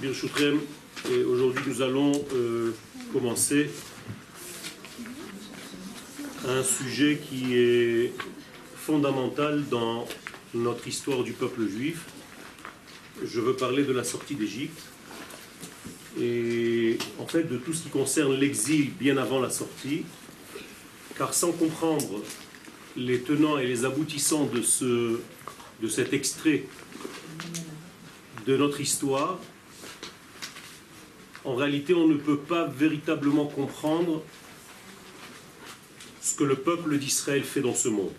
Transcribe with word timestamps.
Birchutrem, 0.00 0.60
et 1.10 1.24
aujourd'hui 1.24 1.62
nous 1.66 1.82
allons 1.82 2.12
euh, 2.34 2.72
commencer 3.12 3.70
un 6.46 6.62
sujet 6.62 7.20
qui 7.28 7.56
est 7.56 8.12
fondamental 8.76 9.64
dans 9.70 10.06
notre 10.54 10.86
histoire 10.86 11.22
du 11.22 11.32
peuple 11.32 11.66
juif. 11.68 12.04
Je 13.24 13.40
veux 13.40 13.54
parler 13.54 13.84
de 13.84 13.92
la 13.92 14.04
sortie 14.04 14.34
d'Égypte 14.34 14.80
et 16.20 16.98
en 17.18 17.26
fait 17.26 17.44
de 17.44 17.56
tout 17.56 17.72
ce 17.72 17.82
qui 17.82 17.88
concerne 17.88 18.34
l'exil 18.34 18.90
bien 18.92 19.16
avant 19.16 19.40
la 19.40 19.50
sortie, 19.50 20.04
car 21.16 21.34
sans 21.34 21.52
comprendre 21.52 22.22
les 22.96 23.20
tenants 23.20 23.58
et 23.58 23.66
les 23.66 23.84
aboutissants 23.84 24.46
de, 24.46 24.62
ce, 24.62 25.18
de 25.82 25.88
cet 25.88 26.12
extrait 26.12 26.64
de 28.46 28.56
notre 28.56 28.80
histoire, 28.80 29.38
en 31.44 31.54
réalité, 31.54 31.94
on 31.94 32.08
ne 32.08 32.16
peut 32.16 32.38
pas 32.38 32.66
véritablement 32.66 33.46
comprendre 33.46 34.22
ce 36.20 36.34
que 36.34 36.44
le 36.44 36.54
peuple 36.56 36.98
d'Israël 36.98 37.44
fait 37.44 37.60
dans 37.60 37.74
ce 37.74 37.88
monde. 37.88 38.12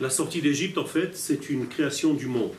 La 0.00 0.10
sortie 0.10 0.42
d'Égypte, 0.42 0.78
en 0.78 0.84
fait, 0.84 1.16
c'est 1.16 1.50
une 1.50 1.68
création 1.68 2.14
du 2.14 2.26
monde. 2.26 2.52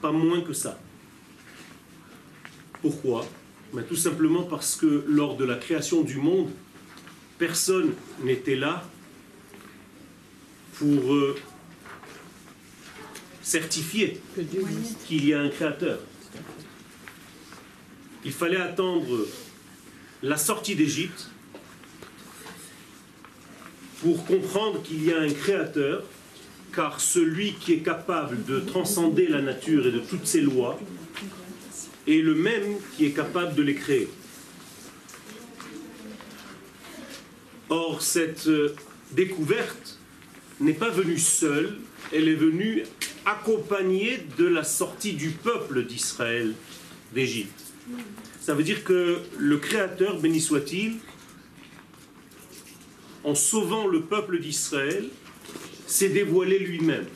Pas 0.00 0.12
moins 0.12 0.40
que 0.40 0.54
ça. 0.54 0.80
Pourquoi? 2.80 3.26
Mais 3.74 3.82
Tout 3.82 3.96
simplement 3.96 4.44
parce 4.44 4.76
que 4.76 5.04
lors 5.06 5.36
de 5.36 5.44
la 5.44 5.56
création 5.56 6.02
du 6.02 6.16
monde, 6.16 6.50
personne 7.38 7.92
n'était 8.24 8.56
là 8.56 8.84
pour 10.74 11.12
euh, 11.12 11.36
certifier 13.42 14.20
qu'il 15.06 15.26
y 15.26 15.34
a 15.34 15.40
un 15.40 15.48
créateur. 15.48 15.98
Il 18.24 18.32
fallait 18.32 18.60
attendre 18.60 19.26
la 20.22 20.36
sortie 20.36 20.76
d'Égypte 20.76 21.28
pour 24.00 24.24
comprendre 24.24 24.82
qu'il 24.82 25.04
y 25.04 25.12
a 25.12 25.20
un 25.20 25.30
créateur, 25.30 26.04
car 26.74 27.00
celui 27.00 27.54
qui 27.54 27.74
est 27.74 27.80
capable 27.80 28.44
de 28.44 28.60
transcender 28.60 29.26
la 29.26 29.42
nature 29.42 29.86
et 29.86 29.92
de 29.92 29.98
toutes 29.98 30.26
ses 30.26 30.40
lois 30.40 30.78
est 32.06 32.22
le 32.22 32.34
même 32.34 32.76
qui 32.96 33.06
est 33.06 33.10
capable 33.10 33.54
de 33.54 33.62
les 33.62 33.74
créer. 33.74 34.08
Or, 37.68 38.02
cette 38.02 38.48
euh, 38.48 38.74
découverte 39.12 39.98
n'est 40.60 40.72
pas 40.72 40.90
venue 40.90 41.18
seule, 41.18 41.78
elle 42.12 42.28
est 42.28 42.34
venue 42.34 42.82
accompagnée 43.26 44.20
de 44.38 44.46
la 44.46 44.64
sortie 44.64 45.12
du 45.12 45.30
peuple 45.30 45.84
d'Israël 45.84 46.54
d'Égypte. 47.14 47.60
Ça 48.40 48.54
veut 48.54 48.64
dire 48.64 48.84
que 48.84 49.20
le 49.38 49.56
Créateur, 49.58 50.18
béni 50.18 50.40
soit-il, 50.40 50.96
en 53.24 53.34
sauvant 53.34 53.86
le 53.86 54.02
peuple 54.02 54.40
d'Israël, 54.40 55.08
s'est 55.86 56.08
dévoilé 56.08 56.58
lui-même, 56.58 57.06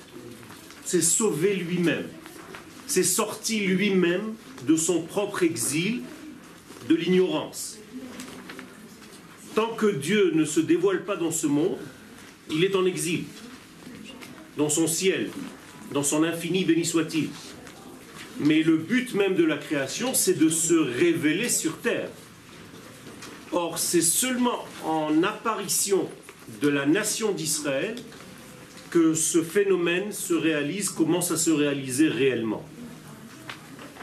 s'est 0.85 1.01
sauvé 1.01 1.57
lui-même, 1.57 2.07
s'est 2.87 3.03
sorti 3.03 3.61
lui-même 3.61 4.35
de 4.67 4.77
son 4.77 5.03
propre 5.03 5.43
exil, 5.43 6.03
de 6.89 6.95
l'ignorance. 6.95 7.79
Tant 9.55 9.75
que 9.75 9.87
Dieu 9.87 10.33
ne 10.35 10.45
se 10.45 10.61
dévoile 10.61 11.05
pas 11.05 11.17
dans 11.17 11.33
ce 11.33 11.47
monde, 11.47 11.79
il 12.51 12.63
est 12.63 12.77
en 12.77 12.87
exil, 12.87 13.25
dans 14.57 14.69
son 14.69 14.87
ciel, 14.87 15.31
dans 15.93 16.03
son 16.03 16.25
infini, 16.25 16.65
béni 16.65 16.85
soit-il. 16.85 17.29
Mais 18.39 18.63
le 18.63 18.77
but 18.77 19.15
même 19.15 19.35
de 19.35 19.45
la 19.45 19.57
création, 19.57 20.13
c'est 20.15 20.39
de 20.39 20.49
se 20.49 20.75
révéler 20.75 21.49
sur 21.49 21.79
terre. 21.79 22.11
Or, 23.53 23.79
c'est 23.79 24.03
seulement 24.03 24.65
en 24.85 25.23
apparition 25.23 26.09
de 26.61 26.69
la 26.69 26.87
nation 26.87 27.33
d'Israël 27.33 27.97
que 28.91 29.15
ce 29.15 29.43
phénomène 29.43 30.13
se 30.13 30.35
réalise, 30.35 30.91
commence 30.91 31.31
à 31.31 31.37
se 31.37 31.51
réaliser 31.51 32.09
réellement. 32.09 32.65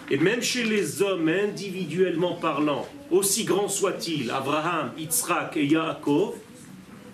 Et 0.10 0.18
même 0.18 0.42
chez 0.42 0.64
les 0.64 1.02
hommes, 1.02 1.30
individuellement 1.30 2.36
parlant, 2.36 2.88
aussi 3.10 3.46
grands 3.46 3.70
soient-ils, 3.70 4.32
Abraham, 4.32 4.92
Yitzhak 4.98 5.56
et 5.58 5.66
Yaakov, 5.66 6.36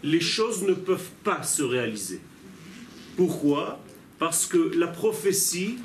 les 0.04 0.20
choses 0.20 0.64
ne 0.64 0.74
peuvent 0.74 1.12
pas 1.24 1.44
se 1.44 1.62
réaliser. 1.62 2.22
Pourquoi? 3.16 3.80
Parce 4.20 4.46
que 4.46 4.58
la 4.76 4.88
prophétie, 4.88 5.78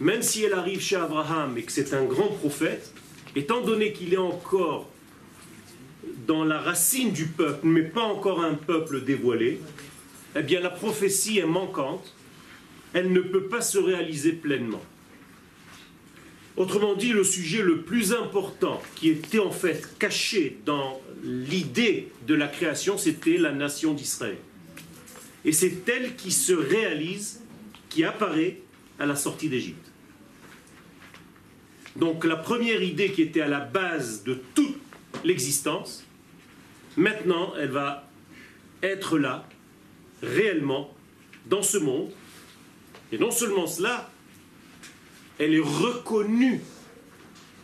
même 0.00 0.22
si 0.22 0.42
elle 0.42 0.52
arrive 0.52 0.80
chez 0.80 0.96
Abraham 0.96 1.56
et 1.56 1.62
que 1.62 1.72
c'est 1.72 1.94
un 1.94 2.04
grand 2.04 2.28
prophète, 2.28 2.92
étant 3.36 3.62
donné 3.62 3.92
qu'il 3.92 4.12
est 4.12 4.18
encore 4.18 4.90
dans 6.26 6.44
la 6.44 6.58
racine 6.58 7.12
du 7.12 7.26
peuple, 7.26 7.66
mais 7.66 7.82
pas 7.82 8.02
encore 8.02 8.42
un 8.42 8.54
peuple 8.54 9.04
dévoilé, 9.04 9.60
eh 10.34 10.42
bien 10.42 10.60
la 10.60 10.70
prophétie 10.70 11.38
est 11.38 11.46
manquante, 11.46 12.14
elle 12.92 13.12
ne 13.12 13.20
peut 13.20 13.44
pas 13.44 13.60
se 13.60 13.78
réaliser 13.78 14.32
pleinement. 14.32 14.82
Autrement 16.56 16.94
dit, 16.94 17.12
le 17.12 17.22
sujet 17.22 17.62
le 17.62 17.82
plus 17.82 18.14
important 18.14 18.80
qui 18.94 19.10
était 19.10 19.38
en 19.38 19.50
fait 19.50 19.98
caché 19.98 20.58
dans 20.64 21.00
l'idée 21.22 22.08
de 22.26 22.34
la 22.34 22.48
création, 22.48 22.96
c'était 22.96 23.36
la 23.36 23.52
nation 23.52 23.92
d'Israël. 23.92 24.38
Et 25.44 25.52
c'est 25.52 25.88
elle 25.88 26.16
qui 26.16 26.32
se 26.32 26.54
réalise, 26.54 27.42
apparaît 28.04 28.58
à 28.98 29.06
la 29.06 29.16
sortie 29.16 29.48
d'Égypte. 29.48 29.90
Donc 31.96 32.24
la 32.24 32.36
première 32.36 32.82
idée 32.82 33.10
qui 33.12 33.22
était 33.22 33.40
à 33.40 33.48
la 33.48 33.60
base 33.60 34.22
de 34.24 34.34
toute 34.54 34.78
l'existence, 35.24 36.04
maintenant 36.96 37.54
elle 37.58 37.70
va 37.70 38.08
être 38.82 39.18
là, 39.18 39.48
réellement, 40.22 40.94
dans 41.46 41.62
ce 41.62 41.78
monde. 41.78 42.10
Et 43.12 43.18
non 43.18 43.30
seulement 43.30 43.66
cela, 43.66 44.10
elle 45.38 45.54
est 45.54 45.60
reconnue 45.60 46.60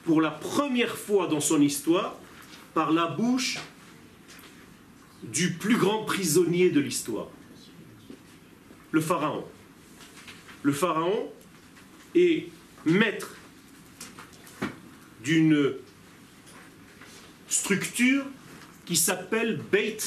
pour 0.04 0.20
la 0.20 0.30
première 0.30 0.96
fois 0.96 1.26
dans 1.26 1.40
son 1.40 1.60
histoire 1.60 2.16
par 2.74 2.92
la 2.92 3.06
bouche 3.06 3.58
du 5.22 5.52
plus 5.52 5.76
grand 5.76 6.04
prisonnier 6.04 6.70
de 6.70 6.80
l'histoire, 6.80 7.28
le 8.90 9.00
pharaon. 9.00 9.44
Le 10.62 10.72
pharaon 10.72 11.30
est 12.14 12.46
maître 12.84 13.34
d'une 15.24 15.74
structure 17.48 18.24
qui 18.84 18.96
s'appelle 18.96 19.60
Beit 19.70 19.98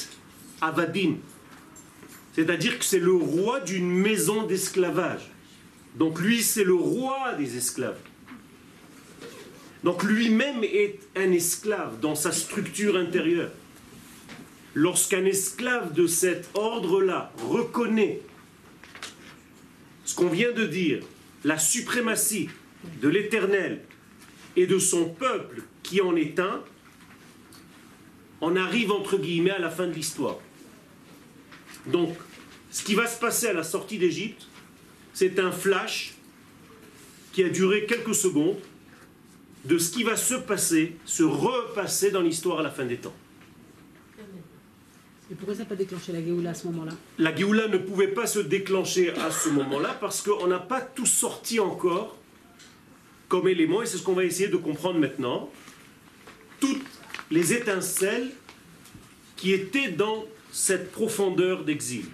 Avadim. 0.62 1.18
C'est-à-dire 2.34 2.78
que 2.80 2.86
c'est 2.86 3.00
le 3.00 3.14
roi 3.14 3.60
d'une 3.62 3.90
maison 3.90 4.44
d'esclavage. 4.44 5.32
Donc 5.96 6.20
lui, 6.20 6.44
c'est 6.44 6.66
le 6.66 6.74
roi 6.74 7.34
des 7.38 7.58
esclaves. 7.58 8.00
Donc 9.84 10.04
lui-même 10.04 10.64
est 10.64 11.00
un 11.16 11.32
esclave 11.32 12.00
dans 12.00 12.16
sa 12.16 12.32
structure 12.32 12.98
intérieure. 12.98 13.52
Lorsqu'un 14.74 15.24
esclave 15.26 15.94
de 15.94 16.08
cet 16.08 16.50
ordre-là 16.54 17.32
reconnaît 17.48 18.20
ce 20.06 20.16
qu'on 20.16 20.30
vient 20.30 20.52
de 20.52 20.66
dire, 20.66 21.04
la 21.44 21.58
suprématie 21.58 22.50
de 23.02 23.10
l'Éternel 23.10 23.82
et 24.56 24.68
de 24.68 24.80
son 24.80 25.10
peuple 25.10 25.64
qui 25.84 26.00
en 26.02 26.16
est 26.16 26.40
un, 26.40 26.64
on 28.42 28.56
arrive 28.56 28.92
entre 28.92 29.18
guillemets 29.18 29.52
à 29.52 29.60
la 29.60 29.70
fin 29.70 29.88
de 29.88 29.94
l'histoire. 29.94 30.38
Donc, 31.88 32.16
ce 32.72 32.84
qui 32.84 32.96
va 32.96 33.08
se 33.08 33.20
passer 33.20 33.48
à 33.48 33.54
la 33.54 33.64
sortie 33.64 33.98
d'Égypte, 33.98 34.48
c'est 35.14 35.40
un 35.40 35.52
flash 35.52 36.14
qui 37.34 37.44
a 37.44 37.50
duré 37.50 37.86
quelques 37.86 38.16
secondes 38.16 38.60
de 39.66 39.78
ce 39.78 39.92
qui 39.92 40.04
va 40.04 40.16
se 40.16 40.36
passer, 40.36 40.96
se 41.06 41.24
repasser 41.24 42.12
dans 42.12 42.22
l'histoire 42.22 42.60
à 42.60 42.64
la 42.64 42.72
fin 42.72 42.86
des 42.86 42.98
temps. 42.98 43.16
Et 45.32 45.36
pourquoi 45.36 45.56
ça 45.56 45.62
n'a 45.62 45.66
pas 45.66 45.76
déclenché 45.76 46.12
la 46.12 46.24
Géoula 46.24 46.52
à 46.52 46.54
ce 46.54 46.68
moment-là 46.68 46.92
La 47.18 47.36
Géoula 47.36 47.68
ne 47.68 47.78
pouvait 47.78 48.10
pas 48.10 48.28
se 48.28 48.40
déclencher 48.40 49.12
à 49.12 49.32
ce 49.32 49.50
moment-là 49.50 49.98
parce 50.00 50.22
qu'on 50.22 50.48
n'a 50.48 50.60
pas 50.60 50.82
tout 50.82 51.08
sorti 51.08 51.60
encore 51.60 52.16
comme 53.28 53.48
élément, 53.48 53.82
et 53.82 53.88
c'est 53.88 53.98
ce 53.98 54.04
qu'on 54.04 54.14
va 54.14 54.24
essayer 54.24 54.50
de 54.50 54.58
comprendre 54.58 55.00
maintenant. 55.00 55.50
Toutes 56.60 56.86
les 57.32 57.54
étincelles 57.54 58.30
qui 59.36 59.52
étaient 59.52 59.90
dans 59.90 60.26
cette 60.52 60.92
profondeur 60.92 61.64
d'exil. 61.64 62.06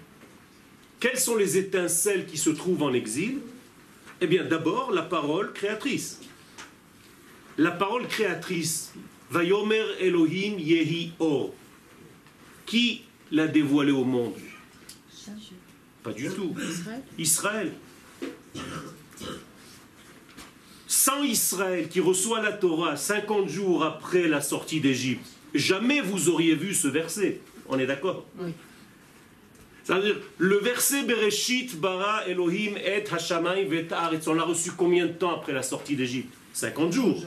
Quelles 1.00 1.18
sont 1.18 1.36
les 1.36 1.58
étincelles 1.58 2.26
qui 2.26 2.38
se 2.38 2.50
trouvent 2.50 2.82
en 2.82 2.92
exil? 2.92 3.38
Eh 4.20 4.26
bien, 4.26 4.44
d'abord, 4.44 4.90
la 4.92 5.02
parole 5.02 5.52
créatrice. 5.52 6.20
La 7.58 7.72
parole 7.72 8.06
créatrice, 8.06 8.92
Vayomer 9.30 9.84
Elohim 10.00 10.58
Yehi 10.58 11.12
Or. 11.18 11.52
Qui 12.66 13.02
l'a 13.30 13.48
dévoilé 13.48 13.92
au 13.92 14.04
monde? 14.04 14.34
Pas 16.02 16.12
du 16.12 16.28
tout. 16.30 16.54
Israël? 17.18 17.72
sans 21.02 21.24
Israël 21.24 21.88
qui 21.88 22.00
reçoit 22.00 22.42
la 22.42 22.52
Torah 22.52 22.96
50 22.96 23.48
jours 23.48 23.82
après 23.82 24.28
la 24.28 24.40
sortie 24.40 24.80
d'Égypte, 24.80 25.24
jamais 25.54 26.00
vous 26.00 26.28
auriez 26.28 26.54
vu 26.54 26.74
ce 26.74 26.86
verset. 26.86 27.40
On 27.68 27.78
est 27.78 27.86
d'accord? 27.86 28.24
Oui. 28.38 28.52
C'est-à-dire, 29.82 30.16
le 30.38 30.58
verset 30.58 31.02
Bereshit 31.02 31.80
bara 31.80 32.28
Elohim 32.28 32.76
et 32.76 33.02
Hashamayim 33.10 33.68
vet 33.68 33.88
on 34.26 34.34
l'a 34.34 34.44
reçu 34.44 34.70
combien 34.76 35.06
de 35.06 35.12
temps 35.12 35.34
après 35.34 35.52
la 35.52 35.62
sortie 35.62 35.96
d'Égypte? 35.96 36.32
50 36.52 36.92
jours. 36.92 37.24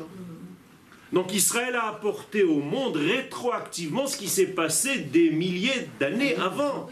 Donc 1.15 1.33
Israël 1.33 1.75
a 1.75 1.87
apporté 1.87 2.43
au 2.43 2.59
monde 2.59 2.97
rétroactivement 2.97 4.05
ce 4.05 4.17
qui 4.17 4.27
s'est 4.27 4.47
passé 4.47 4.97
des 4.97 5.29
milliers 5.29 5.87
d'années 5.97 6.35
avant. 6.35 6.89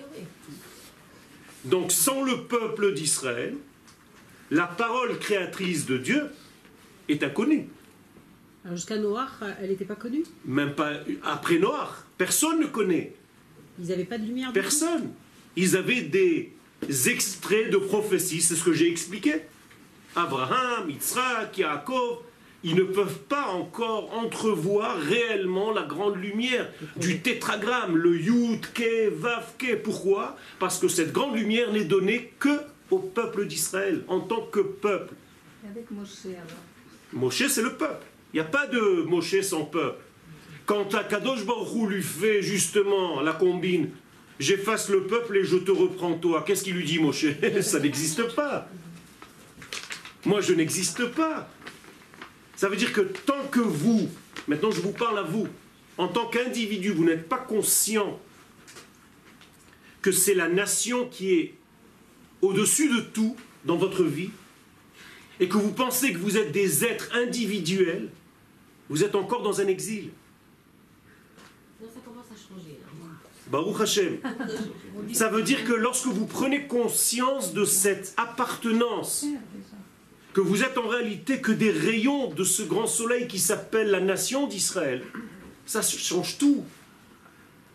Donc 1.65 1.91
sans 1.91 2.23
le 2.23 2.45
peuple 2.45 2.93
d'Israël, 2.93 3.53
la 4.49 4.65
parole 4.65 5.19
créatrice 5.19 5.85
de 5.85 5.97
Dieu 5.97 6.29
est 7.09 7.21
inconnue. 7.21 7.67
Alors 8.63 8.77
jusqu'à 8.77 8.97
Noir, 8.97 9.29
elle 9.61 9.71
n'était 9.71 9.83
pas 9.83 9.95
connue? 9.95 10.23
Même 10.45 10.73
pas 10.73 10.93
après 11.25 11.57
Noir. 11.57 12.05
Personne 12.17 12.61
ne 12.61 12.67
connaît. 12.67 13.13
Ils 13.77 13.87
n'avaient 13.87 14.05
pas 14.05 14.17
de 14.17 14.25
lumière 14.25 14.53
Personne. 14.53 15.11
Ils 15.57 15.75
avaient 15.75 16.01
des 16.01 16.53
extraits 17.09 17.69
de 17.69 17.77
prophéties, 17.77 18.41
c'est 18.41 18.55
ce 18.55 18.63
que 18.63 18.71
j'ai 18.71 18.89
expliqué. 18.89 19.41
Abraham, 20.15 20.89
Yitzhak, 20.89 21.57
Yaakov, 21.57 22.19
ils 22.63 22.75
ne 22.75 22.83
peuvent 22.83 23.19
pas 23.19 23.47
encore 23.47 24.13
entrevoir 24.13 24.97
réellement 24.97 25.71
la 25.71 25.83
grande 25.83 26.15
lumière 26.15 26.69
du 26.95 27.19
tétragramme, 27.19 27.97
le 27.97 28.17
Yud, 28.17 28.65
Ke, 28.73 29.09
Vav, 29.09 29.53
Ke. 29.57 29.75
Pourquoi? 29.75 30.37
Parce 30.59 30.79
que 30.79 30.87
cette 30.87 31.11
grande 31.11 31.35
lumière 31.35 31.71
n'est 31.73 31.83
donnée 31.83 32.33
que 32.39 32.61
au 32.89 32.99
peuple 32.99 33.45
d'Israël, 33.45 34.03
en 34.07 34.21
tant 34.21 34.41
que 34.41 34.59
peuple. 34.59 35.13
Avec 35.69 35.91
Moshe 35.91 36.25
alors? 36.25 36.63
Moshe, 37.11 37.47
c'est 37.47 37.61
le 37.61 37.73
peuple. 37.73 38.05
Il 38.33 38.37
n'y 38.37 38.41
a 38.41 38.49
pas 38.49 38.67
de 38.67 39.03
Moshe 39.03 39.41
sans 39.41 39.65
peuple. 39.65 40.01
Quand 40.65 40.93
Akadosh 40.95 41.45
Baruch 41.45 41.89
lui 41.89 42.01
fait 42.01 42.41
justement 42.41 43.21
la 43.21 43.33
combine, 43.33 43.89
j'efface 44.39 44.89
le 44.89 45.03
peuple 45.03 45.37
et 45.37 45.43
je 45.43 45.57
te 45.57 45.71
reprends 45.71 46.13
toi, 46.13 46.43
qu'est-ce 46.45 46.63
qu'il 46.63 46.75
lui 46.75 46.85
dit 46.85 46.99
Moshe? 46.99 47.25
Ça 47.61 47.79
n'existe 47.79 48.33
pas. 48.35 48.69
Moi, 50.25 50.39
je 50.39 50.53
n'existe 50.53 51.05
pas. 51.07 51.49
Ça 52.63 52.69
veut 52.69 52.77
dire 52.77 52.93
que 52.93 53.01
tant 53.01 53.45
que 53.51 53.59
vous, 53.59 54.07
maintenant 54.47 54.71
je 54.71 54.79
vous 54.79 54.93
parle 54.93 55.19
à 55.19 55.23
vous, 55.23 55.49
en 55.97 56.07
tant 56.07 56.27
qu'individu, 56.29 56.91
vous 56.91 57.03
n'êtes 57.03 57.27
pas 57.27 57.39
conscient 57.39 58.17
que 60.01 60.13
c'est 60.13 60.33
la 60.33 60.47
nation 60.47 61.09
qui 61.09 61.33
est 61.33 61.55
au-dessus 62.41 62.87
de 62.87 63.01
tout 63.01 63.35
dans 63.65 63.75
votre 63.75 64.05
vie, 64.05 64.29
et 65.41 65.49
que 65.49 65.57
vous 65.57 65.73
pensez 65.73 66.13
que 66.13 66.19
vous 66.19 66.37
êtes 66.37 66.53
des 66.53 66.85
êtres 66.85 67.13
individuels, 67.13 68.07
vous 68.87 69.03
êtes 69.03 69.15
encore 69.15 69.41
dans 69.41 69.59
un 69.59 69.67
exil. 69.67 70.11
Non, 71.81 71.89
ça 71.93 71.99
commence 71.99 72.27
à 72.31 72.55
changer. 72.55 72.79
là. 72.79 72.93
Baruch 73.51 73.81
Hashem. 73.81 74.19
Ça 75.11 75.27
veut 75.27 75.43
dire 75.43 75.65
que 75.65 75.73
lorsque 75.73 76.07
vous 76.07 76.27
prenez 76.27 76.65
conscience 76.65 77.53
de 77.53 77.65
cette 77.65 78.13
appartenance, 78.15 79.25
que 80.33 80.41
vous 80.41 80.63
êtes 80.63 80.77
en 80.77 80.87
réalité 80.87 81.39
que 81.39 81.51
des 81.51 81.71
rayons 81.71 82.33
de 82.33 82.43
ce 82.43 82.63
grand 82.63 82.87
soleil 82.87 83.27
qui 83.27 83.39
s'appelle 83.39 83.91
la 83.91 83.99
nation 83.99 84.47
d'Israël, 84.47 85.03
ça 85.65 85.81
change 85.81 86.37
tout. 86.39 86.65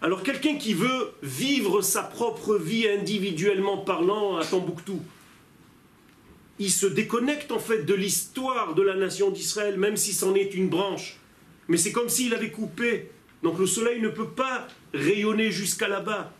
Alors 0.02 0.22
quelqu'un 0.22 0.56
qui 0.56 0.74
veut 0.74 1.12
vivre 1.22 1.82
sa 1.82 2.02
propre 2.02 2.56
vie 2.56 2.88
individuellement 2.88 3.78
parlant 3.78 4.36
à 4.36 4.44
Tombouctou, 4.44 5.00
il 6.58 6.70
se 6.70 6.86
déconnecte 6.86 7.52
en 7.52 7.60
fait 7.60 7.84
de 7.84 7.94
l'histoire 7.94 8.74
de 8.74 8.82
la 8.82 8.94
nation 8.94 9.30
d'Israël, 9.30 9.78
même 9.78 9.96
si 9.96 10.12
c'en 10.12 10.34
est 10.34 10.54
une 10.54 10.68
branche. 10.68 11.18
Mais 11.68 11.76
c'est 11.76 11.92
comme 11.92 12.08
s'il 12.08 12.34
avait 12.34 12.50
coupé. 12.50 13.10
Donc 13.44 13.58
le 13.58 13.66
soleil 13.66 14.00
ne 14.00 14.08
peut 14.08 14.30
pas 14.30 14.66
rayonner 14.92 15.52
jusqu'à 15.52 15.86
là-bas. 15.86 16.32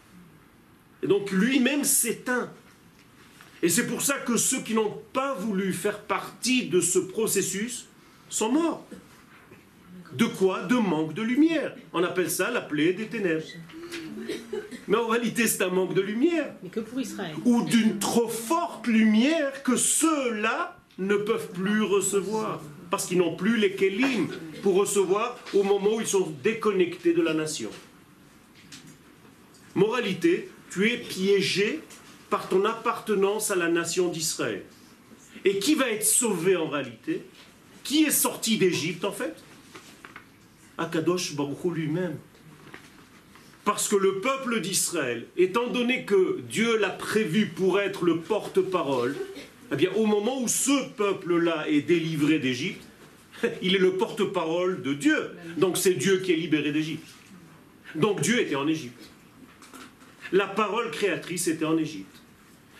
Et 1.04 1.06
donc 1.06 1.30
lui-même 1.30 1.84
s'éteint. 1.84 2.50
Et 3.62 3.68
c'est 3.68 3.86
pour 3.86 4.02
ça 4.02 4.14
que 4.18 4.36
ceux 4.36 4.60
qui 4.60 4.74
n'ont 4.74 5.02
pas 5.12 5.34
voulu 5.34 5.72
faire 5.72 6.00
partie 6.00 6.66
de 6.68 6.80
ce 6.80 6.98
processus 6.98 7.86
sont 8.28 8.52
morts. 8.52 8.86
De 10.12 10.24
quoi 10.24 10.62
De 10.62 10.76
manque 10.76 11.14
de 11.14 11.22
lumière. 11.22 11.74
On 11.92 12.02
appelle 12.02 12.30
ça 12.30 12.50
la 12.50 12.60
plaie 12.60 12.92
des 12.92 13.06
ténèbres. 13.06 13.44
Mais 14.86 14.96
en 14.96 15.06
réalité, 15.06 15.46
c'est 15.46 15.62
un 15.62 15.70
manque 15.70 15.94
de 15.94 16.00
lumière. 16.00 16.54
Mais 16.62 16.70
que 16.70 16.80
pour 16.80 17.00
Israël. 17.00 17.34
Ou 17.44 17.62
d'une 17.64 17.98
trop 17.98 18.28
forte 18.28 18.86
lumière 18.86 19.62
que 19.62 19.76
ceux-là 19.76 20.78
ne 20.98 21.16
peuvent 21.16 21.50
plus 21.50 21.82
recevoir. 21.82 22.62
Parce 22.90 23.06
qu'ils 23.06 23.18
n'ont 23.18 23.36
plus 23.36 23.58
les 23.58 23.74
kélim 23.74 24.28
pour 24.62 24.76
recevoir 24.76 25.38
au 25.52 25.62
moment 25.62 25.96
où 25.96 26.00
ils 26.00 26.06
sont 26.06 26.32
déconnectés 26.42 27.12
de 27.12 27.20
la 27.20 27.34
nation. 27.34 27.70
Moralité, 29.74 30.48
tu 30.70 30.90
es 30.90 30.96
piégé 30.96 31.80
par 32.30 32.48
ton 32.48 32.64
appartenance 32.64 33.50
à 33.50 33.56
la 33.56 33.68
nation 33.68 34.08
d'Israël. 34.08 34.64
Et 35.44 35.58
qui 35.58 35.74
va 35.74 35.90
être 35.90 36.04
sauvé 36.04 36.56
en 36.56 36.68
réalité? 36.68 37.22
Qui 37.84 38.04
est 38.04 38.10
sorti 38.10 38.58
d'Égypte 38.58 39.04
en 39.04 39.12
fait? 39.12 39.34
Akadosh 40.76 41.34
Baruch 41.34 41.64
lui-même. 41.72 42.16
Parce 43.64 43.88
que 43.88 43.96
le 43.96 44.20
peuple 44.20 44.60
d'Israël, 44.60 45.26
étant 45.36 45.66
donné 45.66 46.04
que 46.04 46.40
Dieu 46.48 46.78
l'a 46.78 46.90
prévu 46.90 47.46
pour 47.46 47.80
être 47.80 48.04
le 48.04 48.18
porte-parole, 48.18 49.14
eh 49.72 49.76
bien 49.76 49.90
au 49.94 50.06
moment 50.06 50.40
où 50.40 50.48
ce 50.48 50.88
peuple-là 50.96 51.68
est 51.68 51.82
délivré 51.82 52.38
d'Égypte, 52.38 52.82
il 53.62 53.74
est 53.74 53.80
le 53.80 53.92
porte-parole 53.92 54.82
de 54.82 54.94
Dieu. 54.94 55.32
Donc 55.56 55.76
c'est 55.76 55.94
Dieu 55.94 56.18
qui 56.18 56.32
est 56.32 56.36
libéré 56.36 56.72
d'Égypte. 56.72 57.06
Donc 57.94 58.20
Dieu 58.20 58.40
était 58.40 58.56
en 58.56 58.66
Égypte. 58.66 59.10
La 60.32 60.46
parole 60.46 60.90
créatrice 60.90 61.48
était 61.48 61.64
en 61.64 61.78
Égypte. 61.78 62.16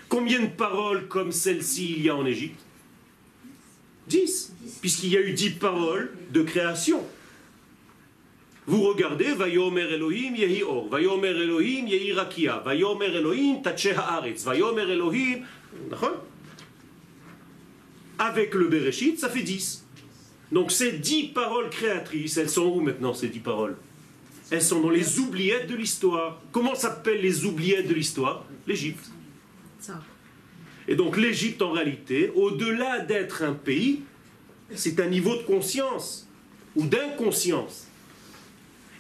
Combien 0.09 0.41
de 0.41 0.47
paroles 0.47 1.09
comme 1.09 1.33
celle-ci 1.33 1.95
il 1.97 2.03
y 2.03 2.09
a 2.09 2.17
en 2.17 2.27
Égypte? 2.27 2.61
Dix, 4.07 4.55
puisqu'il 4.81 5.11
y 5.11 5.17
a 5.17 5.21
eu 5.21 5.33
dix 5.33 5.51
paroles 5.51 6.11
de 6.31 6.43
création. 6.43 7.05
Vous 8.67 8.83
regardez, 8.83 9.33
Vayomer 9.33 9.95
Elohim 9.95 10.35
yehi 10.35 10.63
Vayomer 10.91 11.29
Elohim 11.29 11.87
yehi 11.87 12.13
Vayomer 12.65 13.17
Elohim 13.17 13.63
tache 13.63 13.89
haaretz, 13.97 14.45
Vayomer 14.45 14.91
Elohim... 14.91 15.45
Avec 18.19 18.55
le 18.55 18.69
Bereshit, 18.69 19.19
ça 19.19 19.29
fait 19.29 19.43
dix. 19.43 19.87
Donc 20.51 20.73
ces 20.73 20.93
dix 20.93 21.25
paroles 21.29 21.71
créatrices, 21.71 22.37
elles 22.37 22.51
sont 22.51 22.67
où 22.67 22.81
maintenant 22.81 23.15
ces 23.15 23.29
dix 23.29 23.39
paroles? 23.39 23.77
Elles 24.51 24.63
sont 24.63 24.81
dans 24.81 24.91
les 24.91 25.19
oubliettes 25.19 25.67
de 25.67 25.75
l'histoire. 25.75 26.41
Comment 26.53 26.75
s'appellent 26.75 27.21
les 27.21 27.45
oubliettes 27.45 27.89
de 27.89 27.95
l'histoire? 27.95 28.45
L'Égypte. 28.67 29.11
Et 30.87 30.97
donc 30.97 31.17
l'Égypte, 31.19 31.61
en 31.61 31.73
réalité, 31.73 32.33
au-delà 32.35 33.01
d'être 33.01 33.43
un 33.43 33.53
pays, 33.53 34.03
c'est 34.75 35.01
un 35.01 35.07
niveau 35.07 35.37
de 35.37 35.43
conscience 35.43 36.27
ou 36.77 36.87
d'inconscience. 36.87 37.87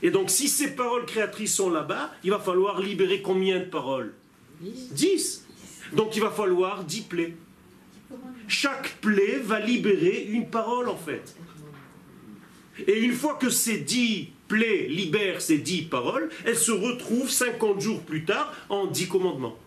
Et 0.02 0.11
donc 0.11 0.31
si 0.31 0.49
ces 0.49 0.75
paroles 0.76 1.07
créatrices 1.07 1.55
sont 1.55 1.71
là-bas, 1.71 2.12
il 2.23 2.31
va 2.31 2.38
falloir 2.38 2.81
libérer 2.81 3.23
combien 3.23 3.59
de 3.59 3.64
paroles? 3.64 4.14
Dix. 4.61 5.45
Donc 5.93 6.14
il 6.14 6.21
va 6.21 6.31
falloir 6.31 6.85
dix 6.85 7.00
plaies. 7.00 7.35
Chaque 8.47 8.97
plaie 9.00 9.38
va 9.43 9.61
libérer 9.61 10.26
une 10.31 10.49
parole 10.49 10.88
en 10.88 10.97
fait. 10.97 11.37
Et 12.87 13.00
une 13.00 13.12
fois 13.12 13.35
que 13.35 13.50
ces 13.50 13.78
dix 13.78 14.28
plaies 14.49 14.88
libèrent 14.88 15.40
ces 15.40 15.59
dix 15.59 15.83
paroles, 15.83 16.31
elles 16.45 16.57
se 16.57 16.73
retrouvent 16.73 17.31
50 17.31 17.81
jours 17.81 18.02
plus 18.02 18.25
tard 18.25 18.52
en 18.69 18.87
dix 18.87 19.07
commandements. 19.09 19.59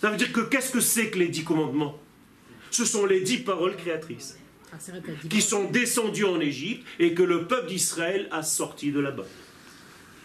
Ça 0.00 0.10
veut 0.10 0.16
dire 0.16 0.32
que 0.32 0.40
qu'est-ce 0.40 0.70
que 0.70 0.80
c'est 0.80 1.10
que 1.10 1.18
les 1.18 1.28
dix 1.28 1.44
commandements? 1.44 1.98
Ce 2.70 2.84
sont 2.84 3.06
les 3.06 3.20
dix 3.20 3.38
paroles 3.38 3.76
créatrices 3.76 4.36
Ah, 4.72 4.76
qui 5.30 5.40
sont 5.40 5.70
descendues 5.70 6.24
en 6.24 6.40
Égypte 6.40 6.84
et 6.98 7.14
que 7.14 7.22
le 7.22 7.46
peuple 7.46 7.68
d'Israël 7.68 8.28
a 8.30 8.42
sorti 8.42 8.92
de 8.92 9.00
là-bas. 9.00 9.26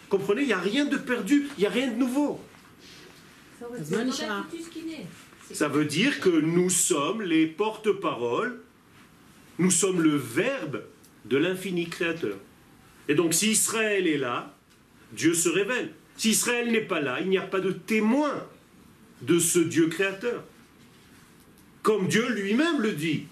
Comprenez, 0.08 0.42
il 0.42 0.48
n'y 0.48 0.52
a 0.52 0.58
rien 0.58 0.84
de 0.84 0.96
perdu, 0.96 1.48
il 1.56 1.60
n'y 1.60 1.66
a 1.66 1.70
rien 1.70 1.88
de 1.88 1.96
nouveau. 1.96 2.40
Ça 5.52 5.68
veut 5.68 5.84
dire 5.84 6.20
que 6.20 6.28
nous 6.28 6.70
sommes 6.70 7.22
les 7.22 7.46
porte-paroles, 7.46 8.60
nous 9.58 9.70
sommes 9.70 10.02
le 10.02 10.16
verbe 10.16 10.82
de 11.24 11.36
l'infini 11.36 11.88
créateur. 11.88 12.36
Et 13.10 13.14
donc 13.16 13.34
si 13.34 13.50
Israël 13.50 14.06
est 14.06 14.18
là, 14.18 14.54
Dieu 15.10 15.34
se 15.34 15.48
révèle. 15.48 15.90
Si 16.16 16.30
Israël 16.30 16.70
n'est 16.70 16.80
pas 16.80 17.00
là, 17.00 17.18
il 17.20 17.28
n'y 17.28 17.38
a 17.38 17.42
pas 17.42 17.58
de 17.58 17.72
témoin 17.72 18.46
de 19.22 19.40
ce 19.40 19.58
Dieu 19.58 19.88
créateur. 19.88 20.44
Comme 21.82 22.06
Dieu 22.06 22.28
lui-même 22.28 22.80
le 22.80 22.92
dit. 22.92 23.24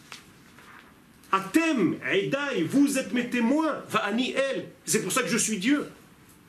Atem, 1.31 1.97
Eidai, 2.11 2.65
vous 2.69 2.99
êtes 2.99 3.13
mes 3.13 3.31
témoins. 3.31 3.85
Va'ani 3.89 4.33
el. 4.33 4.65
C'est 4.85 5.01
pour 5.01 5.13
ça 5.13 5.23
que 5.23 5.29
je 5.29 5.37
suis 5.37 5.59
Dieu. 5.59 5.87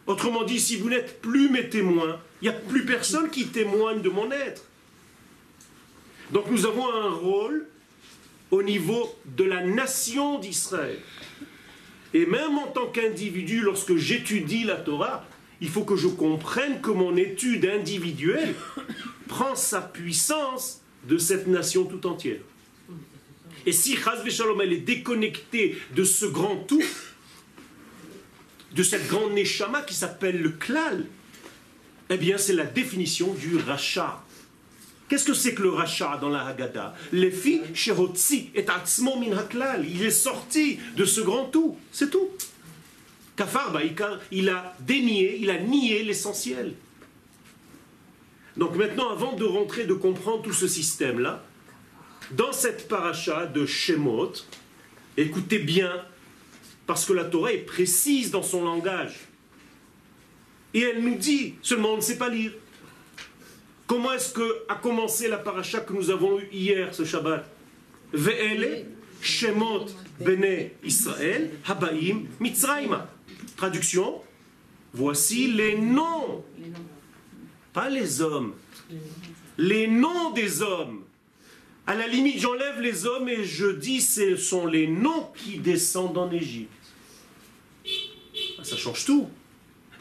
Autrement 0.08 0.44
dit, 0.44 0.60
si 0.60 0.78
vous 0.78 0.90
n'êtes 0.90 1.22
plus 1.22 1.52
mes 1.52 1.70
témoins, 1.70 2.20
il 2.42 2.50
n'y 2.50 2.56
a 2.56 2.58
plus 2.58 2.84
personne 2.84 3.30
qui 3.30 3.46
témoigne 3.50 4.02
de 4.02 4.10
mon 4.10 4.32
être. 4.32 4.64
Donc 6.32 6.50
nous 6.50 6.66
avons 6.66 6.92
un 6.92 7.12
rôle 7.12 7.68
au 8.50 8.64
niveau 8.64 9.16
de 9.38 9.44
la 9.44 9.64
nation 9.64 10.40
d'Israël. 10.40 10.98
Et 12.14 12.26
même 12.26 12.58
en 12.58 12.68
tant 12.68 12.88
qu'individu, 12.88 13.62
lorsque 13.62 13.96
j'étudie 13.96 14.64
la 14.64 14.76
Torah, 14.76 15.26
il 15.62 15.70
faut 15.70 15.84
que 15.84 15.96
je 15.96 16.08
comprenne 16.08 16.82
que 16.82 16.92
mon 16.92 17.16
étude 17.18 17.66
individuelle 17.66 18.56
prend 19.28 19.56
sa 19.56 19.82
puissance 19.82 20.82
de 21.08 21.18
cette 21.18 21.48
nation 21.48 21.86
tout 21.86 22.08
entière. 22.08 22.40
Et 23.66 23.72
si 23.72 23.96
Chaz 23.96 24.28
Shalom 24.30 24.62
est 24.62 24.78
déconnectée 24.78 25.78
de 25.96 26.04
ce 26.04 26.26
grand 26.26 26.56
tout, 26.68 26.84
de 28.74 28.84
cette 28.84 29.08
grande 29.08 29.34
neshama 29.34 29.82
qui 29.82 29.94
s'appelle 29.94 30.42
le 30.42 30.50
klal, 30.50 31.06
eh 32.10 32.18
bien 32.18 32.38
c'est 32.38 32.54
la 32.54 32.66
définition 32.66 33.34
du 33.34 33.58
rachat. 33.58 34.24
Qu'est-ce 35.10 35.26
que 35.26 35.34
c'est 35.34 35.56
que 35.56 35.64
le 35.64 35.70
rachat 35.70 36.18
dans 36.22 36.30
la 36.30 36.46
Haggadah? 36.46 36.94
Les 37.12 37.32
filles, 37.32 37.64
et 38.54 38.70
Atzmo 38.70 39.20
min 39.20 39.36
haklal. 39.36 39.86
Il 39.90 40.04
est 40.04 40.12
sorti 40.12 40.80
de 40.96 41.04
ce 41.04 41.22
grand 41.22 41.46
tout. 41.46 41.78
C'est 41.92 42.12
tout. 42.12 42.30
Kafar 43.36 43.74
il 44.32 44.50
a 44.50 44.76
dénié, 44.80 45.40
il 45.42 45.50
a 45.50 45.58
nié 45.60 46.04
l'essentiel. 46.04 46.76
Donc 48.56 48.76
maintenant, 48.76 49.10
avant 49.10 49.34
de 49.34 49.46
rentrer, 49.46 49.86
de 49.86 49.94
comprendre 49.94 50.44
tout 50.44 50.54
ce 50.54 50.68
système-là, 50.68 51.44
dans 52.32 52.52
cette 52.52 52.88
paracha 52.88 53.48
de 53.48 53.66
Shemot, 53.66 54.34
écoutez 55.18 55.60
bien, 55.60 55.92
parce 56.86 57.06
que 57.06 57.14
la 57.14 57.24
Torah 57.24 57.54
est 57.54 57.60
précise 57.60 58.30
dans 58.30 58.44
son 58.44 58.64
langage. 58.64 59.22
Et 60.74 60.82
elle 60.82 61.04
nous 61.04 61.16
dit, 61.16 61.56
seulement 61.62 61.94
on 61.94 61.98
ne 61.98 62.02
sait 62.02 62.18
pas 62.18 62.30
lire. 62.30 62.52
Comment 63.90 64.14
est-ce 64.14 64.32
que 64.32 64.66
a 64.70 64.76
commencé 64.76 65.28
la 65.28 65.40
paracha 65.40 65.80
que 65.80 65.94
nous 65.94 66.12
avons 66.12 66.40
eue 66.40 66.48
hier, 66.52 66.94
ce 66.94 67.04
Shabbat? 67.04 67.44
Ve'ele 68.14 68.86
Shemot 69.20 69.88
Bene 70.20 70.70
Israël 70.84 71.50
Habaim 71.68 72.26
Mitzrayma. 72.40 73.10
Traduction 73.58 74.22
Voici 74.94 75.48
les 75.48 75.76
noms, 75.76 76.44
pas 77.74 77.90
les 77.90 78.22
hommes, 78.22 78.54
les 79.58 79.88
noms 79.88 80.32
des 80.32 80.62
hommes. 80.62 81.04
À 81.88 81.96
la 81.96 82.08
limite, 82.08 82.40
j'enlève 82.40 82.80
les 82.82 83.08
hommes 83.08 83.28
et 83.28 83.44
je 83.44 83.66
dis 83.66 84.02
ce 84.02 84.36
sont 84.36 84.68
les 84.68 84.86
noms 84.86 85.32
qui 85.36 85.58
descendent 85.58 86.18
en 86.20 86.30
Égypte. 86.32 86.70
Ça 88.62 88.78
change 88.78 89.06
tout. 89.06 89.28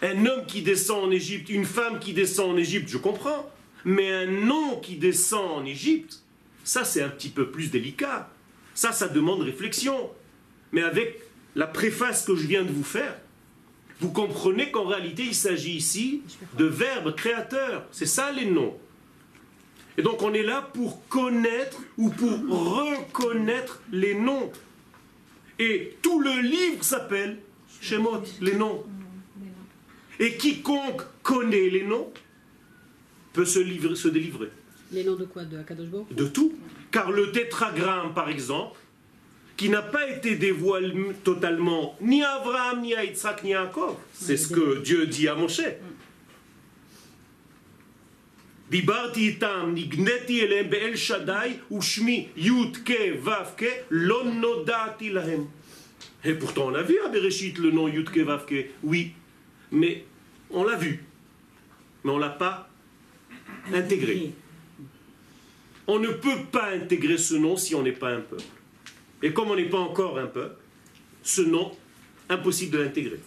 Un 0.02 0.26
homme 0.26 0.44
qui 0.46 0.60
descend 0.60 1.04
en 1.04 1.10
Égypte, 1.10 1.48
une 1.48 1.64
femme 1.64 1.98
qui 1.98 2.12
descend 2.12 2.50
en 2.50 2.56
Égypte, 2.58 2.90
je 2.90 2.98
comprends. 2.98 3.50
Mais 3.84 4.12
un 4.12 4.26
nom 4.26 4.76
qui 4.80 4.96
descend 4.96 5.62
en 5.62 5.64
Égypte, 5.64 6.22
ça 6.64 6.84
c'est 6.84 7.02
un 7.02 7.08
petit 7.08 7.30
peu 7.30 7.50
plus 7.50 7.70
délicat. 7.70 8.30
Ça, 8.74 8.92
ça 8.92 9.08
demande 9.08 9.40
réflexion. 9.40 10.10
Mais 10.72 10.82
avec 10.82 11.20
la 11.56 11.66
préface 11.66 12.24
que 12.24 12.36
je 12.36 12.46
viens 12.46 12.62
de 12.62 12.70
vous 12.70 12.84
faire, 12.84 13.16
vous 14.00 14.12
comprenez 14.12 14.70
qu'en 14.70 14.84
réalité 14.84 15.24
il 15.24 15.34
s'agit 15.34 15.76
ici 15.76 16.22
de 16.56 16.64
verbes 16.64 17.14
créateurs. 17.14 17.86
C'est 17.90 18.06
ça 18.06 18.30
les 18.30 18.46
noms. 18.46 18.76
Et 19.96 20.02
donc 20.02 20.22
on 20.22 20.32
est 20.32 20.44
là 20.44 20.62
pour 20.62 21.06
connaître 21.08 21.78
ou 21.96 22.10
pour 22.10 22.30
reconnaître 22.30 23.80
les 23.90 24.14
noms. 24.14 24.52
Et 25.58 25.96
tout 26.02 26.20
le 26.20 26.40
livre 26.40 26.84
s'appelle 26.84 27.38
Shemot, 27.80 28.22
les 28.40 28.54
noms. 28.54 28.84
Et 30.20 30.36
quiconque 30.36 31.02
connaît 31.22 31.68
les 31.68 31.82
noms 31.82 32.12
peut 33.33 33.45
se, 33.45 33.59
livrer, 33.59 33.95
se 33.95 34.07
délivrer. 34.07 34.49
Les 34.91 35.03
noms 35.03 35.15
de 35.15 35.25
quoi 35.25 35.43
De 35.43 35.57
Akadosh 35.57 35.87
Baruch 35.87 36.13
De 36.13 36.27
tout. 36.27 36.53
Car 36.91 37.11
le 37.11 37.31
tétragramme, 37.31 38.13
par 38.13 38.29
exemple, 38.29 38.77
qui 39.57 39.69
n'a 39.69 39.81
pas 39.81 40.07
été 40.09 40.35
dévoilé 40.35 40.93
totalement 41.23 41.95
ni 42.01 42.23
à 42.23 42.33
Abraham, 42.33 42.81
ni 42.81 42.93
à 42.95 43.03
Yitzhak, 43.03 43.43
ni 43.43 43.53
à 43.53 43.65
Jacob. 43.65 43.95
C'est 44.13 44.37
ce 44.37 44.47
que 44.49 44.79
Dieu 44.81 45.07
dit 45.07 45.27
à 45.27 45.35
Moshe. 45.35 45.61
דיברתי 48.69 49.19
איתם, 49.19 49.71
נגניתי 49.73 50.41
אליהם 50.41 50.69
באל 50.69 50.95
שדי, 50.95 51.53
ושמי 51.77 52.27
י"ק 52.35 52.89
ו"ק, 53.23 53.63
לא 53.91 54.23
נודעתי 54.25 55.09
להם. 55.09 55.45
Et 56.25 56.33
pourtant 56.33 56.67
on 56.67 56.69
l'a 56.69 56.81
vu 56.81 56.97
à 57.05 57.09
Bereshit 57.09 57.57
le 57.59 57.69
nom 57.69 57.87
Yudke 57.87 58.17
Vavke, 58.19 58.71
oui, 58.81 59.11
mais 59.71 60.05
on 60.49 60.63
l'a 60.63 60.75
vu, 60.75 61.03
mais 62.03 62.11
on 62.11 62.15
ne 62.15 62.21
l'a 62.21 62.29
pas 62.29 62.66
intégré. 63.74 64.32
On 65.86 65.98
ne 65.98 66.08
peut 66.08 66.44
pas 66.52 66.70
intégrer 66.70 67.18
ce 67.18 67.34
nom 67.34 67.56
si 67.56 67.74
on 67.74 67.82
n'est 67.82 67.92
pas 67.92 68.10
un 68.10 68.20
peuple. 68.20 68.44
Et 69.22 69.32
comme 69.32 69.50
on 69.50 69.56
n'est 69.56 69.68
pas 69.68 69.78
encore 69.78 70.18
un 70.18 70.26
peuple, 70.26 70.56
ce 71.22 71.42
nom, 71.42 71.72
impossible 72.28 72.72
de 72.72 72.82
l'intégrer. 72.82 73.20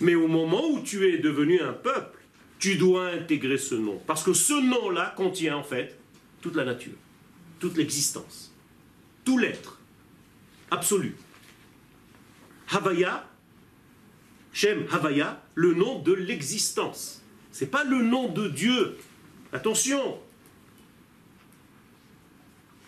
Mais 0.00 0.14
au 0.14 0.28
moment 0.28 0.68
où 0.68 0.80
tu 0.80 1.06
es 1.08 1.18
devenu 1.18 1.60
un 1.60 1.72
peuple, 1.72 2.18
tu 2.58 2.76
dois 2.76 3.06
intégrer 3.08 3.58
ce 3.58 3.74
nom. 3.74 4.00
Parce 4.06 4.22
que 4.22 4.32
ce 4.32 4.52
nom-là 4.52 5.14
contient 5.16 5.56
en 5.56 5.62
fait 5.62 5.98
toute 6.40 6.56
la 6.56 6.64
nature, 6.64 6.94
toute 7.58 7.76
l'existence, 7.76 8.54
tout 9.24 9.38
l'être, 9.38 9.78
absolu. 10.70 11.16
Havaya, 12.68 13.28
Shem 14.52 14.86
Havaya, 14.90 15.42
le 15.54 15.74
nom 15.74 16.00
de 16.00 16.12
l'existence. 16.12 17.22
C'est 17.50 17.70
pas 17.70 17.84
le 17.84 18.02
nom 18.02 18.28
de 18.28 18.48
Dieu. 18.48 18.96
Attention. 19.52 20.18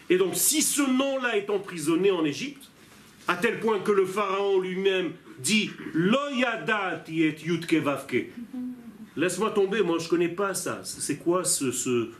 Et 0.08 0.16
donc, 0.16 0.36
si 0.36 0.62
ce 0.62 0.82
nom-là 0.82 1.36
est 1.36 1.50
emprisonné 1.50 2.10
en 2.10 2.24
Égypte, 2.24 2.70
à 3.28 3.36
tel 3.36 3.60
point 3.60 3.78
que 3.80 3.92
le 3.92 4.04
pharaon 4.04 4.60
lui-même 4.60 5.12
dit 5.38 5.70
Loyada 5.94 7.02
et 7.08 7.36
yutke. 7.44 7.82
Laisse-moi 9.16 9.50
tomber, 9.50 9.82
moi 9.82 9.98
je 9.98 10.08
connais 10.08 10.28
pas 10.28 10.54
ça. 10.54 10.80
C'est 10.84 11.18
quoi 11.18 11.44
ce, 11.44 11.70
ce... 11.70 12.10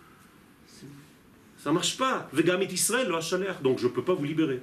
Ça 1.59 1.73
marche 1.73 1.97
pas. 1.97 2.29
Vegamit 2.33 2.67
Israël, 2.67 3.09
le 3.09 3.63
donc 3.63 3.79
je 3.79 3.89
peux 3.89 4.03
pas 4.03 4.15
vous 4.15 4.25
libérer. 4.25 4.61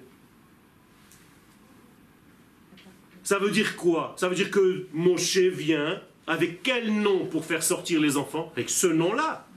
Ça 3.24 3.40
veut 3.40 3.52
dire 3.52 3.76
quoi? 3.76 4.16
Ça 4.18 4.28
veut 4.28 4.36
dire 4.36 4.52
que 4.52 4.88
Moshe 4.94 5.38
vient 5.38 6.02
avec 6.28 6.64
quel 6.64 7.02
nom 7.02 7.26
pour 7.26 7.46
faire 7.46 7.64
sortir 7.64 8.00
les 8.02 8.18
enfants? 8.18 8.52
Avec 8.56 8.70
ce 8.70 8.88
nom-là. 8.88 9.48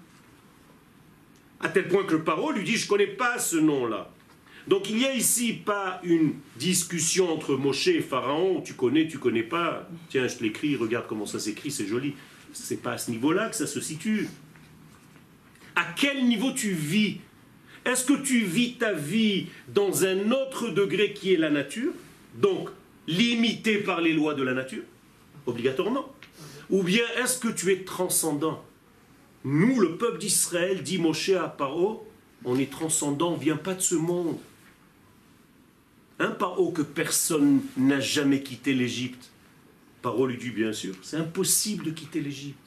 À 1.62 1.69
tel 1.69 1.88
point 1.88 2.04
que 2.04 2.14
le 2.14 2.25
paro 2.25 2.50
lui 2.50 2.64
dit 2.64 2.76
Je 2.76 2.85
ne 2.85 2.88
connais 2.88 3.07
pas 3.07 3.38
ce 3.38 3.57
nom-là. 3.57 4.11
Donc 4.69 4.90
il 4.90 4.97
n'y 4.97 5.07
a 5.07 5.14
ici 5.14 5.52
pas 5.52 6.00
une 6.04 6.35
discussion 6.57 7.33
entre 7.33 7.57
Moshe 7.57 7.88
et 7.88 8.00
Pharaon, 8.00 8.61
tu 8.61 8.75
connais, 8.75 9.09
tu 9.09 9.19
connais 9.19 9.42
pas, 9.42 9.88
tiens 10.09 10.28
je 10.28 10.37
te 10.37 10.45
l'écris, 10.45 10.76
regarde 10.76 11.07
comment 11.09 11.26
ça 11.26 11.40
s'écrit, 11.40 11.71
c'est 11.71 11.87
joli. 11.87 12.14
C'est 12.52 12.83
pas 12.83 12.92
à 12.92 12.99
ce 12.99 13.11
niveau-là 13.11 13.49
que 13.49 13.57
ça 13.57 13.66
se 13.66 13.81
situe. 13.81 14.28
À 15.75 15.85
quel 15.97 16.26
niveau 16.26 16.52
tu 16.52 16.73
vis? 16.73 17.19
Est-ce 17.85 18.04
que 18.04 18.23
tu 18.23 18.45
vis 18.45 18.75
ta 18.75 18.92
vie 18.92 19.47
dans 19.69 20.04
un 20.04 20.31
autre 20.31 20.69
degré 20.69 21.12
qui 21.12 21.33
est 21.33 21.37
la 21.37 21.50
nature 21.50 21.92
Donc 22.35 22.69
limité 23.09 23.78
par 23.78 24.00
les 24.00 24.12
lois 24.12 24.35
de 24.35 24.42
la 24.42 24.52
nature, 24.52 24.85
obligatoirement? 25.47 26.12
Ou 26.71 26.83
bien 26.83 27.02
est-ce 27.21 27.38
que 27.38 27.49
tu 27.49 27.73
es 27.73 27.85
transcendant? 27.85 28.62
Nous, 29.45 29.81
le 29.81 29.97
peuple 29.97 30.19
d'Israël, 30.19 30.83
dit 30.83 30.99
Moshe 30.99 31.31
à 31.31 31.49
Paro, 31.49 32.07
on 32.45 32.59
est 32.59 32.71
transcendant, 32.71 33.33
on 33.33 33.37
vient 33.37 33.57
pas 33.57 33.75
de 33.75 33.81
ce 33.81 33.95
monde. 33.95 34.39
Un 36.19 36.31
Paro 36.31 36.71
que 36.71 36.83
personne 36.83 37.63
n'a 37.77 38.01
jamais 38.01 38.43
quitté 38.43 38.75
l'Égypte. 38.75 39.31
Paro 40.03 40.27
lui 40.27 40.37
dit 40.37 40.51
bien 40.51 40.73
sûr, 40.73 40.95
c'est 41.03 41.17
impossible 41.17 41.85
de 41.85 41.91
quitter 41.91 42.21
l'Égypte. 42.21 42.59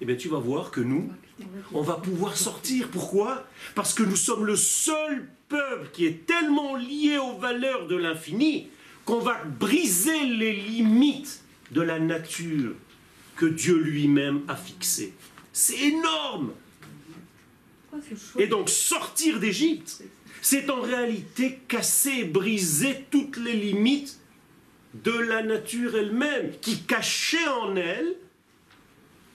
Eh 0.00 0.04
bien 0.04 0.16
tu 0.16 0.28
vas 0.28 0.38
voir 0.38 0.70
que 0.70 0.80
nous, 0.80 1.10
on 1.72 1.82
va 1.82 1.94
pouvoir 1.94 2.36
sortir. 2.36 2.88
Pourquoi? 2.88 3.46
Parce 3.74 3.94
que 3.94 4.02
nous 4.02 4.16
sommes 4.16 4.46
le 4.46 4.56
seul 4.56 5.28
peuple 5.48 5.88
qui 5.92 6.06
est 6.06 6.26
tellement 6.26 6.76
lié 6.76 7.18
aux 7.18 7.38
valeurs 7.38 7.86
de 7.86 7.96
l'infini 7.96 8.68
qu'on 9.04 9.20
va 9.20 9.42
briser 9.44 10.24
les 10.26 10.52
limites 10.52 11.42
de 11.70 11.82
la 11.82 11.98
nature 11.98 12.72
que 13.36 13.46
Dieu 13.46 13.76
lui-même 13.78 14.42
a 14.48 14.56
fixées. 14.56 15.12
C'est 15.54 15.78
énorme. 15.78 16.52
Et 18.38 18.48
donc 18.48 18.68
sortir 18.68 19.38
d'Égypte, 19.38 20.02
c'est 20.42 20.68
en 20.68 20.80
réalité 20.80 21.60
casser, 21.68 22.24
briser 22.24 23.06
toutes 23.10 23.36
les 23.36 23.52
limites 23.54 24.18
de 24.94 25.12
la 25.12 25.44
nature 25.44 25.96
elle-même, 25.96 26.50
qui 26.60 26.82
cachait 26.82 27.46
en 27.46 27.76
elle 27.76 28.16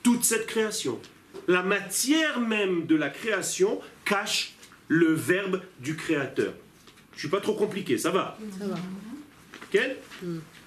toute 0.02 0.22
cette 0.24 0.46
création. 0.46 1.00
La 1.48 1.62
matière 1.62 2.38
même 2.38 2.86
de 2.86 2.96
la 2.96 3.08
création 3.08 3.80
cache 4.04 4.52
le 4.88 5.14
verbe 5.14 5.62
du 5.80 5.96
créateur. 5.96 6.52
Je 7.12 7.16
ne 7.16 7.18
suis 7.20 7.28
pas 7.28 7.40
trop 7.40 7.54
compliqué, 7.54 7.96
ça 7.96 8.10
va 8.10 8.38
Ça 8.58 8.66
va. 8.66 8.76
Quel 9.70 9.96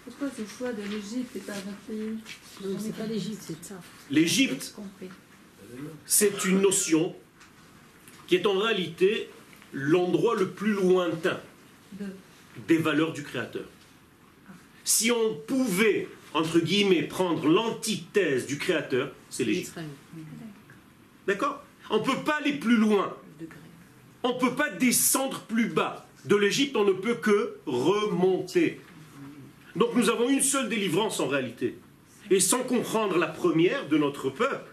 Pourquoi 0.04 0.30
ce 0.36 0.58
choix 0.58 0.72
de 0.74 0.82
l'Égypte 0.82 1.36
et 1.36 1.40
pas 1.40 1.54
d'un 1.54 1.78
pays 1.88 2.18
Non, 2.64 2.78
c'est 2.80 2.96
pas 2.96 3.06
l'Égypte, 3.06 3.44
c'est 3.46 3.64
ça. 3.64 3.76
L'Égypte. 4.10 4.76
C'est 6.06 6.46
une 6.46 6.62
notion 6.62 7.16
qui 8.28 8.36
est 8.36 8.46
en 8.46 8.58
réalité 8.58 9.30
l'endroit 9.72 10.36
le 10.36 10.50
plus 10.50 10.74
lointain. 10.74 11.40
De... 11.94 12.06
des 12.68 12.78
valeurs 12.78 13.14
du 13.14 13.24
Créateur. 13.24 13.66
Si 14.84 15.12
on 15.12 15.36
pouvait, 15.36 16.08
entre 16.34 16.60
guillemets, 16.60 17.04
prendre 17.04 17.48
l'antithèse 17.48 18.46
du 18.46 18.58
Créateur, 18.58 19.12
c'est 19.30 19.44
l'Égypte. 19.44 19.78
D'accord? 21.28 21.64
On 21.90 22.00
ne 22.00 22.04
peut 22.04 22.24
pas 22.26 22.38
aller 22.38 22.54
plus 22.54 22.78
loin. 22.78 23.16
On 24.24 24.34
ne 24.36 24.40
peut 24.40 24.56
pas 24.56 24.70
descendre 24.70 25.42
plus 25.42 25.68
bas. 25.68 26.08
De 26.26 26.36
l'Égypte, 26.36 26.76
on 26.76 26.86
ne 26.86 26.94
peut 26.94 27.16
que 27.16 27.58
remonter. 27.66 28.82
Donc 29.76 29.96
nous 29.96 30.10
avons 30.10 30.30
une 30.30 30.42
seule 30.42 30.70
délivrance 30.70 31.20
en 31.20 31.28
réalité. 31.28 31.78
Et 32.30 32.40
sans 32.40 32.64
comprendre 32.64 33.18
la 33.18 33.28
première 33.28 33.88
de 33.90 33.98
notre 33.98 34.30
peuple, 34.30 34.73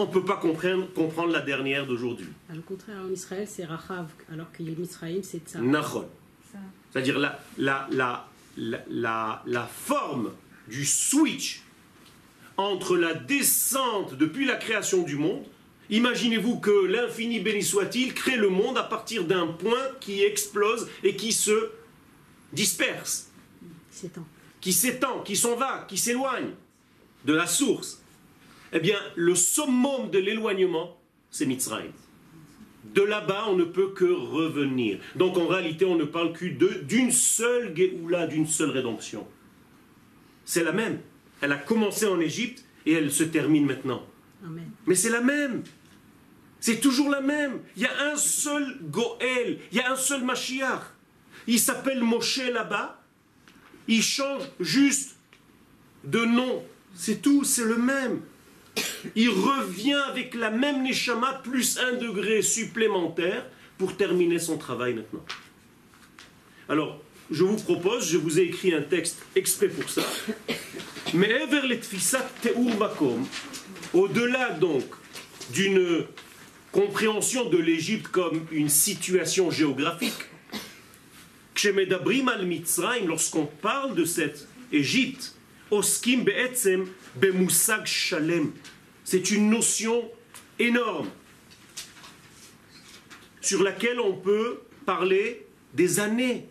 on 0.00 0.06
ne 0.06 0.12
peut 0.12 0.24
pas 0.24 0.36
comprendre, 0.36 0.92
comprendre 0.94 1.32
la 1.32 1.40
dernière 1.40 1.86
d'aujourd'hui. 1.86 2.28
À 2.50 2.54
le 2.54 2.60
contraire, 2.62 2.96
en 3.06 3.10
Israël, 3.10 3.46
c'est 3.48 3.64
Rachav, 3.64 4.06
alors 4.32 4.50
qu'il 4.52 4.68
y 4.70 4.74
a 4.74 4.76
Misraïm, 4.78 5.22
c'est 5.22 5.38
Tzar. 5.46 5.62
Nachon. 5.62 6.08
Ça. 6.52 6.58
C'est-à-dire 6.92 7.18
la, 7.18 7.38
la, 7.58 7.86
la, 7.92 8.26
la, 8.56 8.78
la- 8.90 9.42
la 9.46 9.66
forme 9.66 10.32
du 10.68 10.84
switch 10.84 11.62
entre 12.56 12.96
la 12.96 13.14
descente 13.14 14.14
depuis 14.14 14.44
la 14.46 14.56
création 14.56 15.02
du 15.02 15.16
monde. 15.16 15.44
Imaginez-vous 15.90 16.60
que 16.60 16.86
l'infini 16.86 17.40
béni 17.40 17.62
soit-il 17.62 18.14
crée 18.14 18.36
le 18.36 18.48
monde 18.48 18.78
à 18.78 18.82
partir 18.84 19.24
d'un 19.24 19.46
point 19.48 19.86
qui 20.00 20.22
explose 20.22 20.88
et 21.02 21.16
qui 21.16 21.32
se 21.32 21.70
disperse, 22.52 23.30
qui 24.60 24.72
s'étend, 24.72 25.20
qui 25.22 25.36
s'en 25.36 25.56
va, 25.56 25.84
qui 25.88 25.98
s'éloigne 25.98 26.50
de 27.24 27.32
la 27.34 27.46
source. 27.46 27.99
Eh 28.72 28.80
bien, 28.80 28.98
le 29.16 29.34
summum 29.34 30.10
de 30.10 30.18
l'éloignement, 30.18 31.00
c'est 31.30 31.46
Mitzrayim. 31.46 31.92
De 32.94 33.02
là-bas, 33.02 33.46
on 33.48 33.56
ne 33.56 33.64
peut 33.64 33.90
que 33.90 34.04
revenir. 34.04 34.98
Donc 35.16 35.36
en 35.36 35.46
réalité, 35.46 35.84
on 35.84 35.96
ne 35.96 36.04
parle 36.04 36.32
que 36.32 36.46
d'une 36.46 37.12
seule 37.12 37.76
Géoula, 37.76 38.26
d'une 38.26 38.46
seule 38.46 38.70
rédemption. 38.70 39.26
C'est 40.44 40.64
la 40.64 40.72
même. 40.72 41.00
Elle 41.40 41.52
a 41.52 41.56
commencé 41.56 42.06
en 42.06 42.20
Égypte 42.20 42.64
et 42.86 42.92
elle 42.92 43.12
se 43.12 43.24
termine 43.24 43.66
maintenant. 43.66 44.04
Amen. 44.44 44.70
Mais 44.86 44.94
c'est 44.94 45.10
la 45.10 45.20
même. 45.20 45.62
C'est 46.58 46.80
toujours 46.80 47.10
la 47.10 47.20
même. 47.20 47.60
Il 47.76 47.82
y 47.82 47.86
a 47.86 48.12
un 48.12 48.16
seul 48.16 48.78
Goël, 48.82 49.58
il 49.72 49.78
y 49.78 49.80
a 49.80 49.92
un 49.92 49.96
seul 49.96 50.24
Mashiach. 50.24 50.82
Il 51.46 51.58
s'appelle 51.58 52.02
Moshe 52.02 52.38
là-bas. 52.52 53.02
Il 53.88 54.02
change 54.02 54.42
juste 54.60 55.16
de 56.04 56.24
nom. 56.24 56.62
C'est 56.94 57.22
tout, 57.22 57.44
c'est 57.44 57.64
le 57.64 57.76
même. 57.76 58.20
Il 59.16 59.30
revient 59.30 60.00
avec 60.08 60.34
la 60.34 60.50
même 60.50 60.82
Neshama 60.82 61.40
plus 61.42 61.78
un 61.78 61.96
degré 61.96 62.42
supplémentaire 62.42 63.46
pour 63.78 63.96
terminer 63.96 64.38
son 64.38 64.58
travail 64.58 64.94
maintenant. 64.94 65.24
Alors, 66.68 67.00
je 67.30 67.44
vous 67.44 67.56
propose, 67.56 68.10
je 68.10 68.18
vous 68.18 68.38
ai 68.38 68.42
écrit 68.42 68.74
un 68.74 68.82
texte 68.82 69.22
exprès 69.34 69.68
pour 69.68 69.88
ça. 69.88 70.02
Mais 71.14 71.30
Ever 71.30 71.66
le 71.66 71.78
tfisat 71.78 72.28
Teur 72.42 72.58
Makom, 72.78 73.24
au-delà 73.94 74.50
donc 74.50 74.84
d'une 75.52 76.04
compréhension 76.72 77.48
de 77.48 77.58
l'Égypte 77.58 78.08
comme 78.08 78.46
une 78.52 78.68
situation 78.68 79.50
géographique, 79.50 80.12
lorsqu'on 83.06 83.46
parle 83.46 83.94
de 83.94 84.04
cette 84.04 84.46
Égypte, 84.72 85.34
Oskim 85.70 86.24
be'etzem 86.24 86.86
shalem, 87.84 88.52
c'est 89.04 89.30
une 89.30 89.50
notion 89.50 90.10
énorme 90.58 91.08
sur 93.40 93.62
laquelle 93.62 94.00
on 94.00 94.14
peut 94.14 94.60
parler 94.84 95.46
des 95.74 96.00
années. 96.00 96.46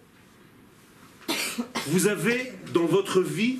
Vous 1.87 2.07
avez 2.07 2.53
dans 2.73 2.85
votre 2.85 3.21
vie 3.21 3.59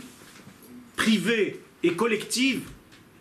privée 0.96 1.60
et 1.84 1.94
collective 1.94 2.62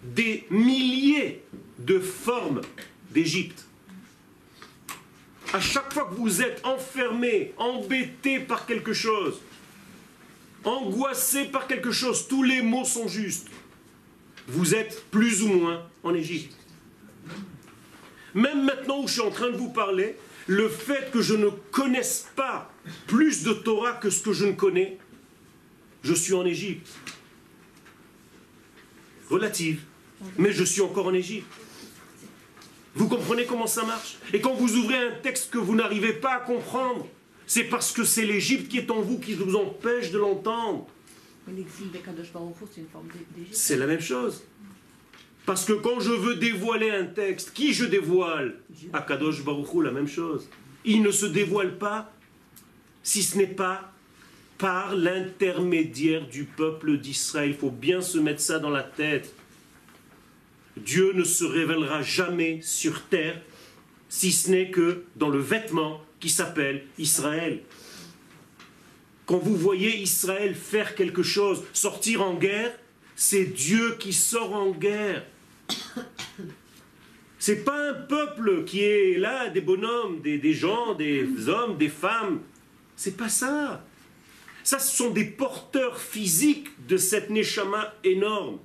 des 0.02 0.46
milliers 0.50 1.42
de 1.78 1.98
formes 1.98 2.60
d'Égypte. 3.10 3.64
À 5.52 5.60
chaque 5.60 5.92
fois 5.92 6.04
que 6.04 6.14
vous 6.14 6.42
êtes 6.42 6.64
enfermé, 6.64 7.52
embêté 7.56 8.38
par 8.38 8.66
quelque 8.66 8.92
chose, 8.92 9.40
angoissé 10.64 11.44
par 11.44 11.66
quelque 11.66 11.92
chose, 11.92 12.28
tous 12.28 12.42
les 12.42 12.62
mots 12.62 12.84
sont 12.84 13.08
justes. 13.08 13.48
Vous 14.48 14.74
êtes 14.74 15.04
plus 15.10 15.42
ou 15.42 15.48
moins 15.48 15.86
en 16.02 16.14
Égypte. 16.14 16.56
Même 18.34 18.64
maintenant 18.64 19.02
où 19.02 19.08
je 19.08 19.14
suis 19.14 19.22
en 19.22 19.30
train 19.30 19.50
de 19.50 19.56
vous 19.56 19.70
parler, 19.70 20.16
le 20.46 20.68
fait 20.68 21.10
que 21.10 21.20
je 21.20 21.34
ne 21.34 21.48
connaisse 21.48 22.28
pas 22.34 22.72
plus 23.06 23.42
de 23.42 23.52
Torah 23.52 23.92
que 23.92 24.10
ce 24.10 24.22
que 24.22 24.32
je 24.32 24.46
ne 24.46 24.52
connais, 24.52 24.98
je 26.02 26.14
suis 26.14 26.34
en 26.34 26.46
Égypte. 26.46 26.88
Relative, 29.28 29.82
mais 30.38 30.52
je 30.52 30.64
suis 30.64 30.80
encore 30.80 31.06
en 31.06 31.14
Égypte. 31.14 31.46
Vous 32.94 33.08
comprenez 33.08 33.44
comment 33.44 33.66
ça 33.66 33.84
marche? 33.84 34.16
Et 34.32 34.40
quand 34.40 34.54
vous 34.54 34.76
ouvrez 34.76 34.96
un 34.96 35.12
texte 35.22 35.50
que 35.50 35.58
vous 35.58 35.74
n'arrivez 35.74 36.14
pas 36.14 36.36
à 36.36 36.40
comprendre, 36.40 37.06
c'est 37.48 37.64
parce 37.64 37.92
que 37.92 38.04
c'est 38.04 38.26
l'Égypte 38.26 38.68
qui 38.68 38.76
est 38.76 38.90
en 38.90 39.00
vous 39.00 39.18
qui 39.18 39.32
vous 39.32 39.56
empêche 39.56 40.10
de 40.10 40.18
l'entendre. 40.18 40.86
C'est 43.50 43.76
la 43.76 43.86
même 43.86 44.02
chose. 44.02 44.44
Parce 45.46 45.64
que 45.64 45.72
quand 45.72 45.98
je 45.98 46.10
veux 46.10 46.34
dévoiler 46.36 46.90
un 46.90 47.06
texte, 47.06 47.54
qui 47.54 47.72
je 47.72 47.86
dévoile? 47.86 48.56
À 48.92 49.00
Kadosh 49.00 49.42
Baruch 49.42 49.72
Hu, 49.72 49.82
la 49.82 49.90
même 49.90 50.06
chose. 50.06 50.46
Il 50.84 51.02
ne 51.02 51.10
se 51.10 51.24
dévoile 51.24 51.78
pas 51.78 52.12
si 53.02 53.22
ce 53.22 53.38
n'est 53.38 53.46
pas 53.46 53.94
par 54.58 54.94
l'intermédiaire 54.94 56.28
du 56.28 56.44
peuple 56.44 56.98
d'Israël. 56.98 57.48
Il 57.48 57.56
faut 57.56 57.70
bien 57.70 58.02
se 58.02 58.18
mettre 58.18 58.42
ça 58.42 58.58
dans 58.58 58.68
la 58.68 58.82
tête. 58.82 59.34
Dieu 60.76 61.12
ne 61.14 61.24
se 61.24 61.44
révélera 61.44 62.02
jamais 62.02 62.60
sur 62.60 63.04
terre 63.04 63.40
si 64.10 64.32
ce 64.32 64.50
n'est 64.50 64.70
que 64.70 65.04
dans 65.16 65.30
le 65.30 65.38
vêtement 65.38 66.02
qui 66.20 66.28
s'appelle 66.28 66.84
Israël. 66.98 67.60
Quand 69.26 69.38
vous 69.38 69.56
voyez 69.56 69.98
Israël 69.98 70.54
faire 70.54 70.94
quelque 70.94 71.22
chose, 71.22 71.62
sortir 71.72 72.22
en 72.22 72.34
guerre, 72.34 72.72
c'est 73.14 73.44
Dieu 73.44 73.96
qui 73.98 74.12
sort 74.12 74.54
en 74.54 74.70
guerre. 74.70 75.24
C'est 77.38 77.64
pas 77.64 77.90
un 77.90 77.94
peuple 77.94 78.64
qui 78.64 78.82
est 78.82 79.18
là, 79.18 79.48
des 79.48 79.60
bonhommes, 79.60 80.20
des, 80.22 80.52
gens, 80.54 80.94
des 80.94 81.48
hommes, 81.48 81.76
des 81.76 81.88
femmes. 81.88 82.40
C'est 82.96 83.16
pas 83.16 83.28
ça. 83.28 83.84
Ça, 84.64 84.78
ce 84.78 84.96
sont 84.96 85.10
des 85.10 85.24
porteurs 85.24 86.00
physiques 86.00 86.68
de 86.88 86.96
cette 86.96 87.30
Neshama 87.30 87.94
énorme. 88.02 88.58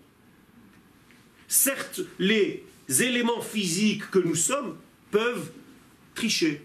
Certes, 1.48 2.02
les 2.18 2.63
éléments 2.88 3.42
physiques 3.42 4.10
que 4.10 4.20
nous 4.20 4.36
sommes 4.36 4.78
peuvent 5.12 5.52
tricher. 6.16 6.62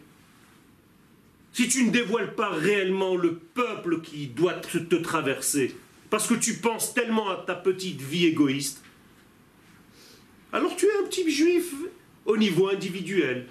Si 1.58 1.66
tu 1.66 1.82
ne 1.82 1.90
dévoiles 1.90 2.36
pas 2.36 2.50
réellement 2.50 3.16
le 3.16 3.34
peuple 3.34 4.00
qui 4.00 4.28
doit 4.28 4.54
te, 4.54 4.94
traverser, 4.94 5.74
parce 6.08 6.28
que 6.28 6.34
tu 6.34 6.54
penses 6.54 6.94
tellement 6.94 7.30
à 7.30 7.42
ta 7.44 7.56
petite 7.56 8.00
vie 8.00 8.26
égoïste, 8.26 8.80
alors 10.52 10.76
tu 10.76 10.86
es 10.86 11.02
un 11.02 11.08
petit 11.08 11.28
juif 11.28 11.74
au 12.26 12.36
niveau 12.36 12.68
individuel. 12.68 13.48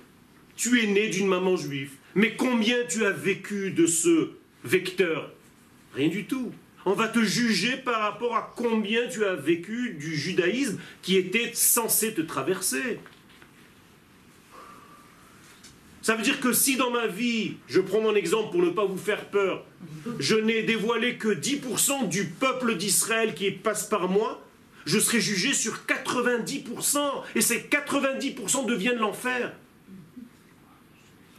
Tu 0.55 0.81
es 0.81 0.87
né 0.87 1.09
d'une 1.09 1.27
maman 1.27 1.57
juive. 1.57 1.95
Mais 2.15 2.37
combien 2.37 2.77
tu 2.89 3.05
as 3.05 3.11
vécu 3.11 3.71
de 3.71 3.85
ce 3.85 4.29
vecteur? 4.63 5.33
Rien 5.93 6.07
du 6.07 6.27
tout. 6.27 6.53
On 6.85 6.93
va 6.93 7.09
te 7.09 7.19
juger 7.19 7.75
par 7.75 7.99
rapport 7.99 8.37
à 8.37 8.53
combien 8.55 9.05
tu 9.09 9.25
as 9.25 9.35
vécu 9.35 9.97
du 9.99 10.15
judaïsme 10.15 10.79
qui 11.01 11.17
était 11.17 11.51
censé 11.53 12.13
te 12.13 12.21
traverser. 12.21 12.99
Ça 16.07 16.15
veut 16.15 16.23
dire 16.23 16.39
que 16.39 16.53
si 16.53 16.77
dans 16.77 16.89
ma 16.89 17.05
vie, 17.05 17.57
je 17.67 17.81
prends 17.81 17.99
mon 17.99 18.15
exemple 18.15 18.51
pour 18.53 18.61
ne 18.61 18.69
pas 18.69 18.85
vous 18.85 18.95
faire 18.95 19.25
peur, 19.25 19.65
je 20.19 20.35
n'ai 20.35 20.63
dévoilé 20.63 21.17
que 21.17 21.27
10% 21.27 22.07
du 22.07 22.23
peuple 22.27 22.77
d'Israël 22.77 23.33
qui 23.33 23.51
passe 23.51 23.89
par 23.89 24.07
moi, 24.07 24.41
je 24.85 24.99
serai 24.99 25.19
jugé 25.19 25.53
sur 25.53 25.81
90%. 25.85 26.97
Et 27.35 27.41
ces 27.41 27.59
90% 27.59 28.67
deviennent 28.67 28.99
l'enfer. 28.99 29.53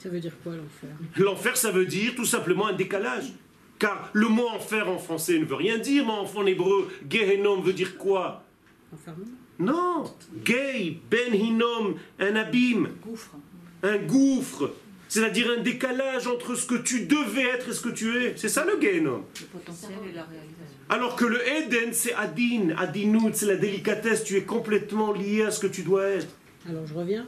Ça 0.01 0.11
veut 0.11 0.21
dire 0.21 0.35
quoi 0.43 0.53
l'enfer? 0.55 0.91
L'enfer, 1.17 1.57
ça 1.57 1.71
veut 1.71 1.87
dire 1.87 2.15
tout 2.15 2.27
simplement 2.27 2.67
un 2.67 2.75
décalage. 2.75 3.33
Car 3.79 4.11
le 4.13 4.29
mot 4.29 4.49
enfer 4.49 4.87
en 4.87 4.99
français 4.99 5.39
ne 5.39 5.47
veut 5.47 5.55
rien 5.55 5.79
dire, 5.79 6.05
mais 6.05 6.13
en 6.13 6.47
hébreu, 6.47 6.91
Gehenom 7.09 7.63
veut 7.63 7.73
dire 7.73 7.97
quoi? 7.97 8.45
Enfermement 8.93 9.25
Non 9.59 10.15
Gay, 10.45 10.99
Ben 11.11 11.35
Hinom, 11.35 11.95
un 12.19 12.37
abîme, 12.37 12.91
Gouffre. 13.03 13.35
Un 13.83 13.99
gouffre. 13.99 14.73
C'est-à-dire 15.09 15.51
un 15.59 15.62
décalage 15.62 16.27
entre 16.27 16.55
ce 16.55 16.67
que 16.67 16.75
tu 16.75 17.07
devais 17.07 17.45
être 17.45 17.71
et 17.71 17.73
ce 17.73 17.81
que 17.81 17.88
tu 17.88 18.14
es. 18.19 18.37
C'est 18.37 18.51
ça 18.51 18.67
le 18.67 18.79
Gehenom. 18.81 19.25
Le 19.41 19.47
potentiel 19.47 19.99
et 20.11 20.12
la 20.12 20.25
réalisation. 20.25 20.79
Alors 20.91 21.17
que 21.17 21.25
le 21.25 21.41
Eden, 21.49 21.93
c'est 21.93 22.12
Adin, 22.12 22.75
Adinout, 22.77 23.33
c'est 23.33 23.47
la 23.47 23.57
délicatesse. 23.57 24.23
Tu 24.25 24.37
es 24.37 24.43
complètement 24.43 25.12
lié 25.12 25.45
à 25.45 25.51
ce 25.51 25.61
que 25.61 25.67
tu 25.67 25.83
dois 25.83 26.09
être. 26.09 26.29
Alors 26.69 26.87
je 26.87 26.93
reviens. 26.93 27.27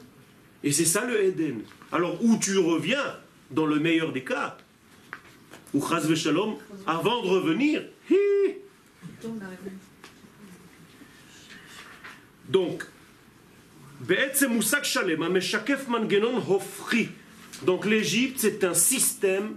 Et 0.63 0.73
c'est 0.73 0.85
ça 0.85 1.07
le 1.07 1.25
Eden. 1.25 1.63
Alors 1.91 2.23
où 2.23 2.37
tu 2.37 2.59
reviens, 2.59 3.17
dans 3.51 3.67
le 3.67 3.81
meilleur 3.81 4.13
des 4.13 4.25
cas, 4.25 4.59
ou 5.73 5.81
chaz 5.81 6.07
avant 6.87 7.23
de 7.23 7.29
revenir, 7.29 7.83
hi, 8.11 8.17
tombe 9.23 9.41
la 9.41 9.49
réponse. 9.49 9.73
Donc, 12.49 12.85
Donc 17.65 17.85
l'Égypte, 17.85 18.39
c'est 18.39 18.65
un 18.65 18.75
système 18.75 19.55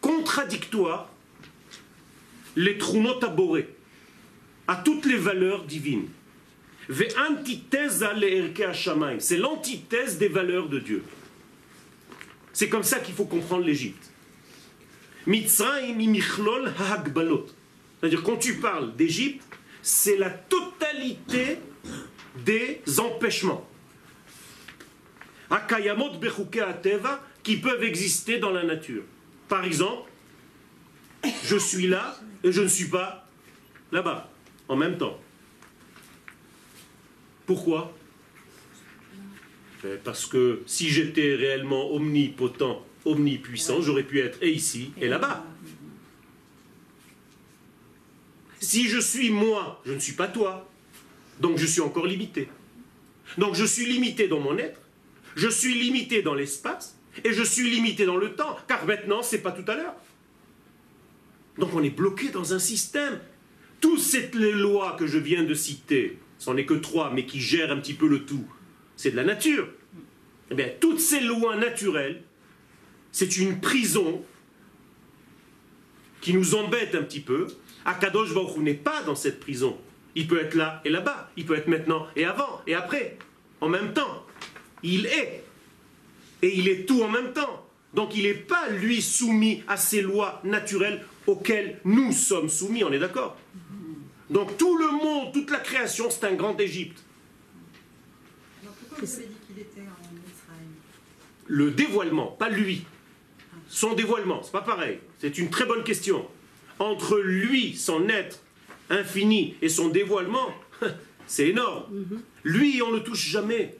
contradictoire, 0.00 1.08
les 2.56 2.78
trunot 2.78 3.20
à 4.66 4.76
toutes 4.76 5.06
les 5.06 5.16
valeurs 5.16 5.64
divines. 5.64 6.08
C'est 6.88 7.14
l'antithèse 9.38 10.18
des 10.18 10.28
valeurs 10.28 10.68
de 10.68 10.80
Dieu. 10.80 11.02
C'est 12.52 12.68
comme 12.68 12.84
ça 12.84 13.00
qu'il 13.00 13.14
faut 13.14 13.24
comprendre 13.24 13.64
l'Égypte. 13.64 14.10
C'est-à-dire, 18.00 18.22
quand 18.22 18.36
tu 18.36 18.54
parles 18.54 18.94
d'Égypte, 18.96 19.42
c'est 19.82 20.16
la 20.16 20.30
totalité 20.30 21.58
des 22.44 22.82
empêchements. 22.98 23.68
Akayamot 25.50 26.12
ateva 26.66 27.22
qui 27.42 27.56
peuvent 27.56 27.84
exister 27.84 28.38
dans 28.38 28.50
la 28.50 28.64
nature. 28.64 29.04
Par 29.48 29.64
exemple, 29.64 30.10
je 31.44 31.56
suis 31.56 31.86
là 31.86 32.18
et 32.42 32.52
je 32.52 32.62
ne 32.62 32.68
suis 32.68 32.88
pas 32.88 33.28
là-bas 33.92 34.30
en 34.68 34.76
même 34.76 34.98
temps. 34.98 35.20
Pourquoi? 37.46 37.96
Ben, 39.82 39.98
Parce 40.02 40.26
que 40.26 40.62
si 40.66 40.88
j'étais 40.88 41.36
réellement 41.36 41.92
omnipotent, 41.92 42.84
omnipuissant, 43.04 43.80
j'aurais 43.80 44.02
pu 44.02 44.20
être 44.20 44.42
et 44.42 44.50
ici 44.50 44.92
et 45.00 45.06
là-bas. 45.06 45.44
Si 48.58 48.88
je 48.88 48.98
suis 48.98 49.30
moi, 49.30 49.80
je 49.86 49.92
ne 49.92 50.00
suis 50.00 50.14
pas 50.14 50.26
toi. 50.26 50.68
Donc 51.40 51.58
je 51.58 51.66
suis 51.66 51.80
encore 51.80 52.06
limité. 52.06 52.48
Donc 53.38 53.54
je 53.54 53.64
suis 53.64 53.86
limité 53.86 54.28
dans 54.28 54.40
mon 54.40 54.56
être, 54.56 54.80
je 55.34 55.48
suis 55.48 55.74
limité 55.74 56.22
dans 56.22 56.34
l'espace 56.34 56.98
et 57.24 57.32
je 57.32 57.42
suis 57.42 57.68
limité 57.70 58.06
dans 58.06 58.16
le 58.16 58.34
temps, 58.34 58.56
car 58.68 58.86
maintenant 58.86 59.22
c'est 59.22 59.42
pas 59.42 59.52
tout 59.52 59.68
à 59.70 59.74
l'heure. 59.74 59.94
Donc 61.58 61.74
on 61.74 61.82
est 61.82 61.90
bloqué 61.90 62.28
dans 62.28 62.54
un 62.54 62.58
système. 62.58 63.18
Toutes 63.80 64.00
ces 64.00 64.30
lois 64.32 64.96
que 64.98 65.06
je 65.06 65.18
viens 65.18 65.44
de 65.44 65.54
citer, 65.54 66.18
ce 66.38 66.50
n'en 66.50 66.56
est 66.56 66.64
que 66.64 66.74
trois, 66.74 67.10
mais 67.12 67.26
qui 67.26 67.40
gèrent 67.40 67.70
un 67.70 67.78
petit 67.78 67.94
peu 67.94 68.08
le 68.08 68.24
tout, 68.24 68.46
c'est 68.96 69.10
de 69.10 69.16
la 69.16 69.24
nature. 69.24 69.68
Eh 70.50 70.54
bien, 70.54 70.68
toutes 70.80 71.00
ces 71.00 71.20
lois 71.20 71.56
naturelles, 71.56 72.22
c'est 73.12 73.36
une 73.36 73.60
prison 73.60 74.24
qui 76.20 76.32
nous 76.32 76.54
embête 76.54 76.94
un 76.94 77.02
petit 77.02 77.20
peu. 77.20 77.46
Akadosh 77.84 78.34
Baruch 78.34 78.56
n'est 78.58 78.74
pas 78.74 79.02
dans 79.02 79.14
cette 79.14 79.40
prison. 79.40 79.78
Il 80.16 80.26
peut 80.26 80.40
être 80.40 80.54
là 80.54 80.80
et 80.84 80.90
là-bas. 80.90 81.30
Il 81.36 81.46
peut 81.46 81.54
être 81.54 81.68
maintenant 81.68 82.08
et 82.16 82.24
avant 82.24 82.62
et 82.66 82.74
après. 82.74 83.18
En 83.60 83.68
même 83.68 83.92
temps. 83.92 84.26
Il 84.82 85.06
est. 85.06 85.44
Et 86.42 86.58
il 86.58 86.68
est 86.68 86.86
tout 86.86 87.02
en 87.02 87.08
même 87.08 87.32
temps. 87.32 87.64
Donc 87.94 88.16
il 88.16 88.24
n'est 88.24 88.34
pas, 88.34 88.68
lui, 88.68 89.00
soumis 89.00 89.62
à 89.68 89.76
ces 89.76 90.02
lois 90.02 90.40
naturelles 90.42 91.04
auxquelles 91.26 91.80
nous 91.84 92.12
sommes 92.12 92.48
soumis. 92.48 92.82
On 92.82 92.92
est 92.92 92.98
d'accord? 92.98 93.36
Donc 94.28 94.56
tout 94.56 94.76
le 94.76 94.90
monde, 94.90 95.32
toute 95.32 95.50
la 95.50 95.58
création, 95.58 96.10
c'est 96.10 96.24
un 96.24 96.34
grand 96.34 96.58
Égypte. 96.58 97.04
Alors 98.62 98.74
pourquoi 98.74 98.98
vous 99.04 99.14
avez 99.14 99.26
dit 99.26 99.34
qu'il 99.46 99.58
était 99.60 99.80
en 99.80 100.14
Israël? 100.14 100.66
Le 101.46 101.70
dévoilement, 101.70 102.26
pas 102.26 102.48
lui. 102.48 102.84
Son 103.68 103.94
dévoilement, 103.94 104.42
c'est 104.42 104.52
pas 104.52 104.62
pareil. 104.62 104.98
C'est 105.18 105.38
une 105.38 105.50
très 105.50 105.64
bonne 105.64 105.84
question. 105.84 106.26
Entre 106.78 107.18
lui, 107.18 107.76
son 107.76 108.08
être 108.08 108.40
infini, 108.90 109.54
et 109.62 109.68
son 109.68 109.88
dévoilement, 109.88 110.50
c'est 111.26 111.48
énorme. 111.48 112.06
Lui, 112.44 112.80
on 112.82 112.90
ne 112.90 112.96
le 112.96 113.02
touche 113.02 113.28
jamais. 113.28 113.76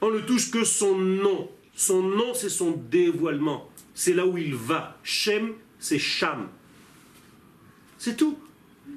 On 0.00 0.10
ne 0.10 0.20
touche 0.20 0.50
que 0.50 0.64
son 0.64 0.96
nom. 0.96 1.50
Son 1.74 2.02
nom, 2.02 2.34
c'est 2.34 2.48
son 2.48 2.72
dévoilement. 2.72 3.70
C'est 3.94 4.12
là 4.12 4.26
où 4.26 4.38
il 4.38 4.54
va. 4.54 4.98
Shem, 5.02 5.54
c'est 5.78 5.98
Sham. 5.98 6.48
C'est 7.98 8.16
tout. 8.16 8.38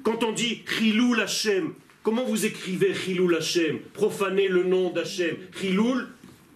Quand 0.02 0.22
on 0.24 0.32
dit 0.32 0.62
Chiloul 0.66 1.20
Hashem, 1.20 1.74
comment 2.02 2.24
vous 2.24 2.46
écrivez 2.46 2.94
Chiloul 2.94 3.34
Hashem? 3.34 3.80
Profaner 3.92 4.48
le 4.48 4.64
nom 4.64 4.90
d'Hachem. 4.90 5.36
Chiloul, 5.58 6.08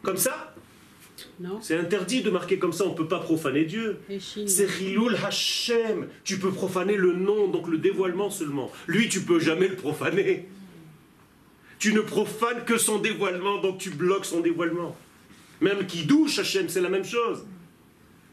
comme 0.03 0.17
ça? 0.17 0.54
C'est 1.61 1.77
interdit 1.77 2.23
de 2.23 2.31
marquer 2.31 2.59
comme 2.59 2.73
ça, 2.73 2.85
on 2.85 2.91
ne 2.91 2.97
peut 2.97 3.09
pas 3.09 3.21
profaner 3.21 3.65
Dieu. 3.65 3.99
C'est 4.47 4.69
Chiloul 4.69 5.17
Hashem. 5.17 6.09
Tu 6.25 6.39
peux 6.39 6.51
profaner 6.51 6.97
le 6.97 7.13
nom, 7.13 7.49
donc 7.49 7.69
le 7.69 7.79
dévoilement 7.79 8.31
seulement. 8.31 8.71
Lui, 8.87 9.09
tu 9.09 9.23
peux 9.23 9.39
jamais 9.39 9.69
le 9.69 9.77
profaner. 9.77 10.49
Tu 11.79 11.93
ne 11.93 12.01
profanes 12.01 12.65
que 12.65 12.79
son 12.79 12.99
dévoilement, 12.99 13.61
donc 13.61 13.79
tu 13.79 13.91
bloques 13.91 14.25
son 14.25 14.41
dévoilement. 14.41 14.97
Même 15.61 15.87
qui 15.87 16.05
douche 16.05 16.39
Hashem, 16.39 16.69
c'est 16.69 16.81
la 16.81 16.89
même 16.89 17.05
chose. 17.05 17.45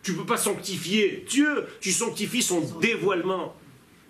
Tu 0.03 0.13
ne 0.13 0.17
peux 0.17 0.25
pas 0.25 0.37
sanctifier 0.37 1.25
Dieu, 1.29 1.65
tu 1.79 1.91
sanctifies 1.91 2.41
son 2.41 2.61
dévoilement. 2.79 3.55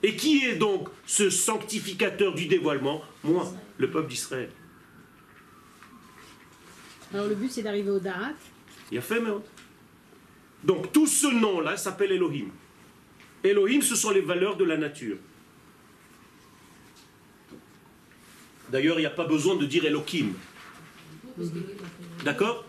Et 0.03 0.15
qui 0.15 0.45
est 0.45 0.55
donc 0.55 0.89
ce 1.05 1.29
sanctificateur 1.29 2.33
du 2.33 2.45
dévoilement? 2.45 3.03
Moi, 3.23 3.51
le 3.77 3.89
peuple 3.89 4.09
d'Israël. 4.09 4.49
Alors 7.13 7.27
le 7.27 7.35
but 7.35 7.51
c'est 7.51 7.61
d'arriver 7.61 7.89
au 7.89 7.99
Da'at. 7.99 8.33
Il 8.91 8.97
a 8.97 9.01
fait, 9.01 9.19
mais 9.19 9.29
Donc 10.63 10.91
tout 10.91 11.07
ce 11.07 11.27
nom-là 11.27 11.77
s'appelle 11.77 12.11
Elohim. 12.11 12.49
Elohim, 13.43 13.81
ce 13.81 13.95
sont 13.95 14.11
les 14.11 14.21
valeurs 14.21 14.57
de 14.57 14.63
la 14.63 14.77
nature. 14.77 15.17
D'ailleurs, 18.69 18.97
il 18.97 19.01
n'y 19.01 19.07
a 19.07 19.11
pas 19.11 19.25
besoin 19.25 19.55
de 19.55 19.65
dire 19.65 19.85
Elohim. 19.85 20.33
D'accord? 22.23 22.65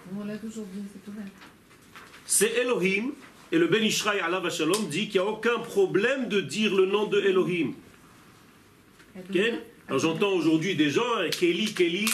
C'est 2.24 2.52
Elohim, 2.54 3.12
et 3.52 3.58
le 3.58 3.66
Ben 3.66 3.82
Ishraï 3.84 4.20
Allah 4.20 4.48
Shalom 4.48 4.88
dit 4.88 5.08
qu'il 5.08 5.20
n'y 5.20 5.26
a 5.26 5.30
aucun 5.30 5.58
problème 5.58 6.28
de 6.28 6.40
dire 6.40 6.74
le 6.74 6.86
nom 6.86 7.06
de 7.06 7.20
Elohim. 7.20 7.74
Ok? 9.14 9.38
Alors 9.88 10.00
j'entends 10.00 10.32
aujourd'hui 10.32 10.74
des 10.74 10.88
gens, 10.88 11.16
hein, 11.18 11.28
Kelly, 11.28 11.74
Kelly. 11.74 12.08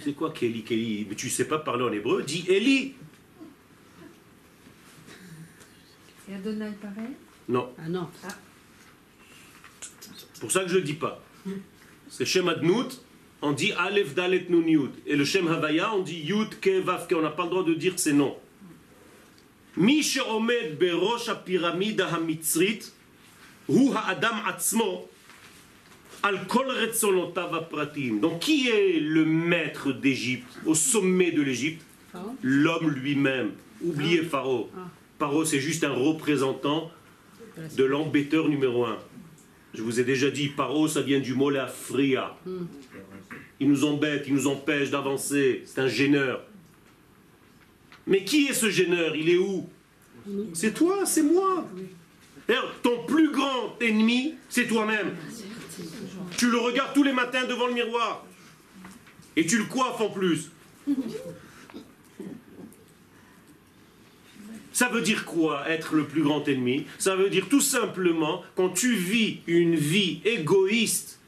C'est 0.00 0.12
quoi 0.12 0.32
Kelly, 0.32 0.62
Kelly 0.62 1.06
Mais 1.08 1.14
tu 1.14 1.26
ne 1.26 1.30
sais 1.30 1.46
pas 1.46 1.58
parler 1.58 1.84
en 1.84 1.92
hébreu, 1.92 2.22
dis 2.22 2.44
Eli. 2.48 2.94
Et 6.30 6.34
Adonai 6.34 6.70
pareil 6.80 7.10
Non. 7.48 7.72
Ah 7.78 7.88
non. 7.88 8.08
Ah. 8.24 8.28
C'est 9.80 10.40
pour 10.40 10.52
ça 10.52 10.62
que 10.62 10.68
je 10.68 10.76
le 10.76 10.82
dis 10.82 10.94
pas. 10.94 11.22
C'est 12.08 12.24
Shem 12.24 12.48
Adnout, 12.48 13.00
on 13.40 13.52
dit 13.52 13.72
Aleph 13.72 14.14
Dalet 14.14 14.46
nunnud 14.48 14.90
Et 15.06 15.16
le 15.16 15.24
Shem 15.24 15.48
Havaya, 15.48 15.94
on 15.94 16.02
dit 16.02 16.20
Yud 16.20 16.60
Kevav 16.60 17.08
On 17.12 17.22
n'a 17.22 17.30
pas 17.30 17.44
le 17.44 17.50
droit 17.50 17.64
de 17.64 17.74
dire 17.74 17.98
ces 17.98 18.12
noms. 18.12 18.36
Mi 19.76 20.06
Omed 20.28 20.78
Berosh 20.78 21.30
Pyramide 21.44 22.02
Hamitzrit, 22.02 22.92
Hu 23.68 23.90
Adam 24.06 24.36
Atzmo, 24.46 25.08
donc 28.20 28.38
qui 28.40 28.68
est 28.68 29.00
le 29.00 29.24
maître 29.24 29.92
d'Égypte, 29.92 30.58
au 30.66 30.74
sommet 30.74 31.32
de 31.32 31.42
l'Égypte? 31.42 31.82
Pharaon 32.12 32.36
L'homme 32.42 32.90
lui-même. 32.90 33.50
Oubliez 33.82 34.22
Pharaon. 34.22 34.68
Ah. 34.76 34.88
Pharaon 35.18 35.44
c'est 35.44 35.60
juste 35.60 35.84
un 35.84 35.92
représentant 35.92 36.90
de 37.76 37.84
l'embêteur 37.84 38.48
numéro 38.48 38.84
un. 38.84 38.98
Je 39.74 39.82
vous 39.82 40.00
ai 40.00 40.04
déjà 40.04 40.30
dit, 40.30 40.48
Paro, 40.48 40.86
ça 40.86 41.00
vient 41.00 41.20
du 41.20 41.34
mot 41.34 41.48
la 41.48 41.66
fria. 41.66 42.36
Il 43.58 43.68
nous 43.68 43.84
embête, 43.84 44.24
il 44.26 44.34
nous 44.34 44.46
empêche 44.46 44.90
d'avancer. 44.90 45.62
C'est 45.64 45.80
un 45.80 45.88
gêneur. 45.88 46.42
Mais 48.06 48.24
qui 48.24 48.48
est 48.48 48.52
ce 48.52 48.68
gêneur? 48.68 49.16
Il 49.16 49.30
est 49.30 49.38
où? 49.38 49.68
C'est 50.52 50.74
toi, 50.74 51.06
c'est 51.06 51.22
moi. 51.22 51.66
D'ailleurs, 52.46 52.74
ton 52.82 53.04
plus 53.06 53.30
grand 53.30 53.76
ennemi, 53.80 54.34
c'est 54.48 54.66
toi-même. 54.66 55.12
Tu 56.36 56.50
le 56.50 56.58
regardes 56.58 56.94
tous 56.94 57.02
les 57.02 57.12
matins 57.12 57.44
devant 57.44 57.66
le 57.66 57.74
miroir. 57.74 58.24
Et 59.36 59.46
tu 59.46 59.58
le 59.58 59.64
coiffes 59.64 60.00
en 60.00 60.10
plus. 60.10 60.50
Ça 64.72 64.88
veut 64.88 65.02
dire 65.02 65.24
quoi 65.24 65.68
être 65.68 65.94
le 65.94 66.04
plus 66.04 66.22
grand 66.22 66.46
ennemi? 66.48 66.86
Ça 66.98 67.14
veut 67.14 67.28
dire 67.28 67.48
tout 67.48 67.60
simplement 67.60 68.42
quand 68.56 68.70
tu 68.70 68.94
vis 68.94 69.40
une 69.46 69.76
vie 69.76 70.20
égoïste 70.24 71.18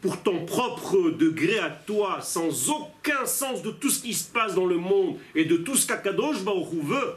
pour 0.00 0.22
ton 0.22 0.44
propre 0.44 1.10
degré 1.10 1.58
à 1.58 1.70
toi, 1.70 2.20
sans 2.20 2.70
aucun 2.70 3.26
sens 3.26 3.62
de 3.62 3.70
tout 3.70 3.90
ce 3.90 4.02
qui 4.02 4.14
se 4.14 4.30
passe 4.30 4.54
dans 4.54 4.66
le 4.66 4.76
monde 4.76 5.16
et 5.34 5.44
de 5.44 5.56
tout 5.56 5.76
ce 5.76 5.86
qu'Akadosh 5.86 6.42
Baruch 6.44 6.84
veut, 6.84 7.14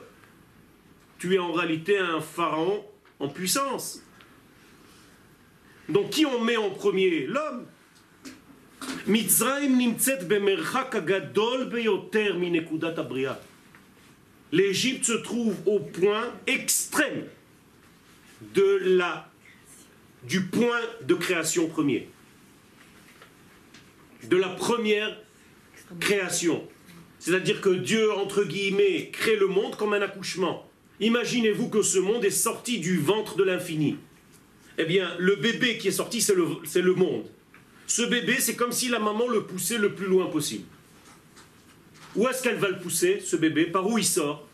tu 1.19 1.35
es 1.35 1.39
en 1.39 1.51
réalité 1.51 1.97
un 1.99 2.21
pharaon 2.21 2.83
en 3.19 3.27
puissance. 3.27 4.01
Donc 5.89 6.11
qui 6.11 6.25
on 6.25 6.39
met 6.39 6.57
en 6.57 6.69
premier? 6.69 7.25
L'homme. 7.25 7.65
L'Égypte 14.51 15.05
se 15.05 15.13
trouve 15.13 15.55
au 15.65 15.79
point 15.79 16.33
extrême 16.45 17.23
de 18.53 18.79
la, 18.81 19.29
du 20.27 20.41
point 20.41 20.81
de 21.03 21.13
création 21.13 21.67
premier, 21.67 22.09
de 24.23 24.37
la 24.37 24.49
première 24.49 25.17
création. 25.99 26.67
C'est-à-dire 27.19 27.61
que 27.61 27.69
Dieu, 27.69 28.11
entre 28.13 28.43
guillemets, 28.43 29.09
crée 29.11 29.35
le 29.35 29.47
monde 29.47 29.75
comme 29.75 29.93
un 29.93 30.01
accouchement. 30.01 30.67
Imaginez-vous 30.99 31.69
que 31.69 31.81
ce 31.81 31.99
monde 31.99 32.25
est 32.25 32.29
sorti 32.29 32.79
du 32.79 32.97
ventre 32.97 33.35
de 33.35 33.43
l'infini. 33.43 33.97
Eh 34.77 34.85
bien, 34.85 35.13
le 35.19 35.35
bébé 35.35 35.77
qui 35.77 35.89
est 35.89 35.91
sorti, 35.91 36.21
c'est 36.21 36.33
le, 36.33 36.93
monde. 36.93 37.25
Ce 37.87 38.01
bébé, 38.01 38.35
c'est 38.39 38.55
comme 38.55 38.71
si 38.71 38.89
la 38.89 38.99
maman 38.99 39.27
le 39.27 39.43
poussait 39.43 39.77
le 39.77 39.93
plus 39.93 40.07
loin 40.07 40.27
possible. 40.27 40.65
Où 42.15 42.27
est-ce 42.27 42.43
qu'elle 42.43 42.57
va 42.57 42.69
le 42.69 42.79
pousser, 42.79 43.19
ce 43.19 43.35
bébé? 43.35 43.65
Par 43.65 43.87
où 43.87 43.97
il 43.97 44.05
sort? 44.05 44.47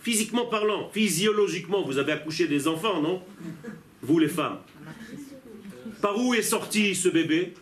Physiquement 0.00 0.46
parlant, 0.46 0.88
physiologiquement, 0.90 1.82
vous 1.82 1.98
avez 1.98 2.12
accouché 2.12 2.46
des 2.46 2.68
enfants, 2.68 3.00
non? 3.00 3.22
Vous 4.02 4.18
les 4.18 4.28
femmes. 4.28 4.58
Par 6.00 6.18
où 6.18 6.34
est 6.34 6.42
sorti 6.42 6.94
ce 6.94 7.08
bébé? 7.08 7.54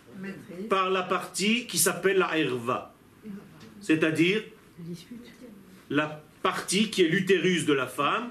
Par 0.69 0.91
la 0.91 1.03
partie 1.03 1.67
qui 1.67 1.79
s'appelle 1.79 2.19
la 2.19 2.37
herva. 2.37 2.95
C'est-à-dire 3.81 4.43
la 5.91 6.23
partie 6.43 6.91
qui 6.91 7.03
est 7.03 7.09
l'utérus 7.09 7.65
de 7.67 7.73
la 7.73 7.87
femme, 7.87 8.31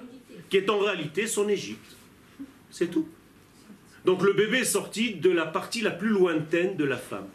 qui 0.49 0.57
est 0.57 0.69
en 0.69 0.79
réalité 0.79 1.27
son 1.27 1.49
Égypte. 1.49 1.95
C'est 2.69 2.87
tout. 2.87 3.07
Donc 4.05 4.21
le 4.21 4.33
bébé 4.33 4.59
est 4.59 4.65
sorti 4.65 5.15
de 5.15 5.29
la 5.29 5.45
partie 5.45 5.81
la 5.81 5.91
plus 5.91 6.09
lointaine 6.09 6.75
de 6.75 6.83
la 6.83 6.97
femme. 6.97 7.27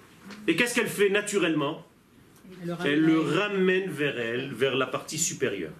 Et 0.46 0.56
qu'est-ce 0.56 0.74
qu'elle 0.74 0.88
fait 0.88 1.08
naturellement? 1.08 1.84
Elle 2.84 3.02
le 3.02 3.20
ramène 3.20 3.90
vers 3.90 4.18
elle, 4.18 4.52
vers 4.52 4.76
la 4.76 4.86
partie 4.86 5.18
supérieure. 5.18 5.72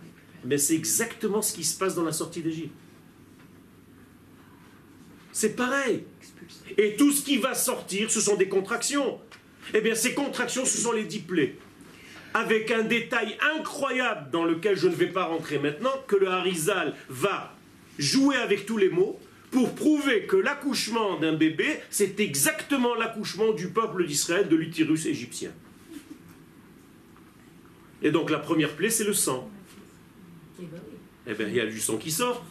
Mais 0.45 0.59
c'est 0.59 0.75
exactement 0.75 1.43
ce 1.43 1.53
qui 1.53 1.65
se 1.65 1.79
passe 1.79 1.95
dans 1.95 2.05
la 2.05 2.13
sortie 2.13 2.41
d'Égypte. 2.41 2.75
C'est 5.33 5.57
pareil. 5.57 6.05
Et 6.77 6.97
tout 6.97 7.13
ce 7.13 7.25
qui 7.25 7.39
va 7.39 7.55
sortir, 7.55 8.11
ce 8.11 8.21
sont 8.21 8.37
des 8.37 8.49
contractions. 8.49 9.21
Eh 9.75 9.81
bien, 9.81 9.95
ces 9.95 10.15
contractions, 10.15 10.65
ce 10.65 10.79
sont 10.79 10.93
les 10.93 11.05
dix 11.05 11.21
plaies. 11.21 11.57
Avec 12.35 12.71
un 12.71 12.83
détail 12.83 13.37
incroyable 13.57 14.31
dans 14.31 14.45
lequel 14.45 14.77
je 14.77 14.89
ne 14.89 14.95
vais 14.95 15.09
pas 15.09 15.25
rentrer 15.25 15.59
maintenant, 15.59 15.93
que 16.07 16.17
le 16.17 16.29
Harizal 16.29 16.95
va 17.09 17.55
jouer 17.99 18.37
avec 18.37 18.67
tous 18.67 18.77
les 18.77 18.91
mots 18.91 19.19
pour 19.51 19.75
prouver 19.75 20.27
que 20.27 20.37
l'accouchement 20.37 21.19
d'un 21.19 21.33
bébé, 21.33 21.81
c'est 21.91 22.21
exactement 22.21 22.95
l'accouchement 22.95 23.53
du 23.53 23.69
peuple 23.69 24.07
d'Israël 24.07 24.49
de 24.49 24.57
l'utérus 24.57 25.07
égyptien. 25.07 25.51
Et 28.03 28.11
donc 28.11 28.31
la 28.31 28.39
première 28.39 28.75
plaie, 28.77 28.91
c'est 28.91 29.05
le 29.05 29.15
sang. 29.15 29.51
Eh 31.27 31.35
bien, 31.35 31.47
il 31.49 31.55
y 31.55 31.61
a 31.61 31.67
du 31.67 31.81
sang 31.81 31.97
qui 31.97 32.11
sort. 32.11 32.45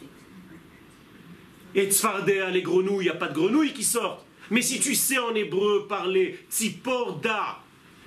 Et 1.74 1.90
Tzfardea, 1.90 2.50
les 2.50 2.62
grenouilles, 2.62 3.06
il 3.06 3.10
n'y 3.10 3.10
a 3.10 3.14
pas 3.14 3.28
de 3.28 3.34
grenouilles 3.34 3.72
qui 3.72 3.84
sortent. 3.84 4.24
Mais 4.50 4.62
si 4.62 4.80
tu 4.80 4.94
sais 4.94 5.18
en 5.18 5.34
hébreu 5.34 5.86
parler 5.88 6.38
Tziporda, 6.50 7.58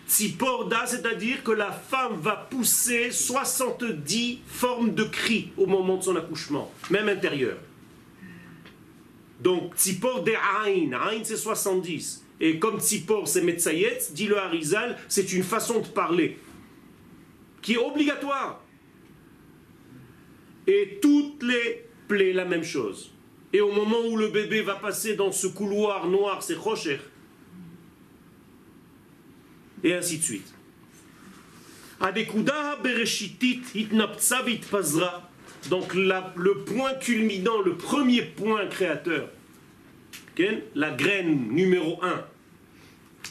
Tziporda, 0.08 0.86
c'est-à-dire 0.88 1.44
que 1.44 1.52
la 1.52 1.72
femme 1.72 2.20
va 2.20 2.36
pousser 2.36 3.12
70 3.12 4.40
formes 4.48 4.94
de 4.94 5.04
cris 5.04 5.52
au 5.58 5.68
moment 5.68 5.98
de 5.98 6.04
son 6.04 6.16
accouchement, 6.16 6.74
même 6.90 7.08
intérieur. 7.08 7.58
Donc, 9.42 9.76
Tzipor 9.76 10.24
de 10.24 10.34
Aïn, 10.64 10.94
Aïn 10.94 11.24
c'est 11.24 11.38
70. 11.38 12.26
Et 12.40 12.60
comme 12.60 12.80
Tzipor 12.80 13.28
c'est 13.28 13.42
Metzayet, 13.42 14.00
dit 14.12 14.28
le 14.28 14.38
Harizal, 14.38 14.98
c'est 15.08 15.34
une 15.34 15.44
façon 15.44 15.80
de 15.80 15.88
parler 15.88 16.38
qui 17.62 17.74
est 17.74 17.78
obligatoire. 17.78 18.64
Et 20.68 21.00
toutes 21.02 21.44
les 21.44 21.86
plaies, 22.08 22.34
la 22.34 22.46
même 22.46 22.64
chose. 22.64 23.12
Et 23.54 23.62
au 23.62 23.72
moment 23.72 24.00
où 24.08 24.16
le 24.16 24.28
bébé 24.30 24.62
va 24.62 24.76
passer 24.76 25.16
dans 25.16 25.32
ce 25.32 25.48
couloir 25.48 26.08
noir, 26.08 26.42
c'est 26.42 26.56
Rocher. 26.56 27.00
Et 29.84 29.94
ainsi 29.94 30.20
de 30.20 30.24
suite. 30.24 30.54
Donc 35.70 35.94
le 35.94 36.64
point 36.66 36.94
culminant, 36.96 37.62
le 37.62 37.76
premier 37.76 38.24
point 38.24 38.66
créateur, 38.68 39.30
la 40.76 40.90
graine 40.90 41.50
numéro 41.50 42.00
1, 42.04 42.26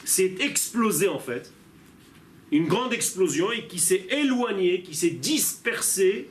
s'est 0.05 0.37
explosé 0.41 1.09
en 1.09 1.19
fait, 1.19 1.53
une 2.53 2.67
grande 2.67 2.93
explosion 2.93 3.51
et 3.53 3.67
qui 3.67 3.79
s'est 3.79 4.07
éloignée, 4.11 4.83
qui 4.83 4.95
s'est 4.95 5.11
dispersée 5.11 6.29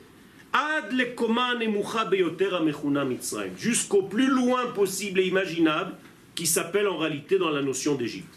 jusqu'au 3.58 4.04
plus 4.04 4.28
loin 4.28 4.68
possible 4.68 5.20
et 5.20 5.28
imaginable, 5.28 5.94
qui 6.34 6.48
s'appelle 6.48 6.88
en 6.88 6.98
réalité 6.98 7.38
dans 7.38 7.50
la 7.50 7.62
notion 7.62 7.96
d'Égypte. 7.96 8.34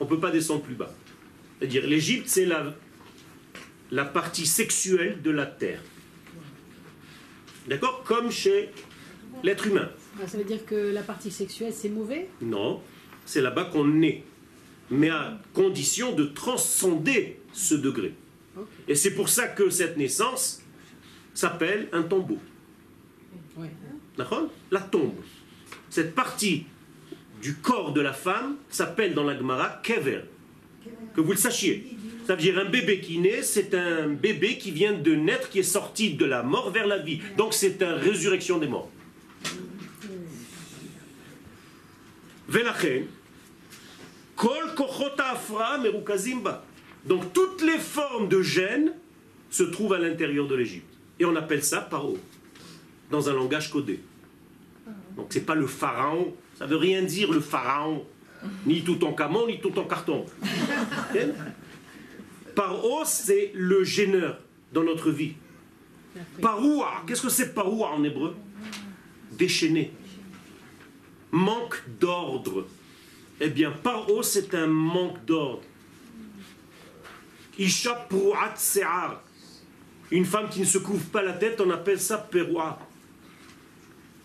On 0.00 0.04
ne 0.04 0.08
peut 0.08 0.20
pas 0.20 0.30
descendre 0.30 0.62
plus 0.62 0.74
bas. 0.74 0.92
C'est-à-dire 1.58 1.86
l'Égypte, 1.86 2.28
c'est 2.28 2.48
la 3.90 4.04
partie 4.04 4.46
sexuelle 4.46 5.22
de 5.22 5.30
la 5.30 5.46
terre. 5.46 5.80
D'accord 7.68 8.02
Comme 8.04 8.30
chez 8.30 8.70
l'être 9.42 9.66
humain. 9.66 9.90
Ah, 10.20 10.26
Ça 10.26 10.38
veut 10.38 10.44
dire 10.44 10.64
que 10.64 10.74
la 10.74 11.02
partie 11.02 11.30
sexuelle, 11.30 11.72
c'est 11.72 11.88
mauvais? 11.90 12.28
Non, 12.40 12.80
c'est 13.24 13.40
là-bas 13.42 13.66
qu'on 13.66 13.86
naît. 13.86 14.24
Mais 14.90 15.10
à 15.10 15.38
condition 15.52 16.14
de 16.14 16.24
transcender 16.24 17.38
ce 17.52 17.74
degré. 17.74 18.14
Et 18.88 18.94
c'est 18.94 19.12
pour 19.14 19.28
ça 19.28 19.46
que 19.46 19.68
cette 19.70 19.96
naissance 19.96 20.62
s'appelle 21.34 21.88
un 21.92 22.02
tombeau. 22.02 22.38
Ouais. 23.56 23.70
D'accord 24.16 24.48
La 24.70 24.80
tombe. 24.80 25.14
Cette 25.90 26.14
partie 26.14 26.64
du 27.40 27.54
corps 27.56 27.92
de 27.92 28.00
la 28.00 28.12
femme 28.12 28.56
s'appelle 28.70 29.14
dans 29.14 29.24
la 29.24 29.36
Gemara 29.36 29.80
kever. 29.82 30.22
Que 31.18 31.22
vous 31.24 31.32
le 31.32 31.36
sachiez. 31.36 31.84
Ça 32.28 32.36
veut 32.36 32.40
dire 32.40 32.60
un 32.60 32.64
bébé 32.66 33.00
qui 33.00 33.18
naît, 33.18 33.42
c'est 33.42 33.74
un 33.74 34.06
bébé 34.06 34.56
qui 34.56 34.70
vient 34.70 34.92
de 34.92 35.16
naître, 35.16 35.50
qui 35.50 35.58
est 35.58 35.64
sorti 35.64 36.14
de 36.14 36.24
la 36.24 36.44
mort 36.44 36.70
vers 36.70 36.86
la 36.86 36.98
vie. 36.98 37.20
Donc 37.36 37.54
c'est 37.54 37.82
une 37.82 37.88
résurrection 37.88 38.58
des 38.58 38.68
morts. 38.68 38.88
Donc 47.04 47.32
toutes 47.32 47.62
les 47.62 47.78
formes 47.78 48.28
de 48.28 48.40
gêne 48.40 48.92
se 49.50 49.64
trouvent 49.64 49.94
à 49.94 49.98
l'intérieur 49.98 50.46
de 50.46 50.54
l'Égypte. 50.54 50.94
Et 51.18 51.24
on 51.24 51.34
appelle 51.34 51.64
ça 51.64 51.80
paro, 51.80 52.16
dans 53.10 53.28
un 53.28 53.32
langage 53.32 53.72
codé. 53.72 53.98
Donc 55.16 55.26
c'est 55.30 55.44
pas 55.44 55.56
le 55.56 55.66
pharaon, 55.66 56.32
ça 56.56 56.66
veut 56.66 56.76
rien 56.76 57.02
dire 57.02 57.32
le 57.32 57.40
pharaon, 57.40 58.06
ni 58.66 58.82
tout 58.82 59.02
en 59.04 59.12
camon, 59.12 59.46
ni 59.46 59.60
tout 59.60 59.76
en 59.78 59.84
carton. 59.84 60.24
Paro, 62.54 63.02
c'est 63.04 63.52
le 63.54 63.84
gêneur 63.84 64.38
dans 64.72 64.82
notre 64.84 65.10
vie. 65.10 65.34
Paroua, 66.40 67.02
qu'est-ce 67.06 67.22
que 67.22 67.28
c'est 67.28 67.54
paroua 67.54 67.90
en 67.90 68.02
hébreu? 68.02 68.34
Déchaîné. 69.32 69.92
Manque 71.30 71.82
d'ordre. 72.00 72.66
Eh 73.40 73.48
bien, 73.48 73.70
paro, 73.70 74.22
c'est 74.22 74.54
un 74.54 74.66
manque 74.66 75.24
d'ordre. 75.24 75.62
Isha 77.58 77.94
prouat 78.08 78.54
se'ar. 78.56 79.22
Une 80.10 80.24
femme 80.24 80.48
qui 80.48 80.60
ne 80.60 80.64
se 80.64 80.78
couvre 80.78 81.04
pas 81.06 81.22
la 81.22 81.34
tête, 81.34 81.60
on 81.60 81.70
appelle 81.70 82.00
ça 82.00 82.18
peroua. 82.18 82.78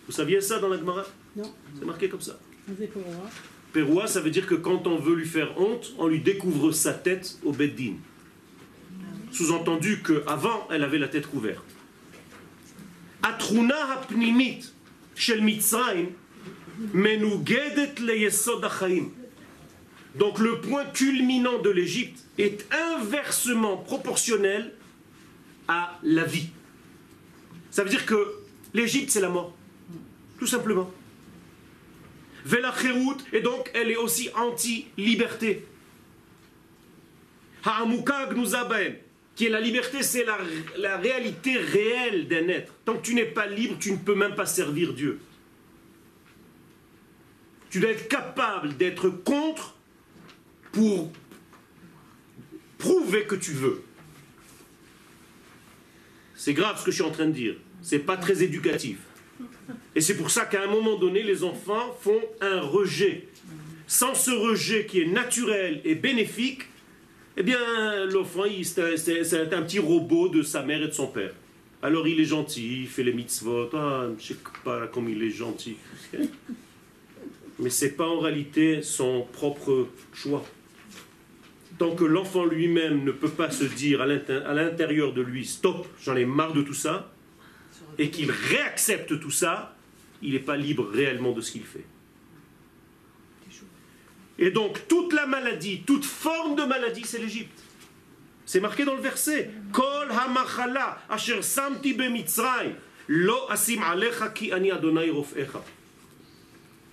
Vous 0.06 0.12
saviez 0.12 0.40
ça 0.40 0.58
dans 0.58 0.68
la 0.68 0.78
Gemara? 0.78 1.04
Non, 1.36 1.52
C'est 1.78 1.84
marqué 1.84 2.08
comme 2.08 2.20
ça. 2.20 2.38
Peroua, 3.74 4.06
ça 4.06 4.20
veut 4.20 4.30
dire 4.30 4.46
que 4.46 4.54
quand 4.54 4.86
on 4.86 4.98
veut 4.98 5.16
lui 5.16 5.26
faire 5.26 5.60
honte, 5.60 5.94
on 5.98 6.06
lui 6.06 6.20
découvre 6.20 6.70
sa 6.70 6.94
tête 6.94 7.38
au 7.44 7.50
beddin. 7.50 7.94
Sous-entendu 9.32 10.00
qu'avant, 10.00 10.68
elle 10.70 10.84
avait 10.84 10.98
la 10.98 11.08
tête 11.08 11.26
couverte. 11.26 11.64
Donc 20.14 20.38
le 20.38 20.60
point 20.60 20.84
culminant 20.84 21.58
de 21.58 21.70
l'Égypte 21.70 22.24
est 22.38 22.72
inversement 22.72 23.76
proportionnel 23.76 24.72
à 25.66 25.98
la 26.04 26.22
vie. 26.22 26.50
Ça 27.72 27.82
veut 27.82 27.90
dire 27.90 28.06
que 28.06 28.34
l'Égypte, 28.72 29.10
c'est 29.10 29.20
la 29.20 29.30
mort. 29.30 29.52
Tout 30.38 30.46
simplement. 30.46 30.92
Et 33.32 33.40
donc 33.40 33.70
elle 33.74 33.90
est 33.90 33.96
aussi 33.96 34.30
anti-liberté. 34.34 35.64
Qui 39.36 39.46
est 39.46 39.50
la 39.50 39.60
liberté, 39.60 40.02
c'est 40.02 40.24
la, 40.24 40.38
la 40.76 40.96
réalité 40.98 41.56
réelle 41.56 42.28
d'un 42.28 42.48
être. 42.48 42.72
Tant 42.84 42.96
que 42.96 43.02
tu 43.02 43.14
n'es 43.14 43.24
pas 43.24 43.46
libre, 43.46 43.76
tu 43.80 43.92
ne 43.92 43.96
peux 43.96 44.14
même 44.14 44.34
pas 44.34 44.46
servir 44.46 44.92
Dieu. 44.92 45.18
Tu 47.70 47.80
dois 47.80 47.90
être 47.90 48.06
capable 48.08 48.76
d'être 48.76 49.08
contre 49.08 49.74
pour 50.70 51.10
prouver 52.78 53.24
que 53.24 53.34
tu 53.34 53.52
veux. 53.52 53.82
C'est 56.36 56.52
grave 56.52 56.78
ce 56.78 56.84
que 56.84 56.90
je 56.90 56.96
suis 56.96 57.04
en 57.04 57.10
train 57.10 57.26
de 57.26 57.32
dire. 57.32 57.56
C'est 57.82 57.98
pas 57.98 58.16
très 58.16 58.42
éducatif. 58.42 58.98
Et 59.94 60.00
c'est 60.00 60.16
pour 60.16 60.30
ça 60.30 60.44
qu'à 60.44 60.62
un 60.64 60.66
moment 60.66 60.96
donné, 60.98 61.22
les 61.22 61.44
enfants 61.44 61.96
font 62.00 62.20
un 62.40 62.60
rejet. 62.60 63.28
Sans 63.86 64.14
ce 64.14 64.30
rejet 64.30 64.86
qui 64.86 65.00
est 65.02 65.06
naturel 65.06 65.80
et 65.84 65.94
bénéfique, 65.94 66.62
eh 67.36 67.42
bien, 67.42 67.58
l'enfant, 68.06 68.44
c'est 68.62 69.52
un- 69.54 69.62
petit 69.62 69.78
robot 69.78 70.28
de 70.28 70.42
sa 70.42 70.62
mère 70.62 70.82
et 70.82 70.86
de 70.88 70.92
son 70.92 71.06
père. 71.08 71.32
Alors 71.82 72.08
il 72.08 72.18
est 72.18 72.24
gentil, 72.24 72.82
il 72.82 72.88
fait 72.88 73.02
les 73.02 73.12
mitzvot, 73.12 73.68
ah, 73.74 74.06
je 74.18 74.28
sais 74.28 74.36
pas 74.64 74.86
comme 74.86 75.08
il 75.10 75.22
est 75.22 75.30
gentil. 75.30 75.76
Mais 77.58 77.70
c'est 77.70 77.90
pas 77.92 78.06
en 78.06 78.18
réalité 78.20 78.82
son 78.82 79.26
propre 79.32 79.88
choix. 80.12 80.44
Tant 81.78 81.94
que 81.94 82.04
l'enfant 82.04 82.44
lui-même 82.46 83.04
ne 83.04 83.12
peut 83.12 83.28
pas 83.28 83.50
se 83.50 83.64
dire 83.64 84.00
à 84.00 84.06
l'intérieur 84.06 85.12
de 85.12 85.20
lui, 85.20 85.44
stop, 85.44 85.86
j'en 86.02 86.16
ai 86.16 86.24
marre 86.24 86.52
de 86.52 86.62
tout 86.62 86.74
ça, 86.74 87.12
et 87.98 88.10
qu'il 88.10 88.30
réaccepte 88.30 89.20
tout 89.20 89.30
ça, 89.30 89.76
il 90.22 90.32
n'est 90.32 90.38
pas 90.38 90.56
libre 90.56 90.88
réellement 90.90 91.32
de 91.32 91.40
ce 91.40 91.52
qu'il 91.52 91.64
fait. 91.64 91.84
Et 94.38 94.50
donc, 94.50 94.88
toute 94.88 95.12
la 95.12 95.26
maladie, 95.26 95.82
toute 95.86 96.04
forme 96.04 96.56
de 96.56 96.64
maladie, 96.64 97.04
c'est 97.04 97.18
l'Égypte. 97.18 97.60
C'est 98.46 98.60
marqué 98.60 98.84
dans 98.84 98.94
le 98.94 99.00
verset. 99.00 99.50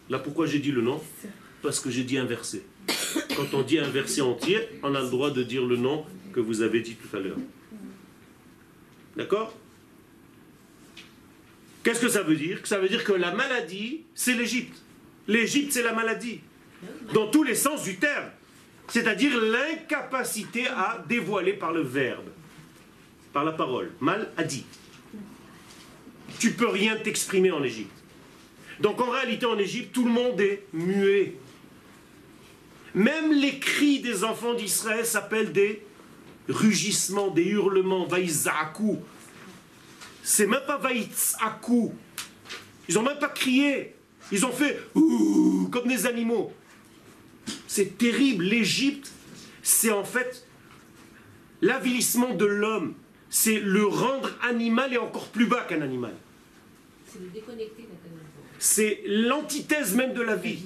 Là, 0.10 0.20
pourquoi 0.20 0.46
j'ai 0.46 0.60
dit 0.60 0.72
le 0.72 0.82
nom? 0.82 1.02
Parce 1.62 1.80
que 1.80 1.90
j'ai 1.90 2.04
dit 2.04 2.18
un 2.18 2.26
verset. 2.26 2.64
Quand 3.36 3.54
on 3.54 3.62
dit 3.64 3.80
un 3.80 3.90
verset 3.90 4.22
entier, 4.22 4.60
on 4.84 4.94
a 4.96 5.02
le 5.02 5.10
droit 5.10 5.32
de 5.32 5.44
dire 5.44 5.66
le 5.66 5.78
nom 5.78 6.06
que 6.34 6.40
vous 6.40 6.62
avez 6.62 6.82
dit 6.82 6.96
tout 6.96 7.16
à 7.16 7.20
l'heure. 7.20 7.38
D'accord? 9.16 9.54
Qu'est-ce 11.84 12.00
que 12.00 12.10
ça 12.10 12.24
veut 12.24 12.36
dire? 12.36 12.60
Ça 12.63 12.80
veut 12.80 12.89
dire 12.89 13.04
que 13.04 13.13
la 13.13 13.34
maladie, 13.34 14.02
c'est 14.13 14.34
l'Égypte. 14.34 14.78
L'Égypte, 15.28 15.72
c'est 15.72 15.84
la 15.84 15.94
maladie. 15.94 16.41
Dans 17.13 17.28
tous 17.28 17.44
les 17.44 17.56
sens 17.56 17.84
du 17.84 17.98
terme. 17.98 18.30
C'est-à-dire 18.88 19.39
l'incapacité 19.39 20.67
à 20.67 21.04
dévoiler 21.08 21.54
par 21.54 21.72
le 21.72 21.82
verbe, 21.82 22.30
par 23.32 23.46
la 23.46 23.54
parole. 23.54 23.91
Mal 24.00 24.30
a 24.38 24.44
dit. 24.44 24.65
Tu 26.39 26.52
peux 26.52 26.67
rien 26.67 26.96
t'exprimer 26.98 27.52
en 27.52 27.63
Égypte. 27.63 27.91
Donc 28.80 29.00
en 29.00 29.10
réalité, 29.10 29.46
en 29.46 29.58
Égypte, 29.58 29.94
tout 29.94 30.06
le 30.06 30.12
monde 30.12 30.39
est 30.41 30.63
muet. 30.74 31.36
Même 32.94 33.32
les 33.32 33.60
cris 33.60 34.00
des 34.00 34.24
enfants 34.24 34.54
d'Israël 34.54 35.06
s'appellent 35.06 35.54
des 35.54 35.84
rugissements, 36.50 37.30
des 37.30 37.46
hurlements, 37.46 38.06
vaïzaku. 38.06 39.00
C'est 40.24 40.48
même 40.48 40.62
pas 40.66 40.78
vaïtzaku. 40.78 41.92
Ils 42.88 42.96
n'ont 42.96 43.04
même 43.04 43.20
pas 43.20 43.30
crié. 43.30 43.96
Ils 44.32 44.46
ont 44.46 44.52
fait 44.52 44.80
ouh 44.96 45.70
comme 45.72 45.88
des 45.88 46.06
animaux. 46.06 46.54
C'est 47.68 47.98
terrible. 47.98 48.44
L'Égypte, 48.44 49.12
c'est 49.64 49.92
en 49.92 50.04
fait 50.04 50.46
l'avilissement 51.62 52.34
de 52.34 52.46
l'homme. 52.46 52.96
C'est 53.30 53.60
le 53.60 53.86
rendre 53.86 54.30
animal 54.44 54.94
et 54.94 54.98
encore 54.98 55.28
plus 55.28 55.46
bas 55.46 55.66
qu'un 55.68 55.82
animal. 55.82 56.14
C'est 57.08 57.20
le 57.20 57.28
déconnecter 57.28 57.84
animal. 57.84 58.26
C'est 58.60 59.02
l'antithèse 59.06 59.96
même 59.96 60.14
de 60.14 60.22
la 60.22 60.36
vie. 60.36 60.64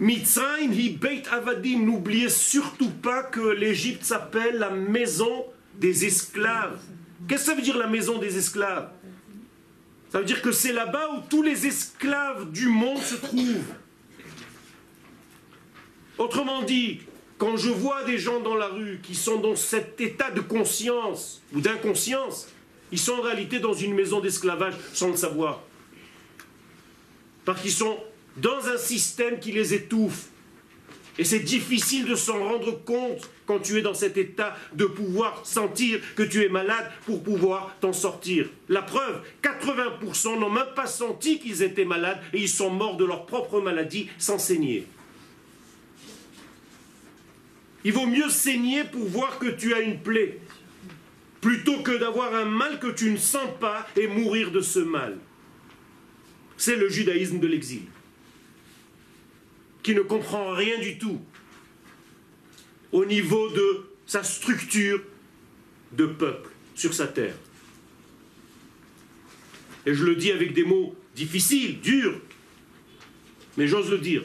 Mitzrayim 0.00 0.72
hi 0.72 0.90
beit 0.90 1.22
avadim. 1.30 1.84
N'oubliez 1.84 2.28
surtout 2.28 2.90
pas 2.90 3.22
que 3.22 3.40
l'Égypte 3.40 4.04
s'appelle 4.04 4.58
la 4.58 4.70
maison 4.70 5.44
des 5.74 6.06
esclaves. 6.06 6.80
Qu'est-ce 7.28 7.44
que 7.44 7.50
ça 7.50 7.54
veut 7.54 7.62
dire 7.62 7.78
la 7.78 7.86
maison 7.86 8.18
des 8.18 8.36
esclaves? 8.36 8.90
Ça 10.10 10.18
veut 10.18 10.24
dire 10.24 10.42
que 10.42 10.52
c'est 10.52 10.72
là-bas 10.72 11.08
où 11.14 11.20
tous 11.28 11.42
les 11.42 11.66
esclaves 11.66 12.50
du 12.50 12.66
monde 12.68 13.02
se 13.02 13.14
trouvent. 13.14 13.74
Autrement 16.18 16.62
dit, 16.62 17.00
quand 17.38 17.56
je 17.56 17.70
vois 17.70 18.04
des 18.04 18.18
gens 18.18 18.40
dans 18.40 18.54
la 18.54 18.68
rue 18.68 19.00
qui 19.02 19.14
sont 19.14 19.40
dans 19.40 19.56
cet 19.56 20.00
état 20.00 20.30
de 20.30 20.40
conscience 20.40 21.42
ou 21.52 21.60
d'inconscience, 21.60 22.48
ils 22.92 22.98
sont 22.98 23.14
en 23.14 23.22
réalité 23.22 23.58
dans 23.58 23.72
une 23.72 23.94
maison 23.94 24.20
d'esclavage 24.20 24.74
sans 24.92 25.08
le 25.08 25.16
savoir. 25.16 25.62
Parce 27.44 27.62
qu'ils 27.62 27.72
sont 27.72 27.98
dans 28.36 28.68
un 28.68 28.76
système 28.76 29.40
qui 29.40 29.50
les 29.50 29.74
étouffe. 29.74 30.26
Et 31.18 31.24
c'est 31.24 31.40
difficile 31.40 32.06
de 32.06 32.14
s'en 32.14 32.38
rendre 32.38 32.82
compte 32.84 33.30
quand 33.46 33.58
tu 33.58 33.76
es 33.76 33.82
dans 33.82 33.92
cet 33.92 34.16
état 34.16 34.56
de 34.72 34.86
pouvoir 34.86 35.44
sentir 35.44 36.00
que 36.16 36.22
tu 36.22 36.42
es 36.42 36.48
malade 36.48 36.90
pour 37.04 37.22
pouvoir 37.22 37.76
t'en 37.80 37.92
sortir. 37.92 38.48
La 38.68 38.80
preuve, 38.80 39.20
80% 39.42 40.38
n'ont 40.38 40.48
même 40.48 40.72
pas 40.74 40.86
senti 40.86 41.38
qu'ils 41.38 41.62
étaient 41.62 41.84
malades 41.84 42.20
et 42.32 42.40
ils 42.40 42.48
sont 42.48 42.70
morts 42.70 42.96
de 42.96 43.04
leur 43.04 43.26
propre 43.26 43.60
maladie 43.60 44.08
sans 44.16 44.38
saigner. 44.38 44.86
Il 47.84 47.92
vaut 47.92 48.06
mieux 48.06 48.30
saigner 48.30 48.84
pour 48.84 49.06
voir 49.06 49.38
que 49.38 49.48
tu 49.48 49.74
as 49.74 49.80
une 49.80 49.98
plaie, 49.98 50.38
plutôt 51.40 51.82
que 51.82 51.98
d'avoir 51.98 52.34
un 52.34 52.44
mal 52.44 52.78
que 52.78 52.86
tu 52.86 53.10
ne 53.10 53.16
sens 53.16 53.50
pas 53.60 53.86
et 53.96 54.06
mourir 54.06 54.50
de 54.50 54.60
ce 54.60 54.78
mal. 54.78 55.18
C'est 56.56 56.76
le 56.76 56.88
judaïsme 56.88 57.40
de 57.40 57.48
l'exil, 57.48 57.82
qui 59.82 59.94
ne 59.94 60.02
comprend 60.02 60.52
rien 60.52 60.78
du 60.78 60.98
tout 60.98 61.20
au 62.92 63.04
niveau 63.04 63.48
de 63.50 63.86
sa 64.06 64.22
structure 64.22 65.00
de 65.92 66.06
peuple 66.06 66.50
sur 66.74 66.94
sa 66.94 67.06
terre. 67.06 67.34
Et 69.86 69.94
je 69.94 70.04
le 70.04 70.14
dis 70.14 70.30
avec 70.30 70.52
des 70.52 70.64
mots 70.64 70.94
difficiles, 71.14 71.80
durs, 71.80 72.20
mais 73.56 73.66
j'ose 73.66 73.90
le 73.90 73.98
dire. 73.98 74.22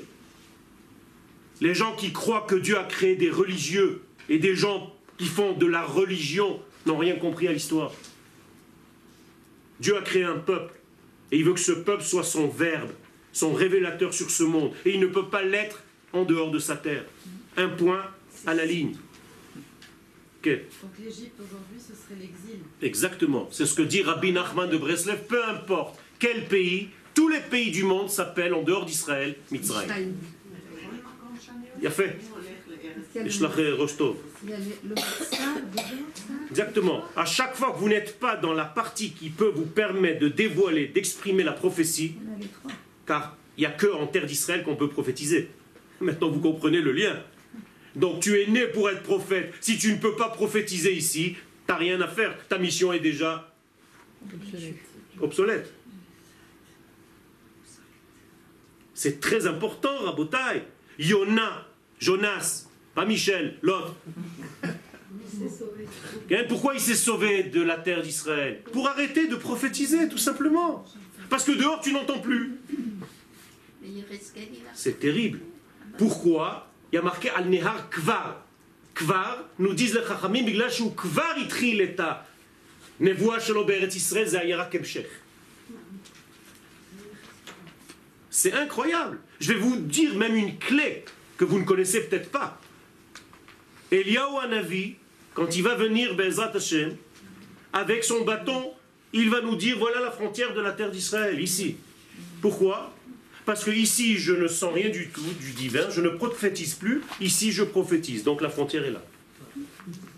Les 1.61 1.73
gens 1.73 1.95
qui 1.95 2.11
croient 2.13 2.45
que 2.47 2.55
Dieu 2.55 2.77
a 2.77 2.83
créé 2.83 3.15
des 3.15 3.31
religieux 3.31 4.03
et 4.29 4.37
des 4.37 4.55
gens 4.55 4.93
qui 5.17 5.25
font 5.25 5.53
de 5.53 5.65
la 5.65 5.83
religion 5.83 6.61
n'ont 6.85 6.97
rien 6.97 7.15
compris 7.15 7.47
à 7.47 7.53
l'histoire. 7.53 7.91
Dieu 9.79 9.97
a 9.97 10.01
créé 10.01 10.23
un 10.23 10.37
peuple 10.37 10.73
et 11.31 11.37
il 11.37 11.45
veut 11.45 11.53
que 11.53 11.59
ce 11.59 11.71
peuple 11.71 12.03
soit 12.03 12.23
son 12.23 12.47
verbe, 12.47 12.91
son 13.37 13.53
révélateur 13.53 14.13
sur 14.13 14.31
ce 14.31 14.43
monde. 14.43 14.71
Et 14.85 14.93
il 14.95 14.99
ne 14.99 15.07
peut 15.07 15.27
pas 15.27 15.43
l'être 15.43 15.83
en 16.13 16.23
dehors 16.25 16.51
de 16.51 16.59
sa 16.59 16.75
terre. 16.75 17.05
Un 17.55 17.69
point 17.69 18.03
à 18.45 18.53
la 18.53 18.65
ligne. 18.65 18.95
Donc 20.43 20.59
l'Égypte 21.03 21.39
aujourd'hui, 21.39 21.77
ce 21.77 21.93
serait 21.93 22.19
l'exil. 22.19 22.59
Exactement. 22.81 23.49
C'est 23.51 23.65
ce 23.65 23.73
que 23.73 23.81
dit 23.81 24.01
Rabbi 24.01 24.31
Nachman 24.31 24.69
de 24.69 24.77
Breslev. 24.77 25.19
Peu 25.27 25.43
importe 25.43 25.99
quel 26.19 26.45
pays, 26.45 26.89
tous 27.13 27.27
les 27.27 27.41
pays 27.41 27.71
du 27.71 27.83
monde 27.83 28.09
s'appellent 28.09 28.53
en 28.53 28.63
dehors 28.63 28.85
d'Israël 28.85 29.35
Mitzrayim. 29.51 30.13
Il 31.81 31.87
a 31.87 31.91
fait. 31.91 32.17
Exactement. 36.49 37.03
À 37.15 37.25
chaque 37.25 37.55
fois 37.55 37.71
que 37.73 37.79
vous 37.79 37.89
n'êtes 37.89 38.19
pas 38.19 38.37
dans 38.37 38.53
la 38.53 38.65
partie 38.65 39.11
qui 39.11 39.29
peut 39.29 39.51
vous 39.53 39.65
permettre 39.65 40.19
de 40.19 40.29
dévoiler, 40.29 40.87
d'exprimer 40.87 41.43
la 41.43 41.51
prophétie, 41.51 42.15
Car 43.07 43.37
il 43.57 43.61
n'y 43.61 43.65
a 43.65 43.71
que 43.71 43.87
en 43.87 44.05
terre 44.05 44.25
d'Israël 44.25 44.63
qu'on 44.63 44.75
peut 44.75 44.89
prophétiser. 44.89 45.49
Maintenant, 45.99 46.29
vous 46.29 46.41
comprenez 46.41 46.81
le 46.81 46.91
lien. 46.91 47.23
Donc, 47.95 48.19
tu 48.19 48.39
es 48.39 48.45
né 48.45 48.67
pour 48.67 48.89
être 48.89 49.01
prophète. 49.01 49.53
Si 49.61 49.79
tu 49.79 49.91
ne 49.91 49.97
peux 49.97 50.15
pas 50.15 50.29
prophétiser 50.29 50.93
ici, 50.93 51.33
tu 51.33 51.71
n'as 51.71 51.77
rien 51.77 51.99
à 52.01 52.07
faire. 52.07 52.35
Ta 52.47 52.59
mission 52.59 52.93
est 52.93 52.99
déjà 52.99 53.51
obsolète. 55.19 55.73
C'est 58.93 59.19
très 59.19 59.47
important, 59.47 59.97
Rabotai. 59.99 60.63
Yona, 60.99 61.67
Jonas, 61.99 62.67
pas 62.93 63.05
Michel, 63.05 63.57
l'autre. 63.61 63.95
Hein, 66.31 66.43
Pourquoi 66.47 66.73
il 66.73 66.79
s'est 66.79 66.95
sauvé 66.95 67.43
de 67.43 67.61
la 67.61 67.77
terre 67.77 68.01
d'Israël? 68.01 68.61
Pour 68.71 68.87
arrêter 68.87 69.27
de 69.27 69.35
prophétiser, 69.35 70.09
tout 70.09 70.17
simplement. 70.17 70.83
Parce 71.28 71.44
que 71.44 71.52
dehors, 71.52 71.80
tu 71.80 71.92
n'entends 71.92 72.20
plus. 72.20 72.58
C'est 74.74 74.98
terrible. 74.98 75.40
Pourquoi 75.98 76.68
Il 76.92 76.96
y 76.96 76.98
a 76.98 77.02
marqué 77.02 77.30
Al-Nehar 77.30 77.88
Kvar. 77.90 78.44
Kvar, 78.94 79.44
nous 79.58 79.72
disent 79.72 79.94
les 79.94 80.06
Chachamim, 80.06 80.42
biglash 80.42 80.80
ou 80.80 80.90
Kvar 80.90 81.38
itril 81.38 81.80
et 81.80 81.96
Nevoa 83.00 83.40
shelo 83.40 83.64
be'eretz 83.64 83.96
Israël, 83.96 84.28
זה 84.28 84.40
היה 84.40 84.56
רק 84.56 84.74
המשך. 84.74 85.06
C'est 88.30 88.52
incroyable. 88.54 89.18
Je 89.40 89.52
vais 89.52 89.58
vous 89.58 89.76
dire 89.76 90.14
même 90.16 90.36
une 90.36 90.58
clé 90.58 91.04
que 91.36 91.44
vous 91.44 91.58
ne 91.58 91.64
connaissez 91.64 92.00
peut-être 92.02 92.30
pas. 92.30 92.58
Eliyahu 93.90 94.38
Hanavi, 94.42 94.96
quand 95.34 95.54
il 95.54 95.62
va 95.62 95.74
venir 95.74 96.14
Bezrat 96.14 96.52
Hashem, 96.56 96.96
avec 97.72 98.04
son 98.04 98.24
bâton, 98.24 98.72
il 99.13 99.29
va 99.29 99.41
nous 99.41 99.55
dire 99.55 99.77
voilà 99.77 99.99
la 100.01 100.11
frontière 100.11 100.53
de 100.53 100.61
la 100.61 100.71
terre 100.71 100.91
d'Israël, 100.91 101.39
ici. 101.41 101.77
Pourquoi? 102.41 102.93
Parce 103.45 103.63
que 103.63 103.71
ici, 103.71 104.17
je 104.17 104.33
ne 104.33 104.47
sens 104.47 104.73
rien 104.73 104.89
du 104.89 105.07
tout 105.09 105.21
du 105.39 105.51
divin, 105.53 105.89
je 105.89 106.01
ne 106.01 106.09
prophétise 106.09 106.73
plus, 106.75 107.01
ici, 107.21 107.51
je 107.51 107.63
prophétise. 107.63 108.23
Donc 108.23 108.41
la 108.41 108.49
frontière 108.49 108.83
est 108.83 108.91
là. 108.91 109.01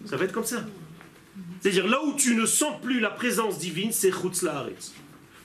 Ça 0.06 0.18
va 0.18 0.26
être 0.26 0.32
comme 0.32 0.46
ça. 0.46 0.66
C'est-à-dire 1.62 1.88
là 1.88 2.04
où 2.04 2.16
tu 2.16 2.36
ne 2.36 2.46
sens 2.46 2.82
plus 2.82 3.00
la 3.00 3.10
présence 3.10 3.60
divine, 3.60 3.92
c'est 3.92 4.12
Chutz 4.12 4.42
Laaretz. 4.42 4.94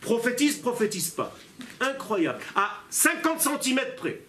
Prophétise, 0.01 0.57
prophétise 0.57 1.11
pas. 1.11 1.36
Incroyable. 1.80 2.38
À 2.55 2.80
50 2.90 3.40
cm 3.62 3.80
près. 3.97 4.22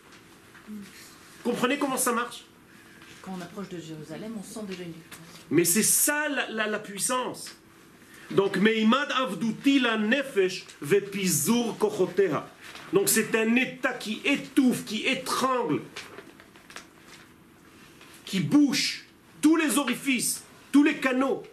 Comprenez 1.44 1.78
comment 1.78 1.98
ça 1.98 2.12
marche? 2.12 2.44
Quand 3.22 3.36
on 3.38 3.42
approche 3.42 3.70
de 3.70 3.80
Jérusalem, 3.80 4.34
on 4.38 4.44
sent 4.44 4.66
déjà 4.68 4.84
une. 4.84 4.94
Mais 5.52 5.64
c'est 5.66 5.84
ça 5.84 6.28
la, 6.28 6.50
la- 6.50 6.68
la 6.68 6.80
puissance. 6.80 7.56
Donc, 8.32 8.58
Meimad 8.58 9.12
Avduti 9.12 9.80
la 9.80 9.98
Nefesh 9.98 10.66
Vepizur 10.82 11.78
Kochoteha. 11.78 12.48
Donc, 12.94 13.10
c'est 13.10 13.36
un 13.36 13.56
état 13.56 13.94
qui 13.94 14.22
étouffe, 14.26 14.86
qui 14.86 15.06
étrangle, 15.06 15.82
qui 18.26 18.40
bouche 18.40 19.06
tous 19.42 19.56
les 19.56 19.78
orifices, 19.78 20.44
tous 20.72 20.84
les 20.84 20.96
canaux. 20.96 21.44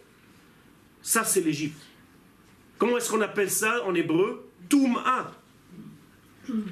Ça, 1.03 1.25
c'est 1.25 1.41
l'Égypte. 1.41 1.81
Comment 2.79 2.97
est-ce 2.97 3.11
qu'on 3.11 3.21
appelle 3.21 3.51
ça 3.51 3.85
en 3.85 3.95
hébreu? 3.95 4.49
Toum'a. 4.69 5.33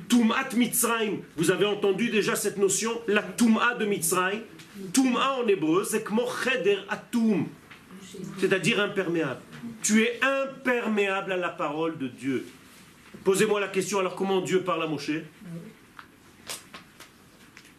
Toum'at 0.09 0.49
Mitzrayim. 0.57 1.19
Vous 1.37 1.51
avez 1.51 1.67
entendu 1.67 2.11
déjà 2.11 2.35
cette 2.35 2.57
notion 2.57 2.91
La 3.07 3.23
Toum'a 3.23 3.75
de 3.75 3.85
Mitzrayim. 3.85 4.41
Toum'a 4.93 5.35
en 5.35 5.47
hébreu, 5.47 5.85
c'est 5.85 6.03
kmo 6.03 6.23
cheder 6.43 6.79
atum, 6.89 7.47
c'est-à-dire 8.39 8.81
imperméable. 8.81 9.41
Tu 9.83 10.03
es 10.03 10.21
imperméable 10.23 11.33
à 11.33 11.37
la 11.37 11.49
parole 11.49 11.99
de 11.99 12.09
Dieu. 12.09 12.47
Posez-moi 13.25 13.61
la 13.61 13.69
question, 13.69 13.99
alors 13.99 14.15
comment 14.15 14.41
Dieu 14.41 14.63
parle 14.63 14.83
à 14.83 14.87
Moshe? 14.87 15.11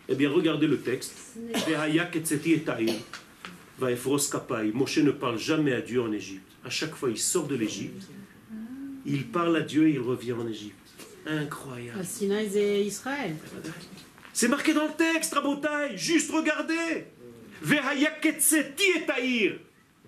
Eh 0.09 0.15
bien, 0.15 0.29
regardez 0.29 0.67
le 0.67 0.79
texte. 0.79 1.15
Moshe 4.73 4.97
ne 4.97 5.11
parle 5.11 5.39
jamais 5.39 5.73
à 5.73 5.81
Dieu 5.81 6.01
en 6.01 6.11
Égypte. 6.11 6.51
À 6.63 6.69
chaque 6.69 6.93
fois, 6.93 7.09
il 7.09 7.17
sort 7.17 7.47
de 7.47 7.55
l'Égypte, 7.55 8.07
il 9.05 9.27
parle 9.27 9.55
à 9.55 9.61
Dieu 9.61 9.87
et 9.87 9.93
il 9.93 9.99
revient 9.99 10.33
en 10.33 10.47
Égypte. 10.47 10.75
Incroyable. 11.25 11.99
Israël. 12.85 13.35
C'est 14.33 14.47
marqué 14.47 14.73
dans 14.73 14.85
le 14.85 14.93
texte, 14.93 15.33
Rabotai. 15.33 15.95
Juste 15.95 16.31
regardez. 16.31 17.05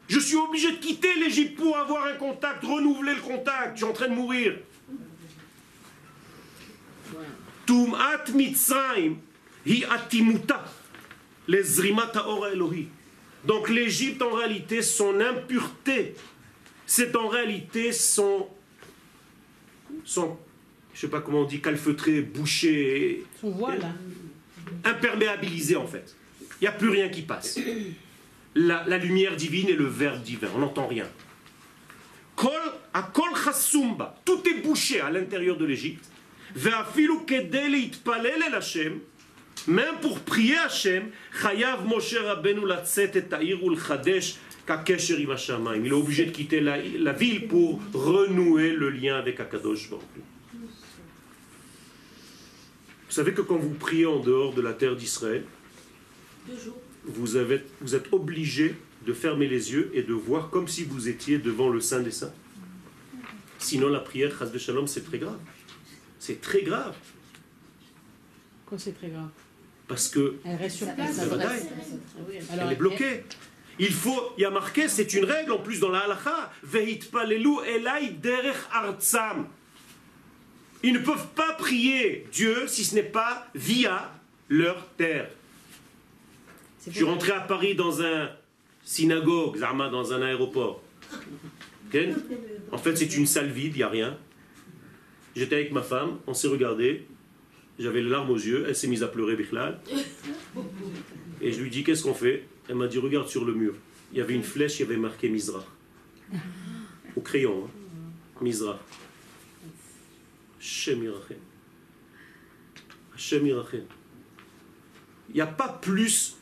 Je 0.07 0.19
suis 0.19 0.35
obligé 0.35 0.71
de 0.71 0.77
quitter 0.77 1.13
l'Égypte 1.15 1.57
pour 1.57 1.77
avoir 1.77 2.05
un 2.05 2.15
contact, 2.15 2.63
renouveler 2.63 3.15
le 3.15 3.21
contact. 3.21 3.73
Je 3.73 3.77
suis 3.77 3.85
en 3.85 3.93
train 3.93 4.09
de 4.09 4.15
mourir. 4.15 4.57
Tum'at 7.65 8.25
hi 9.65 9.85
atimuta, 9.85 10.65
les 11.47 11.79
Elohi. 11.81 12.87
Donc 13.45 13.69
l'Égypte, 13.69 14.21
en 14.21 14.31
réalité, 14.31 14.81
son 14.81 15.19
impureté, 15.19 16.15
c'est 16.85 17.15
en 17.15 17.27
réalité 17.27 17.91
son, 17.91 18.47
son, 20.03 20.37
je 20.93 21.01
sais 21.01 21.07
pas 21.07 21.21
comment 21.21 21.41
on 21.41 21.45
dit, 21.45 21.61
calfeutré, 21.61 22.21
bouché, 22.21 23.23
Son 23.39 23.51
voile. 23.51 23.93
imperméabilisé 24.83 25.75
en 25.75 25.87
fait. 25.87 26.15
Il 26.61 26.63
n'y 26.63 26.67
a 26.67 26.71
plus 26.71 26.89
rien 26.89 27.09
qui 27.09 27.21
passe. 27.23 27.59
La, 28.55 28.97
lumière 28.97 29.35
divine 29.35 29.69
et 29.69 29.75
le 29.75 29.85
verbe 29.85 30.21
divin, 30.21 30.47
on 30.55 30.59
n'entend 30.59 30.87
rien. 30.87 31.07
Kol, 32.35 32.51
à 32.93 33.03
Kol 33.03 33.31
tout 34.25 34.47
est 34.47 34.61
bouché 34.61 35.01
à 35.01 35.09
l'intérieur 35.09 35.57
de 35.57 35.65
l'Égypte. 35.65 36.05
Même 39.67 39.95
pour 40.01 40.19
prier 40.19 40.57
Hashem, 40.57 41.09
Chayav 41.41 41.87
Moshe 41.87 42.15
Rabbeinu 42.15 42.67
latzet 42.67 43.11
et 43.15 43.23
ta'ir 43.23 43.63
ulchadesh 43.63 44.35
kakesher 44.65 45.23
im 45.23 45.31
hashamayim. 45.31 45.85
Il 45.85 45.91
est 45.91 45.95
obligé 45.95 46.25
de 46.25 46.31
quitter 46.31 46.59
la, 46.59 47.13
ville 47.13 47.47
pour 47.47 47.79
renouer 47.93 48.73
le 48.73 48.89
lien 48.89 49.15
avec 49.15 49.39
Akadosh 49.39 49.89
Baruch. 49.89 50.03
Vous 53.07 53.19
savez 53.19 53.33
que 53.33 53.41
quand 53.41 53.57
vous 53.57 53.73
priez 53.75 54.05
en 54.05 54.19
dehors 54.19 54.53
de 54.53 54.61
la 54.61 54.73
terre 54.73 54.95
d'Israël, 54.95 55.45
Deux 56.47 56.59
jours. 56.59 56.82
Vous, 57.05 57.35
avez, 57.35 57.63
vous 57.81 57.95
êtes 57.95 58.11
obligé 58.11 58.75
de 59.05 59.13
fermer 59.13 59.47
les 59.47 59.73
yeux 59.73 59.91
et 59.93 60.03
de 60.03 60.13
voir 60.13 60.49
comme 60.49 60.67
si 60.67 60.83
vous 60.83 61.09
étiez 61.09 61.37
devant 61.37 61.69
le 61.69 61.81
Saint 61.81 61.99
des 61.99 62.11
Saints. 62.11 62.33
Sinon, 63.59 63.89
la 63.89 63.99
prière, 63.99 64.31
Chas 64.37 64.47
de 64.47 64.57
Shalom, 64.57 64.87
c'est 64.87 65.05
très 65.05 65.19
grave. 65.19 65.39
C'est 66.19 66.41
très 66.41 66.63
grave. 66.63 66.95
Quoi, 68.65 68.77
c'est 68.77 68.93
très 68.93 69.09
grave? 69.09 69.29
Parce 69.87 70.07
que 70.07 70.35
Elle 70.45 70.55
reste 70.55 70.77
sur 70.77 70.93
place. 70.95 71.19
elle 72.51 72.71
est 72.71 72.75
bloquée. 72.75 73.23
Il 73.79 73.91
faut, 73.91 74.33
il 74.37 74.41
y 74.41 74.45
a 74.45 74.49
marqué, 74.49 74.87
c'est 74.87 75.13
une 75.13 75.25
règle 75.25 75.51
en 75.51 75.57
plus 75.57 75.79
dans 75.79 75.89
la 75.89 75.99
halacha, 75.99 76.51
Vehitpalelu 76.63 77.55
elai 77.65 78.11
derech 78.11 78.55
artsam. 78.71 79.47
Ils 80.83 80.93
ne 80.93 80.99
peuvent 80.99 81.29
pas 81.35 81.53
prier 81.53 82.27
Dieu 82.31 82.67
si 82.67 82.83
ce 82.83 82.95
n'est 82.95 83.03
pas 83.03 83.47
via 83.55 84.11
leur 84.49 84.87
terre. 84.89 85.29
Je 86.88 86.91
suis 86.91 87.03
rentré 87.03 87.31
à 87.31 87.39
Paris 87.39 87.75
dans 87.75 88.01
un 88.01 88.29
synagogue, 88.84 89.57
Zarma, 89.57 89.89
dans 89.89 90.13
un 90.13 90.21
aéroport. 90.21 90.81
En 92.71 92.77
fait, 92.77 92.95
c'est 92.95 93.15
une 93.15 93.27
salle 93.27 93.51
vide, 93.51 93.73
il 93.75 93.77
n'y 93.77 93.84
a 93.84 93.89
rien. 93.89 94.17
J'étais 95.36 95.55
avec 95.55 95.71
ma 95.71 95.81
femme, 95.81 96.19
on 96.27 96.34
s'est 96.34 96.47
regardé. 96.47 97.05
J'avais 97.79 98.01
les 98.01 98.09
larmes 98.09 98.29
aux 98.29 98.38
yeux, 98.38 98.65
elle 98.67 98.75
s'est 98.75 98.88
mise 98.88 99.03
à 99.03 99.07
pleurer, 99.07 99.36
Bichlal. 99.36 99.79
Et 101.41 101.51
je 101.51 101.61
lui 101.61 101.69
dis 101.69 101.84
Qu'est-ce 101.84 102.03
qu'on 102.03 102.13
fait? 102.13 102.47
Elle 102.69 102.75
m'a 102.75 102.88
dit 102.88 102.99
Regarde 102.99 103.27
sur 103.27 103.45
le 103.45 103.53
mur. 103.53 103.73
Il 104.11 104.19
y 104.19 104.21
avait 104.21 104.36
une 104.36 104.43
flèche, 104.43 104.79
il 104.79 104.84
y 104.84 104.86
avait 104.86 104.97
marqué 104.97 105.29
Mizra. 105.29 105.65
Au 107.15 107.21
crayon, 107.21 107.65
hein. 107.65 108.41
Mizra. 108.41 108.79
Hashem 110.59 111.03
Yirachem. 111.03 111.38
Hashem. 113.15 113.47
Il 115.29 115.36
n'y 115.36 115.41
a 115.41 115.47
pas 115.47 115.69
plus 115.69 116.38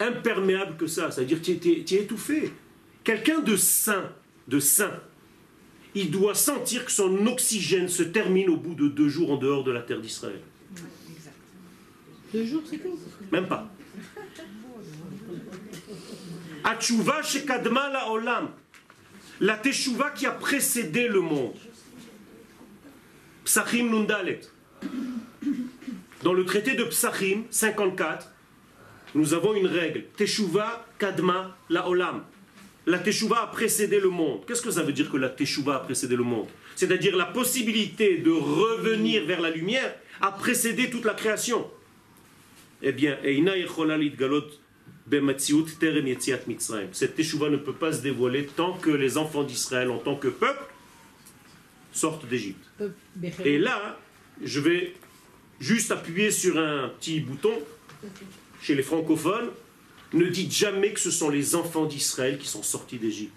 imperméable 0.00 0.76
que 0.76 0.86
ça. 0.86 1.10
C'est-à-dire 1.10 1.40
que 1.40 1.52
tu 1.52 1.68
es, 1.70 2.02
étouffé. 2.02 2.52
Quelqu'un 3.04 3.40
de 3.40 3.56
sain, 3.56 4.10
de 4.48 4.60
sain, 4.60 4.92
il 5.94 6.10
doit 6.10 6.34
sentir 6.34 6.84
que 6.84 6.92
son 6.92 7.26
oxygène 7.26 7.88
se 7.88 8.02
termine 8.02 8.50
au 8.50 8.56
bout 8.56 8.74
de 8.74 8.88
deux 8.88 9.08
jours 9.08 9.32
en 9.32 9.36
dehors 9.36 9.64
de 9.64 9.70
la 9.70 9.80
terre 9.80 10.00
d'Israël. 10.00 10.40
Deux 12.32 12.44
jours, 12.44 12.62
c'est 12.68 12.78
tout? 12.78 12.98
Même 13.32 13.46
pas. 13.46 13.70
Shekadma 17.22 17.90
la 17.90 18.10
olam. 18.10 18.50
La 19.40 19.56
teshuva 19.56 20.10
qui 20.10 20.26
a 20.26 20.32
précédé 20.32 21.08
le 21.08 21.20
monde. 21.20 21.54
Psachim 23.44 23.90
Nundalet. 23.90 24.40
Dans 26.22 26.32
le 26.32 26.44
traité 26.44 26.74
de 26.74 26.84
Psachim 26.84 27.44
54, 27.50 28.32
nous 29.16 29.34
avons 29.34 29.54
une 29.54 29.66
règle. 29.66 30.04
Teshuva 30.16 30.86
kadma 30.98 31.56
la 31.70 31.88
olam. 31.88 32.24
La 32.86 32.98
teshuva 32.98 33.42
a 33.42 33.46
précédé 33.48 33.98
le 33.98 34.10
monde. 34.10 34.44
Qu'est-ce 34.46 34.62
que 34.62 34.70
ça 34.70 34.82
veut 34.82 34.92
dire 34.92 35.10
que 35.10 35.16
la 35.16 35.28
teshuva 35.28 35.76
a 35.76 35.80
précédé 35.80 36.14
le 36.14 36.22
monde? 36.22 36.46
C'est-à-dire 36.76 37.16
la 37.16 37.24
possibilité 37.24 38.18
de 38.18 38.30
revenir 38.30 39.24
vers 39.24 39.40
la 39.40 39.50
lumière 39.50 39.94
a 40.20 40.30
précédé 40.30 40.90
toute 40.90 41.04
la 41.04 41.14
création. 41.14 41.68
Eh 42.82 42.92
bien. 42.92 43.16
Cette 46.92 47.14
teshuva 47.16 47.48
ne 47.48 47.56
peut 47.56 47.72
pas 47.72 47.92
se 47.92 48.02
dévoiler 48.02 48.46
tant 48.46 48.74
que 48.74 48.90
les 48.90 49.16
enfants 49.16 49.42
d'Israël, 49.42 49.90
en 49.90 49.98
tant 49.98 50.16
que 50.16 50.28
peuple, 50.28 50.64
sortent 51.92 52.26
d'Égypte. 52.28 52.64
Et 53.44 53.58
là, 53.58 53.98
je 54.44 54.60
vais 54.60 54.94
juste 55.58 55.90
appuyer 55.90 56.30
sur 56.30 56.58
un 56.58 56.90
petit 57.00 57.20
bouton 57.20 57.54
chez 58.66 58.74
les 58.74 58.82
francophones. 58.82 59.50
Ne 60.12 60.26
dites 60.26 60.52
jamais 60.52 60.92
que 60.92 61.00
ce 61.00 61.10
sont 61.10 61.30
les 61.30 61.54
enfants 61.54 61.84
d'Israël 61.84 62.38
qui 62.38 62.48
sont 62.48 62.62
sortis 62.62 62.98
d'Égypte. 62.98 63.32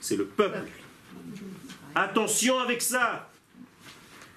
C'est 0.00 0.16
le 0.16 0.26
peuple. 0.26 0.68
Attention 1.94 2.58
avec 2.60 2.80
ça. 2.82 3.30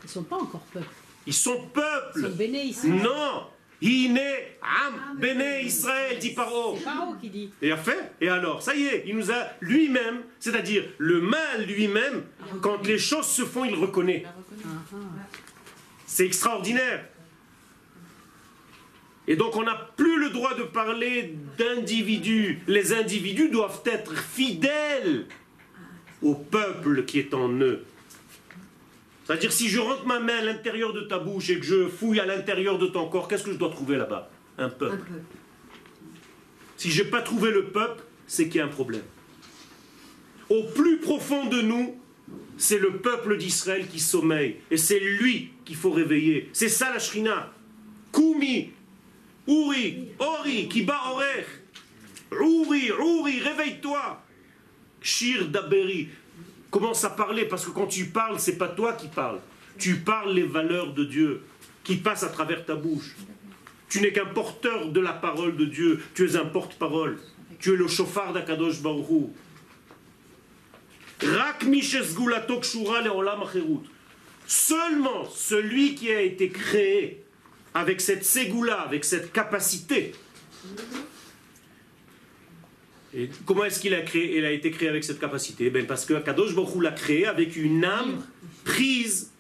Ils 0.04 0.10
sont 0.10 0.24
pas 0.24 0.38
encore 0.38 0.62
peuple. 0.74 0.88
Ils 1.28 1.34
sont 1.34 1.62
Ils 1.64 1.70
peuple. 1.72 2.22
sont 2.22 2.36
bénés 2.36 2.64
ici. 2.64 2.88
Non. 2.90 3.44
Am 3.80 5.20
bene 5.20 5.64
Israël, 5.64 6.18
dit 6.18 6.32
Paro. 6.32 6.76
C'est 6.78 6.84
Paro 6.84 7.14
qui 7.22 7.30
dit. 7.30 7.52
Et 7.62 7.72
a 7.72 7.78
fait 7.78 8.12
Et 8.20 8.28
alors 8.28 8.64
Ça 8.64 8.74
y 8.76 8.88
est, 8.88 9.04
il 9.06 9.16
nous 9.16 9.32
a 9.32 9.50
lui-même, 9.62 10.24
c'est-à-dire 10.40 10.84
le 10.98 11.22
mal 11.22 11.64
lui-même, 11.68 12.24
quand 12.64 12.84
les 12.88 12.98
choses 12.98 13.28
se 13.28 13.46
font, 13.46 13.66
il 13.66 13.76
reconnaît. 13.76 14.24
Ah, 14.26 14.34
ah. 14.94 14.98
C'est 16.08 16.26
extraordinaire. 16.26 17.06
Et 19.28 19.36
donc 19.36 19.56
on 19.56 19.64
n'a 19.64 19.76
plus 19.98 20.20
le 20.20 20.30
droit 20.30 20.56
de 20.56 20.64
parler 20.64 21.36
d'individus. 21.58 22.60
Les 22.68 22.94
individus 22.94 23.50
doivent 23.50 23.82
être 23.86 24.16
fidèles 24.16 25.26
au 26.22 26.34
peuple 26.34 27.06
qui 27.06 27.20
est 27.20 27.34
en 27.34 27.50
eux. 27.50 27.84
C'est-à-dire 29.26 29.52
si 29.52 29.68
je 29.68 29.80
rentre 29.80 30.06
ma 30.06 30.20
main 30.20 30.38
à 30.38 30.42
l'intérieur 30.42 30.94
de 30.94 31.02
ta 31.02 31.20
bouche 31.20 31.50
et 31.50 31.60
que 31.60 31.66
je 31.66 31.88
fouille 31.88 32.22
à 32.22 32.26
l'intérieur 32.26 32.78
de 32.78 32.88
ton 32.88 33.10
corps, 33.10 33.28
qu'est-ce 33.28 33.44
que 33.44 33.52
je 33.52 33.58
dois 33.58 33.70
trouver 33.70 33.98
là-bas? 33.98 34.30
Un 34.58 34.70
peuple. 34.70 35.06
Si 36.78 36.90
je 36.90 37.04
n'ai 37.04 37.10
pas 37.10 37.22
trouvé 37.22 37.52
le 37.52 37.66
peuple, 37.66 38.04
c'est 38.26 38.48
qu'il 38.48 38.60
y 38.60 38.62
a 38.62 38.66
un 38.66 38.70
problème. 38.70 39.04
Au 40.50 40.64
plus 40.64 41.00
profond 41.00 41.48
de 41.48 41.62
nous, 41.62 42.00
c'est 42.58 42.80
le 42.80 42.98
peuple 42.98 43.38
d'Israël 43.38 43.88
qui 43.88 44.00
sommeille. 44.00 44.58
Et 44.72 44.78
c'est 44.78 45.00
lui 45.00 45.52
qu'il 45.66 45.76
faut 45.76 45.92
réveiller. 45.92 46.50
C'est 46.54 46.70
ça 46.70 46.90
la 46.92 47.00
Shrina. 47.00 47.54
Kumi, 48.14 48.72
Uri, 49.48 50.10
Ori, 50.20 50.68
Kiba 50.68 51.00
Orer. 51.12 51.46
Uri, 52.32 52.90
Uri, 52.90 53.40
réveille-toi. 53.40 54.22
Shir 55.02 55.48
Daberi. 55.48 56.10
Commence 56.70 57.04
à 57.06 57.12
parler 57.12 57.46
parce 57.46 57.66
que 57.66 57.72
quand 57.72 57.88
tu 57.88 58.06
parles, 58.08 58.40
c'est 58.40 58.58
pas 58.58 58.68
toi 58.68 58.94
qui 58.94 59.08
parles. 59.08 59.40
Tu 59.78 59.96
parles 59.96 60.34
les 60.34 60.44
valeurs 60.44 60.94
de 60.94 61.06
Dieu 61.06 61.44
qui 61.84 61.96
passent 61.96 62.24
à 62.24 62.30
travers 62.30 62.66
ta 62.66 62.76
bouche. 62.76 63.16
Tu 63.90 64.02
n'es 64.02 64.12
qu'un 64.12 64.26
porteur 64.26 64.90
de 64.90 65.00
la 65.00 65.14
parole 65.14 65.56
de 65.56 65.66
Dieu. 65.66 66.04
Tu 66.14 66.26
es 66.26 66.36
un 66.36 66.46
porte-parole. 66.46 67.18
Tu 67.60 67.74
es 67.74 67.78
le 67.78 67.88
chauffard 67.88 68.34
d'Akadosh 68.34 68.82
Baruch 68.82 69.32
Rak 71.22 71.64
Mishesgulato 71.64 72.60
Kshura 72.60 73.02
Leolam 73.02 73.42
Acherut. 73.44 73.84
Seulement 74.46 75.26
celui 75.26 75.96
qui 75.96 76.12
a 76.12 76.22
été 76.22 76.50
créé 76.50 77.24
avec 77.78 78.02
cette 78.02 78.26
ségoula, 78.26 78.82
avec 78.82 79.06
cette 79.06 79.32
capacité. 79.32 80.14
Comment 83.46 83.66
est-ce 83.66 83.80
qu'il 83.80 83.94
a 83.94 84.02
créé 84.02 84.40
Il 84.40 84.46
a 84.46 84.52
été 84.52 84.72
créé 84.72 84.90
avec 84.90 85.04
cette 85.04 85.20
capacité? 85.20 85.70
Ben 85.70 85.86
Parce 85.86 86.04
que 86.04 86.16
Kadosh 86.16 86.56
Baruch 86.56 86.82
l'a 86.82 86.92
créé 86.92 87.28
avec 87.28 87.56
une 87.56 87.86
âme 87.86 88.26
prise 88.66 89.32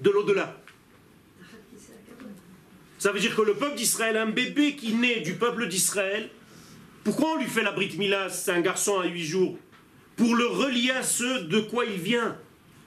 de 0.00 0.08
l'au-delà. 0.08 0.58
Ça 2.98 3.12
veut 3.12 3.20
dire 3.20 3.36
que 3.36 3.42
le 3.42 3.54
peuple 3.54 3.76
d'Israël, 3.76 4.16
un 4.16 4.30
bébé 4.30 4.74
qui 4.74 4.94
naît 4.94 5.20
du 5.20 5.34
peuple 5.34 5.68
d'Israël, 5.68 6.30
pourquoi 7.04 7.34
on 7.34 7.36
lui 7.36 7.46
fait 7.46 7.62
la 7.62 7.72
Brit 7.72 7.96
Mila 7.98 8.30
C'est 8.30 8.50
un 8.50 8.62
garçon 8.62 8.98
à 8.98 9.06
8 9.06 9.24
jours? 9.24 9.58
Pour 10.16 10.34
le 10.34 10.46
relier 10.46 10.92
à 10.92 11.02
ce 11.02 11.44
de 11.44 11.60
quoi 11.60 11.84
il 11.84 12.00
vient, 12.00 12.36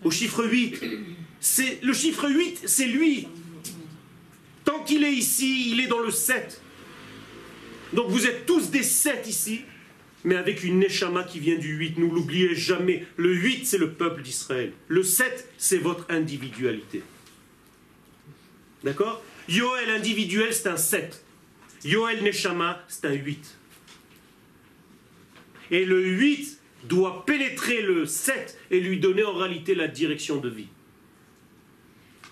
au 0.03 0.09
chiffre 0.09 0.43
8. 0.43 0.83
C'est, 1.39 1.83
le 1.83 1.93
chiffre 1.93 2.27
8, 2.27 2.63
c'est 2.65 2.87
lui. 2.87 3.27
Tant 4.63 4.83
qu'il 4.83 5.03
est 5.03 5.13
ici, 5.13 5.71
il 5.71 5.79
est 5.79 5.87
dans 5.87 5.99
le 5.99 6.11
7. 6.11 6.61
Donc 7.93 8.09
vous 8.09 8.25
êtes 8.25 8.45
tous 8.45 8.69
des 8.69 8.83
7 8.83 9.27
ici, 9.27 9.61
mais 10.23 10.35
avec 10.35 10.63
une 10.63 10.79
Neshama 10.79 11.23
qui 11.23 11.39
vient 11.39 11.57
du 11.57 11.75
8. 11.75 11.97
Ne 11.97 12.05
l'oubliez 12.05 12.55
jamais. 12.55 13.05
Le 13.17 13.33
8, 13.33 13.65
c'est 13.65 13.77
le 13.77 13.91
peuple 13.91 14.21
d'Israël. 14.21 14.71
Le 14.87 15.03
7, 15.03 15.49
c'est 15.57 15.79
votre 15.79 16.05
individualité. 16.09 17.03
D'accord? 18.83 19.23
Yoel 19.49 19.89
individuel, 19.89 20.53
c'est 20.53 20.67
un 20.67 20.77
7. 20.77 21.23
Yoel 21.83 22.23
Neshama, 22.23 22.83
c'est 22.87 23.05
un 23.05 23.13
8. 23.13 23.57
Et 25.71 25.85
le 25.85 26.05
8 26.05 26.59
doit 26.85 27.25
pénétrer 27.25 27.81
le 27.81 28.05
7 28.05 28.57
et 28.71 28.79
lui 28.79 28.99
donner 28.99 29.23
en 29.23 29.33
réalité 29.33 29.75
la 29.75 29.87
direction 29.87 30.37
de 30.37 30.49
vie. 30.49 30.67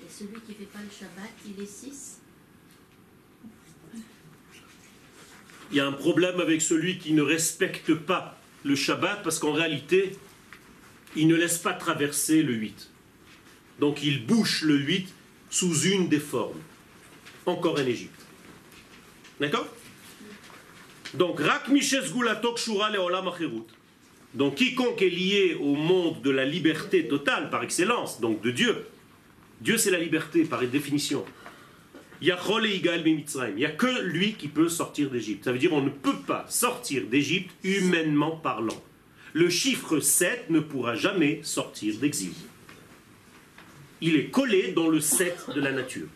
Et 0.04 0.10
celui 0.10 0.40
qui 0.42 0.52
ne 0.52 0.58
fait 0.58 0.72
pas 0.72 0.80
le 0.80 0.90
Shabbat, 0.90 1.32
il 1.46 1.64
est 1.64 1.68
6 1.68 2.19
Il 5.72 5.78
y 5.78 5.80
a 5.80 5.88
un 5.88 5.92
problème 5.92 6.40
avec 6.40 6.62
celui 6.62 6.98
qui 6.98 7.14
ne 7.14 7.22
respecte 7.22 7.94
pas 7.94 8.38
le 8.64 8.76
Shabbat 8.76 9.22
parce 9.24 9.40
qu'en 9.40 9.54
réalité, 9.54 10.16
il 11.16 11.28
ne 11.28 11.36
laisse 11.36 11.58
pas 11.58 11.74
traverser 11.74 12.42
le 12.42 12.54
8. 12.54 12.90
Donc 13.80 14.04
il 14.04 14.26
bouche 14.26 14.64
le 14.64 14.76
8 14.78 15.14
sous 15.50 15.82
une 15.82 16.10
des 16.10 16.20
formes. 16.20 16.60
Encore 17.46 17.80
en 17.80 17.86
Égypte. 17.86 18.22
D'accord? 19.40 19.68
Donc, 21.14 21.40
Rak. 21.40 21.70
Donc 24.36 24.56
quiconque 24.56 25.02
est 25.02 25.10
lié 25.10 25.58
au 25.60 25.74
monde 25.76 26.22
de 26.22 26.30
la 26.30 26.46
liberté 26.46 27.08
totale 27.08 27.50
par 27.50 27.64
excellence, 27.64 28.22
donc 28.22 28.42
de 28.42 28.52
Dieu. 28.52 28.86
Dieu 29.62 29.78
c'est 29.78 29.90
la 29.90 30.00
liberté 30.00 30.44
par 30.46 30.62
définition. 30.62 31.26
Il 32.22 32.26
n'y 32.26 32.32
a 33.66 33.72
que 33.72 34.02
lui 34.02 34.34
qui 34.34 34.48
peut 34.50 34.68
sortir 34.68 35.10
d'Égypte. 35.10 35.46
Ça 35.46 35.52
veut 35.52 35.58
dire 35.58 35.70
qu'on 35.70 35.82
ne 35.82 35.90
peut 35.90 36.20
pas 36.28 36.46
sortir 36.50 37.04
d'Égypte 37.08 37.52
humainement 37.64 38.36
parlant. 38.36 38.84
Le 39.34 39.50
chiffre 39.50 40.00
7 40.00 40.50
ne 40.50 40.60
pourra 40.60 40.96
jamais 40.96 41.40
sortir 41.44 41.96
d'exil. 41.98 42.34
Il 44.02 44.16
est 44.16 44.30
collé 44.30 44.74
dans 44.74 44.90
le 44.90 45.00
7 45.00 45.52
de 45.56 45.62
la 45.62 45.72
nature. 45.72 46.08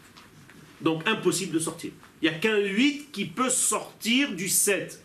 Donc 0.82 1.08
impossible 1.08 1.54
de 1.54 1.60
sortir. 1.60 1.92
Il 2.22 2.30
n'y 2.30 2.36
a 2.36 2.38
qu'un 2.38 2.58
8 2.58 3.10
qui 3.12 3.26
peut 3.26 3.50
sortir 3.50 4.34
du 4.34 4.50
7. 4.50 5.02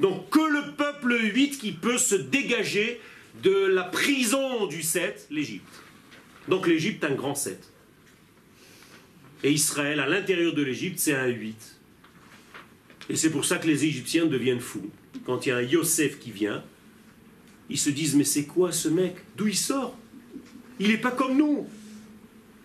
Donc 0.00 0.30
que 0.30 0.40
le 0.40 0.72
peuple 0.76 1.16
8 1.20 1.58
qui 1.58 1.72
peut 1.72 1.98
se 1.98 2.14
dégager 2.14 3.00
de 3.42 3.66
la 3.66 3.84
prison 3.84 4.66
du 4.66 4.82
7, 4.82 5.28
l'Égypte. 5.30 5.82
Donc 6.48 6.66
l'Égypte, 6.66 7.04
un 7.04 7.14
grand 7.14 7.34
7. 7.34 7.70
Et 9.42 9.52
Israël, 9.52 10.00
à 10.00 10.06
l'intérieur 10.06 10.52
de 10.52 10.62
l'Égypte, 10.62 10.98
c'est 10.98 11.14
un 11.14 11.26
8. 11.26 11.78
Et 13.08 13.16
c'est 13.16 13.30
pour 13.30 13.44
ça 13.44 13.58
que 13.58 13.66
les 13.66 13.84
Égyptiens 13.84 14.26
deviennent 14.26 14.60
fous. 14.60 14.90
Quand 15.24 15.46
il 15.46 15.48
y 15.48 15.52
a 15.52 15.56
un 15.56 15.62
Yosef 15.62 16.18
qui 16.18 16.30
vient, 16.30 16.62
ils 17.68 17.78
se 17.78 17.90
disent, 17.90 18.14
mais 18.14 18.24
c'est 18.24 18.44
quoi 18.44 18.72
ce 18.72 18.88
mec? 18.88 19.16
D'où 19.36 19.46
il 19.46 19.56
sort? 19.56 19.96
Il 20.78 20.88
n'est 20.88 20.98
pas 20.98 21.10
comme 21.10 21.36
nous. 21.36 21.68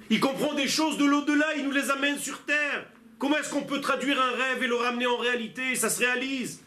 Il 0.09 0.19
comprend 0.19 0.53
des 0.53 0.67
choses 0.67 0.97
de 0.97 1.05
l'au-delà, 1.05 1.55
il 1.57 1.63
nous 1.63 1.71
les 1.71 1.89
amène 1.89 2.19
sur 2.19 2.43
terre. 2.43 2.85
Comment 3.17 3.37
est-ce 3.37 3.49
qu'on 3.49 3.63
peut 3.63 3.81
traduire 3.81 4.21
un 4.21 4.31
rêve 4.31 4.61
et 4.61 4.67
le 4.67 4.75
ramener 4.75 5.07
en 5.07 5.17
réalité? 5.17 5.75
Ça 5.75 5.89
se 5.89 5.99
réalise. 5.99 6.61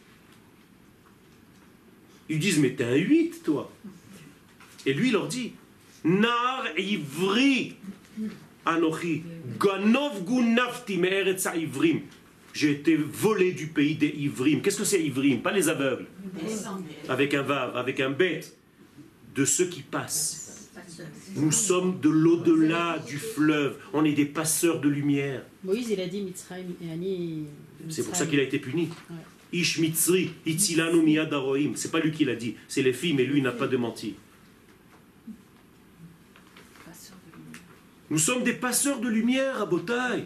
Ils 2.27 2.39
disent, 2.39 2.59
mais 2.59 2.71
t'es 2.71 2.83
un 2.83 2.95
8, 2.95 3.43
toi. 3.43 3.71
Et 4.85 4.93
lui, 4.93 5.07
il 5.07 5.13
leur 5.13 5.27
dit, 5.27 5.53
Nar 6.03 6.65
ivri 6.77 7.75
anochi, 8.65 9.23
ganov 9.59 10.23
gunafti 10.23 10.97
me'eretz 10.97 11.47
ivrim. 11.55 12.01
J'ai 12.53 12.71
été 12.71 12.95
volé 12.95 13.51
du 13.51 13.67
pays 13.67 13.95
des 13.95 14.13
ivrim. 14.17 14.61
Qu'est-ce 14.61 14.77
que 14.77 14.83
c'est 14.83 15.01
ivrim? 15.01 15.41
Pas 15.41 15.51
les 15.51 15.69
aveugles. 15.69 16.07
Avec 17.07 17.33
un 17.33 17.43
vav, 17.43 17.77
avec 17.77 17.99
un 17.99 18.09
bête. 18.09 18.55
De 19.35 19.45
ceux 19.45 19.67
qui 19.67 19.81
passent. 19.83 20.69
Nous 21.35 21.51
sommes 21.51 21.99
de 21.99 22.09
l'au-delà 22.09 22.97
du 23.07 23.17
fleuve. 23.17 23.77
On 23.93 24.03
est 24.03 24.13
des 24.13 24.25
passeurs 24.25 24.81
de 24.81 24.89
lumière. 24.89 25.43
Moïse, 25.63 25.89
il 25.91 26.01
a 26.01 26.07
dit 26.07 26.21
Mitzrayim 26.21 26.73
et 26.83 26.91
Ani. 26.91 27.45
C'est 27.87 28.03
pour 28.03 28.15
ça 28.15 28.25
qu'il 28.25 28.39
a 28.39 28.43
été 28.43 28.59
puni. 28.59 28.89
Ish 29.51 29.79
mitzri, 29.79 30.31
itzilanu 30.45 31.01
miyad 31.01 31.33
aroim. 31.33 31.71
C'est 31.75 31.91
pas 31.91 31.99
lui 31.99 32.11
qui 32.11 32.25
l'a 32.25 32.35
dit, 32.35 32.55
c'est 32.67 32.83
les 32.83 32.93
filles, 32.93 33.13
mais 33.13 33.23
lui 33.23 33.41
n'a 33.41 33.51
pas 33.51 33.67
démenti. 33.67 34.15
Passeur 36.85 37.17
de 37.25 37.37
lumière. 37.37 37.61
Nous 38.09 38.17
sommes 38.17 38.43
des 38.43 38.53
passeurs 38.53 38.99
de 38.99 39.07
lumière 39.07 39.61
à 39.61 39.65
Botaï. 39.65 40.25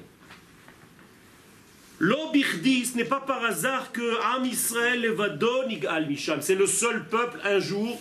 L'obirdi, 2.00 2.86
ce 2.86 2.98
n'est 2.98 3.06
pas 3.06 3.20
par 3.20 3.44
hasard 3.44 3.92
que 3.92 4.22
Am 4.36 4.46
Israël 4.46 5.02
Levadon 5.02 5.68
al 5.88 6.08
Misham. 6.08 6.42
C'est 6.42 6.56
le 6.56 6.68
seul 6.68 7.06
peuple 7.08 7.40
un 7.44 7.60
jour 7.60 8.00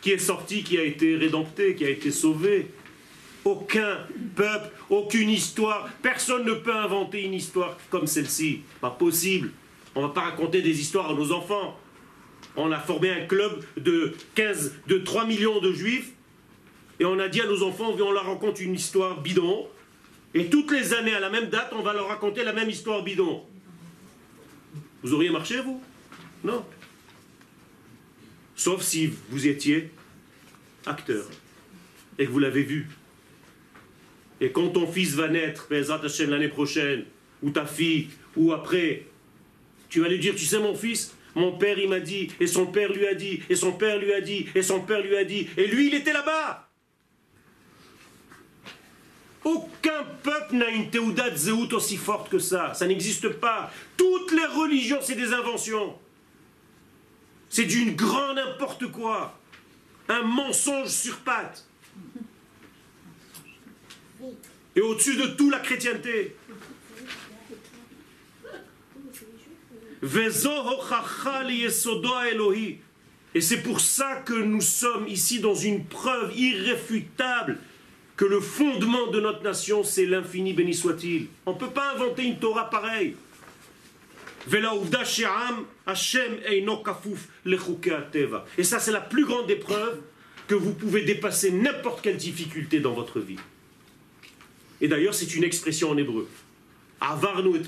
qui 0.00 0.10
est 0.10 0.18
sorti, 0.18 0.62
qui 0.62 0.78
a 0.78 0.84
été 0.84 1.16
rédempté, 1.16 1.74
qui 1.74 1.84
a 1.84 1.90
été 1.90 2.10
sauvé. 2.10 2.68
Aucun 3.44 3.98
peuple, 4.34 4.70
aucune 4.90 5.30
histoire, 5.30 5.88
personne 6.02 6.44
ne 6.44 6.54
peut 6.54 6.74
inventer 6.74 7.22
une 7.22 7.34
histoire 7.34 7.76
comme 7.90 8.06
celle-ci. 8.06 8.62
Pas 8.80 8.90
possible. 8.90 9.50
On 9.94 10.02
ne 10.02 10.06
va 10.06 10.12
pas 10.12 10.22
raconter 10.22 10.60
des 10.60 10.80
histoires 10.80 11.10
à 11.10 11.14
nos 11.14 11.30
enfants. 11.32 11.78
On 12.56 12.70
a 12.72 12.78
formé 12.78 13.10
un 13.10 13.26
club 13.26 13.64
de 13.76 14.14
15, 14.34 14.74
de 14.86 14.98
3 14.98 15.26
millions 15.26 15.60
de 15.60 15.72
juifs, 15.72 16.12
et 17.04 17.06
on 17.06 17.18
a 17.18 17.28
dit 17.28 17.42
à 17.42 17.46
nos 17.46 17.62
enfants, 17.62 17.94
on 18.00 18.12
leur 18.12 18.24
raconte 18.24 18.60
une 18.60 18.74
histoire 18.74 19.20
bidon, 19.20 19.68
et 20.32 20.46
toutes 20.46 20.70
les 20.72 20.94
années, 20.94 21.14
à 21.14 21.20
la 21.20 21.28
même 21.28 21.50
date, 21.50 21.70
on 21.72 21.82
va 21.82 21.92
leur 21.92 22.08
raconter 22.08 22.42
la 22.42 22.54
même 22.54 22.70
histoire 22.70 23.04
bidon. 23.04 23.44
Vous 25.02 25.12
auriez 25.12 25.28
marché, 25.28 25.60
vous? 25.60 25.82
Non. 26.42 26.64
Sauf 28.56 28.80
si 28.80 29.12
vous 29.28 29.46
étiez 29.46 29.90
acteur, 30.86 31.26
et 32.18 32.24
que 32.24 32.30
vous 32.30 32.38
l'avez 32.38 32.62
vu. 32.62 32.88
Et 34.40 34.50
quand 34.50 34.70
ton 34.70 34.86
fils 34.90 35.14
va 35.14 35.28
naître, 35.28 35.68
Hashem, 35.70 36.30
l'année 36.30 36.48
prochaine, 36.48 37.04
ou 37.42 37.50
ta 37.50 37.66
fille, 37.66 38.08
ou 38.34 38.54
après, 38.54 39.04
tu 39.90 40.00
vas 40.00 40.08
lui 40.08 40.18
dire, 40.18 40.34
tu 40.34 40.46
sais 40.46 40.58
mon 40.58 40.74
fils, 40.74 41.14
mon 41.34 41.52
père 41.52 41.78
il 41.78 41.90
m'a 41.90 42.00
dit, 42.00 42.30
et 42.40 42.46
son 42.46 42.64
père 42.64 42.90
lui 42.90 43.06
a 43.06 43.14
dit, 43.14 43.42
et 43.50 43.56
son 43.56 43.72
père 43.72 43.98
lui 43.98 44.14
a 44.14 44.22
dit, 44.22 44.46
et 44.54 44.62
son 44.62 44.80
père 44.80 45.02
lui 45.02 45.16
a 45.16 45.24
dit, 45.24 45.48
et 45.58 45.66
lui 45.66 45.88
il 45.88 45.94
était 45.94 46.14
là-bas. 46.14 46.63
Aucun 49.44 50.04
peuple 50.22 50.56
n'a 50.56 50.70
une 50.70 50.90
théouda 50.90 51.34
zéout 51.36 51.72
aussi 51.74 51.98
forte 51.98 52.30
que 52.30 52.38
ça. 52.38 52.72
Ça 52.72 52.86
n'existe 52.86 53.28
pas. 53.28 53.70
Toutes 53.96 54.32
les 54.32 54.46
religions, 54.46 55.00
c'est 55.02 55.14
des 55.14 55.32
inventions. 55.32 55.98
C'est 57.50 57.66
d'une 57.66 57.94
grande 57.94 58.36
n'importe 58.36 58.86
quoi. 58.90 59.38
Un 60.08 60.22
mensonge 60.22 60.88
sur 60.88 61.18
pattes. 61.18 61.66
Et 64.76 64.80
au-dessus 64.80 65.16
de 65.16 65.26
tout, 65.26 65.50
la 65.50 65.60
chrétienté. 65.60 66.36
Et 73.34 73.40
c'est 73.40 73.62
pour 73.62 73.80
ça 73.80 74.16
que 74.16 74.34
nous 74.34 74.60
sommes 74.60 75.08
ici 75.08 75.40
dans 75.40 75.54
une 75.54 75.84
preuve 75.84 76.36
irréfutable 76.36 77.58
que 78.16 78.24
le 78.24 78.40
fondement 78.40 79.08
de 79.08 79.20
notre 79.20 79.42
nation, 79.42 79.82
c'est 79.82 80.06
l'infini, 80.06 80.52
béni 80.52 80.74
soit-il. 80.74 81.26
On 81.46 81.52
ne 81.52 81.58
peut 81.58 81.70
pas 81.70 81.94
inventer 81.94 82.24
une 82.24 82.38
Torah 82.38 82.70
pareille. 82.70 83.16
Et 88.58 88.64
ça, 88.64 88.78
c'est 88.78 88.92
la 88.92 89.00
plus 89.00 89.24
grande 89.24 89.50
épreuve 89.50 90.00
que 90.46 90.54
vous 90.54 90.74
pouvez 90.74 91.02
dépasser 91.02 91.50
n'importe 91.50 92.02
quelle 92.02 92.18
difficulté 92.18 92.80
dans 92.80 92.92
votre 92.92 93.20
vie. 93.20 93.38
Et 94.80 94.88
d'ailleurs, 94.88 95.14
c'est 95.14 95.34
une 95.34 95.44
expression 95.44 95.90
en 95.90 95.96
hébreu. 95.96 96.28
Avarnu 97.00 97.56
et. 97.56 97.62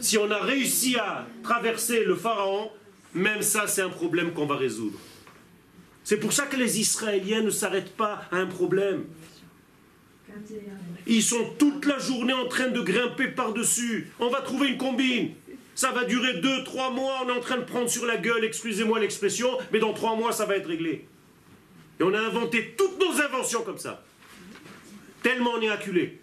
Si 0.00 0.16
on 0.18 0.30
a 0.30 0.38
réussi 0.38 0.96
à 0.96 1.26
traverser 1.42 2.04
le 2.04 2.14
pharaon, 2.14 2.70
même 3.12 3.42
ça, 3.42 3.66
c'est 3.66 3.82
un 3.82 3.88
problème 3.88 4.32
qu'on 4.32 4.46
va 4.46 4.56
résoudre. 4.56 4.98
C'est 6.04 6.18
pour 6.18 6.34
ça 6.34 6.46
que 6.46 6.56
les 6.56 6.78
Israéliens 6.78 7.40
ne 7.40 7.50
s'arrêtent 7.50 7.96
pas 7.96 8.28
à 8.30 8.36
un 8.36 8.46
problème. 8.46 9.06
Ils 11.06 11.22
sont 11.22 11.54
toute 11.58 11.86
la 11.86 11.98
journée 11.98 12.32
en 12.34 12.46
train 12.46 12.68
de 12.68 12.80
grimper 12.80 13.28
par-dessus. 13.28 14.10
On 14.20 14.28
va 14.28 14.42
trouver 14.42 14.68
une 14.68 14.78
combine. 14.78 15.30
Ça 15.74 15.90
va 15.92 16.04
durer 16.04 16.34
deux, 16.40 16.62
trois 16.64 16.90
mois. 16.90 17.22
On 17.24 17.28
est 17.28 17.32
en 17.32 17.40
train 17.40 17.56
de 17.56 17.64
prendre 17.64 17.88
sur 17.88 18.04
la 18.04 18.18
gueule, 18.18 18.44
excusez-moi 18.44 19.00
l'expression, 19.00 19.48
mais 19.72 19.78
dans 19.78 19.92
trois 19.94 20.14
mois, 20.14 20.32
ça 20.32 20.44
va 20.44 20.56
être 20.56 20.68
réglé. 20.68 21.06
Et 21.98 22.02
on 22.02 22.12
a 22.12 22.20
inventé 22.20 22.74
toutes 22.76 23.00
nos 23.00 23.20
inventions 23.20 23.62
comme 23.62 23.78
ça. 23.78 24.04
Tellement 25.22 25.52
on 25.52 25.62
est 25.62 25.70
acculé. 25.70 26.20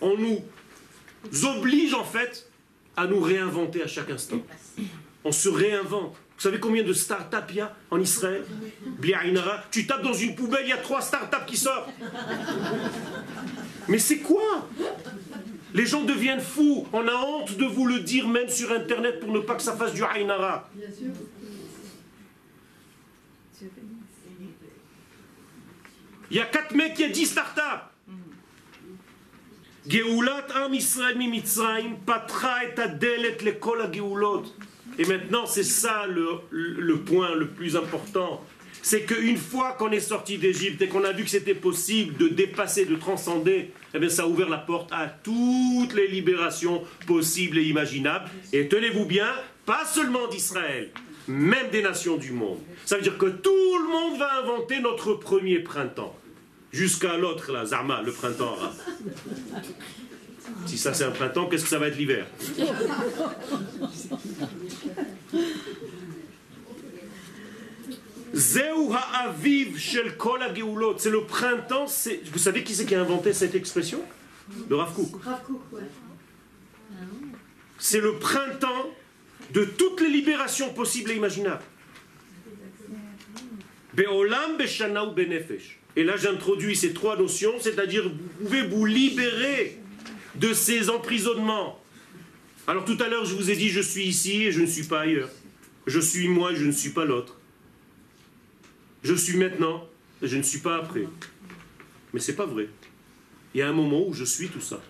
On 0.00 0.16
nous 0.16 0.42
oblige 1.44 1.92
en 1.92 2.04
fait 2.04 2.48
à 2.96 3.06
nous 3.06 3.20
réinventer 3.20 3.82
à 3.82 3.86
chaque 3.86 4.10
instant. 4.10 4.42
On 5.24 5.32
se 5.32 5.48
réinvente. 5.48 6.16
Vous 6.38 6.44
savez 6.44 6.60
combien 6.60 6.84
de 6.84 6.92
start-up 6.92 7.46
il 7.48 7.56
y 7.56 7.60
a 7.60 7.74
en 7.90 7.98
Israël? 7.98 8.44
Tu 9.72 9.88
tapes 9.88 10.04
dans 10.04 10.12
une 10.12 10.36
poubelle, 10.36 10.62
il 10.62 10.68
y 10.68 10.72
a 10.72 10.76
trois 10.76 11.00
start-up 11.00 11.44
qui 11.44 11.56
sortent. 11.56 11.90
Mais 13.88 13.98
c'est 13.98 14.18
quoi? 14.18 14.68
Les 15.74 15.84
gens 15.84 16.04
deviennent 16.04 16.40
fous. 16.40 16.86
On 16.92 17.08
a 17.08 17.12
honte 17.12 17.56
de 17.56 17.64
vous 17.64 17.88
le 17.88 17.98
dire 17.98 18.28
même 18.28 18.48
sur 18.48 18.70
Internet 18.70 19.18
pour 19.18 19.32
ne 19.32 19.40
pas 19.40 19.56
que 19.56 19.62
ça 19.62 19.76
fasse 19.76 19.92
du 19.92 20.04
Aïnara. 20.04 20.70
Il 26.30 26.36
y 26.36 26.40
a 26.40 26.44
quatre 26.44 26.72
mecs 26.72 26.94
qui 26.94 27.02
a 27.02 27.08
10 27.08 27.26
start-up. 27.26 27.80
Am 30.54 30.72
Israël 30.72 31.96
patra 32.06 32.64
et 32.64 32.80
adelet 32.80 33.38
le 33.44 33.52
kol 33.52 33.90
et 34.98 35.04
maintenant, 35.04 35.46
c'est 35.46 35.64
ça 35.64 36.06
le, 36.06 36.96
point 36.98 37.34
le 37.34 37.46
plus 37.46 37.76
important. 37.76 38.44
C'est 38.82 39.02
qu'une 39.02 39.36
fois 39.36 39.72
qu'on 39.72 39.90
est 39.90 40.00
sorti 40.00 40.38
d'Égypte 40.38 40.82
et 40.82 40.88
qu'on 40.88 41.04
a 41.04 41.12
vu 41.12 41.24
que 41.24 41.30
c'était 41.30 41.54
possible 41.54 42.16
de 42.16 42.28
dépasser, 42.28 42.84
de 42.84 42.96
transcender, 42.96 43.70
eh 43.94 43.98
bien, 43.98 44.08
ça 44.08 44.24
a 44.24 44.26
ouvert 44.26 44.48
la 44.48 44.58
porte 44.58 44.90
à 44.92 45.06
toutes 45.06 45.94
les 45.94 46.08
libérations 46.08 46.82
possibles 47.06 47.58
et 47.58 47.64
imaginables. 47.64 48.28
Et 48.52 48.68
tenez-vous 48.68 49.04
bien, 49.04 49.28
pas 49.66 49.84
seulement 49.84 50.26
d'Israël, 50.28 50.90
même 51.28 51.70
des 51.70 51.82
nations 51.82 52.16
du 52.16 52.32
monde. 52.32 52.58
Ça 52.84 52.96
veut 52.96 53.02
dire 53.02 53.18
que 53.18 53.26
tout 53.26 53.50
le 53.50 53.88
monde 53.90 54.18
va 54.18 54.40
inventer 54.42 54.80
notre 54.80 55.14
premier 55.14 55.60
printemps. 55.60 56.16
Jusqu'à 56.72 57.16
l'autre, 57.16 57.52
là, 57.52 57.64
Zarma, 57.64 58.02
le 58.02 58.12
printemps 58.12 58.54
arabe. 58.54 58.74
Si 60.66 60.78
ça 60.78 60.94
c'est 60.94 61.04
un 61.04 61.10
printemps, 61.10 61.46
qu'est-ce 61.46 61.64
que 61.64 61.68
ça 61.70 61.78
va 61.78 61.88
être 61.88 61.96
l'hiver 61.96 62.26
Zeu 68.34 68.62
ha'aviv 68.92 69.78
shel 69.78 70.16
kol 70.16 70.42
ha'geulot. 70.42 70.96
C'est 70.98 71.10
le 71.10 71.22
printemps. 71.24 71.86
c'est- 71.86 72.20
Vous 72.30 72.38
savez 72.38 72.62
qui 72.62 72.74
c'est 72.74 72.84
qui 72.84 72.94
a 72.94 73.00
inventé 73.00 73.32
cette 73.32 73.54
expression 73.54 74.00
Le 74.68 74.76
Rav 74.76 74.94
Kook. 74.94 75.20
C'est 77.78 78.00
le 78.00 78.14
printemps 78.14 78.90
de 79.54 79.64
toutes 79.64 80.00
les 80.00 80.08
libérations 80.10 80.72
possibles 80.74 81.10
et 81.12 81.16
imaginables. 81.16 81.62
Be'olam 83.94 84.56
be'shana 84.58 85.04
ou 85.06 85.12
be'nefesh. 85.12 85.78
Et 85.96 86.04
là, 86.04 86.16
j'introduis 86.16 86.76
ces 86.76 86.92
trois 86.92 87.16
notions, 87.16 87.54
c'est-à-dire 87.60 88.08
vous 88.08 88.44
pouvez 88.44 88.62
vous 88.66 88.84
libérer 88.86 89.78
de 90.38 90.52
ces 90.54 90.90
emprisonnements. 90.90 91.82
Alors 92.66 92.84
tout 92.84 92.96
à 93.00 93.08
l'heure, 93.08 93.24
je 93.24 93.34
vous 93.34 93.50
ai 93.50 93.56
dit, 93.56 93.68
je 93.70 93.80
suis 93.80 94.04
ici 94.04 94.44
et 94.44 94.52
je 94.52 94.60
ne 94.60 94.66
suis 94.66 94.84
pas 94.84 95.00
ailleurs. 95.00 95.30
Je 95.86 96.00
suis 96.00 96.28
moi 96.28 96.52
et 96.52 96.56
je 96.56 96.64
ne 96.64 96.72
suis 96.72 96.90
pas 96.90 97.04
l'autre. 97.04 97.36
Je 99.02 99.14
suis 99.14 99.36
maintenant 99.36 99.86
et 100.22 100.28
je 100.28 100.36
ne 100.36 100.42
suis 100.42 100.58
pas 100.58 100.76
après. 100.76 101.04
Mais 102.12 102.20
c'est 102.20 102.36
pas 102.36 102.46
vrai. 102.46 102.68
Il 103.54 103.60
y 103.60 103.62
a 103.62 103.68
un 103.68 103.72
moment 103.72 104.06
où 104.06 104.12
je 104.12 104.24
suis 104.24 104.48
tout 104.48 104.60
ça, 104.60 104.80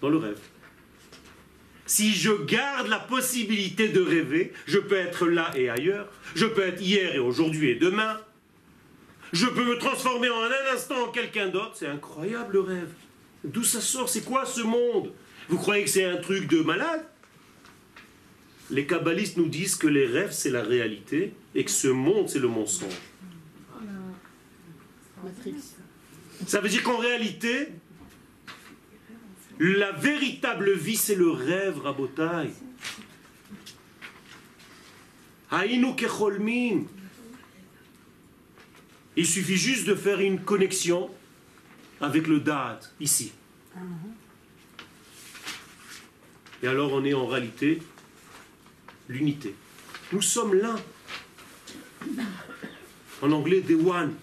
dans 0.00 0.08
le 0.08 0.16
rêve. 0.16 0.40
Si 1.86 2.14
je 2.14 2.32
garde 2.44 2.88
la 2.88 2.98
possibilité 2.98 3.88
de 3.88 4.00
rêver, 4.00 4.52
je 4.66 4.78
peux 4.78 4.96
être 4.96 5.26
là 5.26 5.50
et 5.56 5.70
ailleurs, 5.70 6.08
je 6.34 6.46
peux 6.46 6.62
être 6.62 6.80
hier 6.80 7.14
et 7.14 7.18
aujourd'hui 7.18 7.70
et 7.70 7.74
demain, 7.76 8.20
je 9.32 9.46
peux 9.46 9.64
me 9.64 9.78
transformer 9.78 10.28
en 10.28 10.42
un 10.42 10.74
instant 10.74 11.06
en 11.06 11.08
quelqu'un 11.08 11.48
d'autre, 11.48 11.72
c'est 11.74 11.86
incroyable 11.86 12.54
le 12.54 12.60
rêve. 12.60 12.92
D'où 13.44 13.64
ça 13.64 13.80
sort? 13.80 14.08
C'est 14.08 14.24
quoi 14.24 14.44
ce 14.44 14.62
monde? 14.62 15.12
Vous 15.48 15.58
croyez 15.58 15.84
que 15.84 15.90
c'est 15.90 16.04
un 16.04 16.16
truc 16.18 16.48
de 16.48 16.60
malade? 16.60 17.06
Les 18.70 18.86
kabbalistes 18.86 19.36
nous 19.36 19.48
disent 19.48 19.76
que 19.76 19.86
les 19.86 20.06
rêves 20.06 20.32
c'est 20.32 20.50
la 20.50 20.62
réalité 20.62 21.32
et 21.54 21.64
que 21.64 21.70
ce 21.70 21.88
monde 21.88 22.28
c'est 22.28 22.38
le 22.38 22.48
mensonge. 22.48 22.92
Ça 26.46 26.60
veut 26.60 26.68
dire 26.68 26.82
qu'en 26.82 26.98
réalité, 26.98 27.68
la 29.58 29.92
véritable 29.92 30.72
vie, 30.72 30.96
c'est 30.96 31.16
le 31.16 31.30
rêve, 31.30 31.80
Rabotai. 31.80 32.50
Haïnu 35.50 35.96
kecholmin. 35.96 36.84
Il 39.16 39.26
suffit 39.26 39.56
juste 39.56 39.86
de 39.86 39.94
faire 39.94 40.20
une 40.20 40.40
connexion 40.40 41.10
avec 42.00 42.26
le 42.26 42.40
Da'at, 42.40 42.80
ici. 43.00 43.32
Et 46.62 46.66
alors 46.66 46.92
on 46.92 47.04
est 47.04 47.14
en 47.14 47.26
réalité 47.26 47.80
l'unité. 49.08 49.54
Nous 50.12 50.22
sommes 50.22 50.54
l'un. 50.54 50.76
En 53.22 53.32
anglais, 53.32 53.60
the 53.60 53.72
one. 53.72 54.14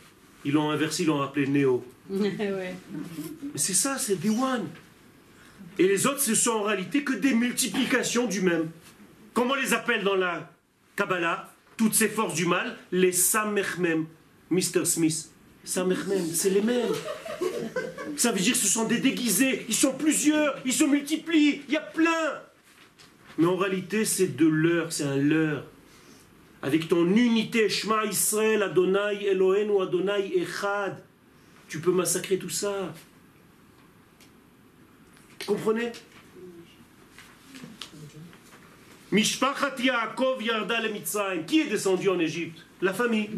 Ils 0.43 0.53
l'ont 0.53 0.69
inversé, 0.69 1.03
ils 1.03 1.07
l'ont 1.07 1.21
appelé 1.21 1.47
Néo. 1.47 1.85
ouais. 2.09 2.31
Mais 2.41 2.75
c'est 3.55 3.73
ça, 3.73 3.97
c'est 3.97 4.15
the 4.15 4.29
one. 4.29 4.67
Et 5.77 5.87
les 5.87 6.07
autres, 6.07 6.21
ce 6.21 6.35
sont 6.35 6.51
en 6.51 6.63
réalité 6.63 7.03
que 7.03 7.13
des 7.13 7.33
multiplications 7.33 8.27
du 8.27 8.41
même. 8.41 8.69
Comment 9.33 9.53
on 9.53 9.61
les 9.61 9.73
appelle 9.73 10.03
dans 10.03 10.15
la 10.15 10.51
Kabbalah? 10.95 11.51
Toutes 11.75 11.93
ces 11.93 12.07
forces 12.07 12.35
du 12.35 12.45
mal, 12.45 12.77
les 12.91 13.11
Samechmem. 13.11 14.05
Mr. 14.49 14.85
Smith. 14.85 15.29
Samechmem, 15.65 16.25
c'est 16.33 16.51
les 16.51 16.61
mêmes. 16.61 16.93
Ça 18.17 18.31
veut 18.31 18.39
dire 18.39 18.53
que 18.53 18.59
ce 18.59 18.67
sont 18.67 18.85
des 18.85 18.99
déguisés. 18.99 19.65
Ils 19.67 19.75
sont 19.75 19.93
plusieurs, 19.93 20.55
ils 20.65 20.73
se 20.73 20.83
multiplient, 20.83 21.61
il 21.67 21.73
y 21.73 21.77
a 21.77 21.81
plein. 21.81 22.41
Mais 23.37 23.45
en 23.45 23.57
réalité, 23.57 24.05
c'est 24.05 24.35
de 24.35 24.47
leur, 24.47 24.93
c'est 24.93 25.03
un 25.03 25.17
leur. 25.17 25.65
Avec 26.61 26.87
ton 26.87 27.05
unité, 27.05 27.69
Shema 27.69 28.05
Israël, 28.05 28.63
Adonai 28.63 29.25
Elohenu, 29.25 29.71
ou 29.71 29.81
Adonai 29.81 30.31
Echad, 30.37 30.97
tu 31.67 31.79
peux 31.79 31.91
massacrer 31.91 32.37
tout 32.37 32.49
ça. 32.49 32.93
Comprenez? 35.45 35.91
Mishpachat 39.11 39.75
Yaakov 39.79 40.41
Yarda 40.41 40.81
le. 40.81 41.43
Qui 41.45 41.61
est 41.61 41.69
descendu 41.69 42.09
en 42.09 42.19
Égypte? 42.19 42.59
La 42.81 42.93
famille 42.93 43.29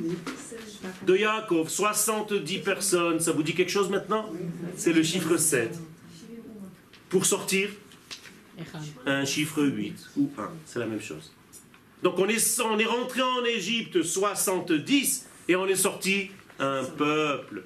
de 1.05 1.15
Yaakov. 1.15 1.69
70 1.69 2.59
personnes. 2.59 3.19
Ça 3.19 3.31
vous 3.31 3.43
dit 3.43 3.53
quelque 3.53 3.71
chose 3.71 3.89
maintenant? 3.89 4.29
C'est 4.75 4.93
le 4.93 5.03
chiffre 5.03 5.37
7. 5.37 5.77
Pour 7.09 7.25
sortir, 7.25 7.69
un 9.05 9.25
chiffre 9.25 9.63
8 9.63 10.09
ou 10.17 10.29
1. 10.37 10.49
C'est 10.65 10.79
la 10.79 10.87
même 10.87 11.01
chose. 11.01 11.31
Donc 12.03 12.19
on 12.19 12.27
est, 12.27 12.59
on 12.61 12.77
est 12.77 12.85
rentré 12.85 13.21
en 13.21 13.43
Égypte 13.45 14.03
70 14.03 15.25
et 15.47 15.55
on 15.55 15.65
est 15.67 15.75
sorti 15.75 16.29
un 16.59 16.83
peuple. 16.83 17.63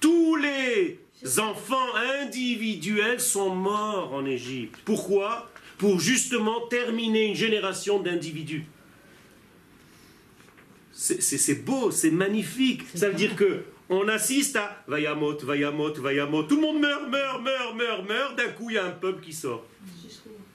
Tous 0.00 0.36
les 0.36 0.98
enfants 1.38 1.94
individuels 2.22 3.20
sont 3.20 3.54
morts 3.54 4.12
en 4.12 4.24
Égypte. 4.24 4.78
Pourquoi? 4.84 5.50
Pour 5.78 5.98
justement 6.00 6.66
terminer 6.68 7.26
une 7.26 7.34
génération 7.34 8.00
d'individus. 8.00 8.66
C'est 10.94 11.64
beau, 11.64 11.90
c'est 11.90 12.10
magnifique. 12.10 12.82
Ça 12.94 13.08
veut 13.08 13.16
dire 13.16 13.34
que 13.36 13.64
on 13.88 14.08
assiste 14.08 14.56
à 14.56 14.82
Vayamot, 14.86 15.36
Vayamot, 15.38 15.92
Vayamot. 15.94 16.44
Tout 16.44 16.56
le 16.56 16.62
monde 16.62 16.80
meurt, 16.80 17.08
meurt, 17.10 17.42
meurt, 17.42 17.76
meurt, 17.76 18.08
meurt. 18.08 18.36
D'un 18.36 18.48
coup, 18.52 18.70
il 18.70 18.74
y 18.74 18.78
a 18.78 18.86
un 18.86 18.92
peuple 18.92 19.22
qui 19.22 19.32
sort. 19.32 19.66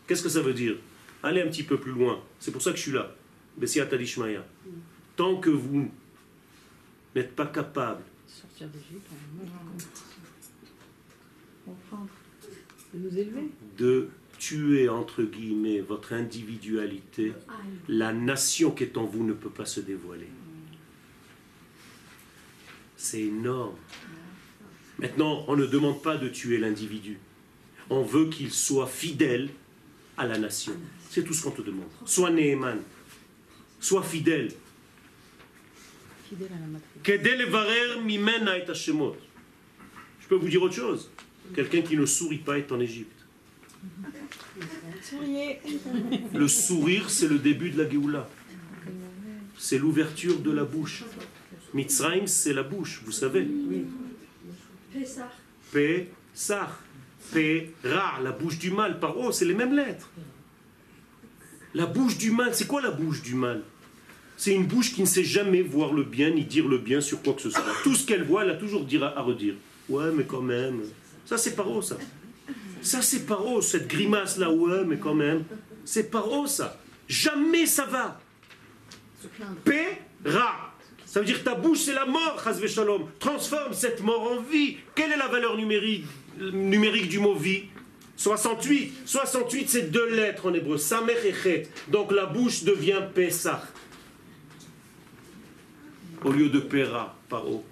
Qu'est-ce 0.08 0.24
que 0.24 0.30
ça 0.30 0.42
veut 0.42 0.54
dire? 0.54 0.76
Allez 1.22 1.42
un 1.42 1.48
petit 1.48 1.64
peu 1.64 1.78
plus 1.78 1.92
loin. 1.92 2.22
C'est 2.40 2.52
pour 2.52 2.62
ça 2.62 2.72
que 2.72 2.78
je 2.78 2.82
suis 2.84 2.92
là. 2.92 3.14
Tant 5.16 5.36
que 5.36 5.50
vous 5.50 5.92
n'êtes 7.16 7.36
pas 7.36 7.46
capable 7.46 8.04
Sortir 8.26 8.68
de 12.94 13.00
nous 13.00 13.18
élever. 13.18 13.50
de 13.78 14.10
tuer, 14.40 14.90
entre 14.90 15.22
guillemets, 15.22 15.82
votre 15.82 16.14
individualité, 16.14 17.34
la 17.88 18.14
nation 18.14 18.72
qui 18.72 18.84
est 18.84 18.98
en 18.98 19.06
vous 19.06 19.24
ne 19.24 19.34
peut 19.34 19.50
pas 19.50 19.66
se 19.66 19.82
dévoiler. 19.82 20.30
C'est 22.98 23.22
énorme. 23.22 23.76
Maintenant, 24.98 25.46
on 25.48 25.56
ne 25.56 25.66
demande 25.66 26.02
pas 26.02 26.18
de 26.18 26.28
tuer 26.28 26.58
l'individu. 26.58 27.20
On 27.90 28.02
veut 28.02 28.30
qu'il 28.30 28.52
soit 28.52 28.88
fidèle 28.88 29.50
à 30.18 30.26
la 30.26 30.38
nation. 30.38 30.74
C'est 31.10 31.24
tout 31.24 31.34
ce 31.34 31.44
qu'on 31.44 31.52
te 31.52 31.62
demande. 31.62 31.88
Sois 32.06 32.32
Neeman. 32.32 32.80
Sois 33.80 34.04
fidèle. 34.04 34.52
Je 36.32 36.36
peux 40.28 40.36
vous 40.36 40.50
dire 40.50 40.62
autre 40.62 40.76
chose. 40.76 41.10
Quelqu'un 41.56 41.82
qui 41.82 41.98
ne 41.98 42.06
sourit 42.06 42.38
pas 42.38 42.58
est 42.58 42.72
en 42.72 42.80
Égypte. 42.80 43.19
Souriez. 45.02 45.60
Le 46.34 46.48
sourire, 46.48 47.10
c'est 47.10 47.28
le 47.28 47.40
début 47.40 47.70
de 47.70 47.82
la 47.82 47.90
Géoula. 47.90 48.28
C'est 49.58 49.78
l'ouverture 49.78 50.40
de 50.40 50.52
la 50.52 50.64
bouche. 50.64 51.04
Mitzrayim, 51.74 52.28
c'est 52.28 52.54
la 52.54 52.64
bouche, 52.64 53.02
vous 53.06 53.12
savez. 53.12 53.48
Pesach. 55.72 56.70
Pera, 57.32 58.20
la 58.24 58.32
bouche 58.32 58.58
du 58.58 58.72
mal. 58.72 59.00
Paro, 59.00 59.32
c'est 59.32 59.46
les 59.46 59.54
mêmes 59.54 59.76
lettres. 59.76 60.10
La 61.74 61.86
bouche 61.86 62.18
du 62.18 62.32
mal, 62.32 62.56
c'est 62.56 62.66
quoi 62.66 62.82
la 62.82 62.92
bouche 62.92 63.22
du 63.22 63.36
mal? 63.36 63.62
C'est 64.38 64.56
une 64.56 64.66
bouche 64.66 64.94
qui 64.94 65.02
ne 65.02 65.06
sait 65.06 65.24
jamais 65.24 65.62
voir 65.62 65.94
le 65.94 66.04
bien 66.04 66.32
ni 66.32 66.46
dire 66.46 66.68
le 66.68 66.78
bien 66.78 67.02
sur 67.02 67.22
quoi 67.22 67.34
que 67.34 67.42
ce 67.42 67.50
soit. 67.50 67.64
Tout 67.84 67.94
ce 67.94 68.06
qu'elle 68.06 68.24
voit, 68.24 68.44
elle 68.44 68.52
a 68.52 68.56
toujours 68.56 68.86
dire 68.86 69.04
à 69.04 69.22
redire. 69.22 69.56
Ouais, 69.90 70.12
mais 70.16 70.24
quand 70.24 70.42
même. 70.42 70.82
Ça, 71.26 71.38
c'est 71.38 71.56
paro, 71.56 71.82
ça. 71.82 71.98
Ça, 72.82 73.02
c'est 73.02 73.26
paro, 73.26 73.62
cette 73.62 73.88
grimace-là. 73.88 74.52
Ouais, 74.52 74.84
mais 74.86 74.98
quand 74.98 75.14
même. 75.14 75.44
C'est 75.86 76.10
paro, 76.10 76.48
ça. 76.48 76.80
Jamais 77.08 77.66
ça 77.66 77.86
va. 77.86 78.20
Pera. 79.66 80.74
Ça 81.06 81.20
veut 81.20 81.26
dire 81.26 81.44
ta 81.44 81.56
bouche, 81.56 81.80
c'est 81.80 81.94
la 81.94 82.06
mort, 82.06 82.40
Chazve 82.44 82.68
Shalom. 82.68 83.08
Transforme 83.20 83.74
cette 83.74 84.02
mort 84.04 84.32
en 84.32 84.42
vie. 84.42 84.78
Quelle 84.94 85.12
est 85.12 85.18
la 85.18 85.28
valeur 85.28 85.58
numérique, 85.58 86.06
du 87.10 87.18
mot 87.20 87.34
vie? 87.34 87.64
68. 88.16 88.94
68, 89.06 89.70
c'est 89.70 89.92
deux 89.92 90.14
lettres 90.14 90.46
en 90.48 90.54
hébreu. 90.54 90.78
Samer 90.78 91.16
et. 91.46 91.68
Donc 91.88 92.12
la 92.12 92.28
bouche 92.28 92.64
devient 92.64 93.02
Pesach. 93.16 93.62
Au 96.24 96.32
lieu 96.32 96.50
de 96.50 96.60
Pera, 96.60 97.18
paro. 97.28 97.66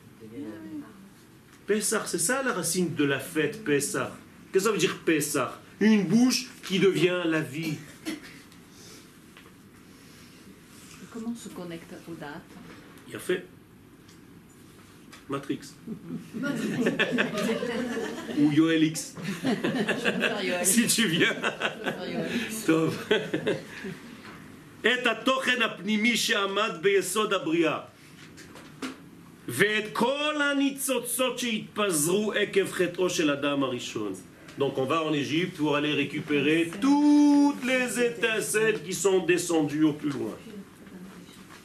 Pesach, 1.68 2.04
c'est 2.08 2.18
ça 2.18 2.42
la 2.42 2.54
racine 2.54 2.96
de 2.96 3.04
la 3.04 3.20
fête 3.20 3.64
Pesach? 3.64 4.10
Qu'est-ce 4.57 4.65
que 4.65 4.71
ça 4.71 4.73
veut 4.73 4.79
dire 4.79 4.99
Pesach 5.05 5.51
Une 5.81 6.05
bouche 6.05 6.51
qui 6.65 6.79
devient 6.79 7.23
la 7.25 7.41
vie. 7.41 7.79
Comment 11.13 11.33
on 11.33 11.37
se 11.37 11.49
connecte 11.51 11.93
aux 12.09 12.15
dates 12.15 12.43
Il 13.09 13.17
a 13.17 13.19
fait 13.19 13.45
Matrix. 15.29 15.61
Ou 18.39 18.53
Yoel 18.53 18.85
X, 18.85 19.17
si 20.65 20.87
tu 20.87 21.07
viens. 21.09 21.37
טוב. 22.67 22.97
את 24.81 25.07
התוכן 25.07 25.63
הפנימי 25.63 26.17
שעמד 26.17 26.71
ביסוד 26.83 27.33
הבריאה 27.33 27.79
ואת 29.49 29.85
כל 29.93 30.43
הניצוצות 30.43 31.39
שהתפזרו 31.39 32.33
עקב 32.33 32.73
חטאו 32.73 33.11
של 33.11 33.31
אדם 33.31 33.63
הראשון. 33.63 34.13
Donc 34.58 34.78
on 34.78 34.86
va 34.86 35.04
en 35.04 35.14
Égypte 35.14 35.58
pour 35.58 35.76
aller 35.76 35.94
récupérer 35.94 36.72
toutes 36.82 37.64
les 37.64 38.02
étincelles 38.02 38.82
qui 38.84 38.94
sont 38.94 39.26
descendues 39.26 39.84
au 39.84 39.94
plus 39.94 40.10
loin. 40.10 40.36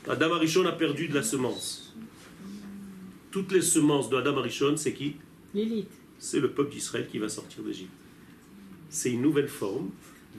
Adam 0.08 0.34
Arishon 0.34 0.66
a 0.66 0.72
perdu 0.72 1.08
de 1.08 1.14
la 1.14 1.22
semence. 1.22 1.94
Toutes 3.30 3.52
les 3.52 3.62
semences 3.62 4.10
de 4.10 4.16
Adam 4.16 4.36
Arishon, 4.38 4.76
c'est 4.76 4.92
qui? 4.92 5.16
L'élite. 5.54 5.90
c'est 6.18 6.40
le 6.40 6.50
peuple 6.50 6.72
d'Israël 6.72 7.08
qui 7.10 7.18
va 7.18 7.28
sortir 7.28 7.62
d'Égypte. 7.62 7.90
C'est 8.88 9.10
une 9.10 9.22
nouvelle 9.22 9.48
forme 9.48 9.90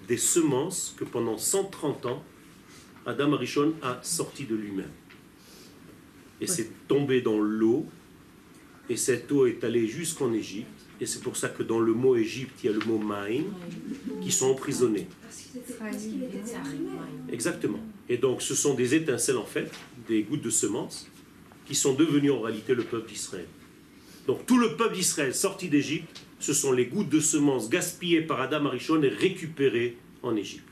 des 0.08 0.18
semences 0.18 0.96
que 0.98 1.04
pendant 1.04 1.38
130 1.38 2.06
ans, 2.08 2.24
Adam 3.06 3.34
Arishon 3.34 3.74
a 3.82 4.00
sorti 4.02 4.46
de 4.46 4.56
lui-même. 4.56 4.92
Et 6.42 6.48
c'est 6.48 6.88
tombé 6.88 7.22
dans 7.22 7.40
l'eau, 7.40 7.86
et 8.90 8.98
cette 8.98 9.32
eau 9.32 9.46
est 9.46 9.64
allée 9.64 9.88
jusqu'en 9.88 10.34
Égypte, 10.34 10.83
et 11.04 11.06
c'est 11.06 11.22
pour 11.22 11.36
ça 11.36 11.50
que 11.50 11.64
dans 11.64 11.82
le 11.82 11.94
mot 11.94 12.16
Égypte, 12.16 12.64
il 12.64 12.68
y 12.68 12.70
a 12.70 12.72
le 12.72 12.86
mot 12.86 12.98
Maïm, 12.98 13.44
qui 14.22 14.32
sont 14.32 14.52
emprisonnés. 14.52 15.06
Exactement. 17.30 17.82
Et 18.08 18.16
donc 18.16 18.42
ce 18.42 18.56
sont 18.56 18.74
des 18.74 18.96
étincelles 18.96 19.36
en 19.36 19.46
fait, 19.46 19.70
des 20.08 20.24
gouttes 20.24 20.44
de 20.44 20.50
semences, 20.50 21.10
qui 21.66 21.76
sont 21.76 21.94
devenues 21.94 22.32
en 22.32 22.40
réalité 22.40 22.74
le 22.74 22.86
peuple 22.86 23.10
d'Israël. 23.10 23.48
Donc 24.28 24.46
tout 24.46 24.58
le 24.58 24.78
peuple 24.78 24.96
d'Israël 24.96 25.36
sorti 25.36 25.68
d'Égypte, 25.68 26.22
ce 26.40 26.54
sont 26.54 26.72
les 26.72 26.86
gouttes 26.86 27.10
de 27.10 27.20
semences 27.20 27.70
gaspillées 27.70 28.22
par 28.22 28.40
Adam 28.40 28.66
Arishon 28.68 29.04
et 29.04 29.10
récupérées 29.10 29.98
en 30.22 30.38
Égypte. 30.38 30.64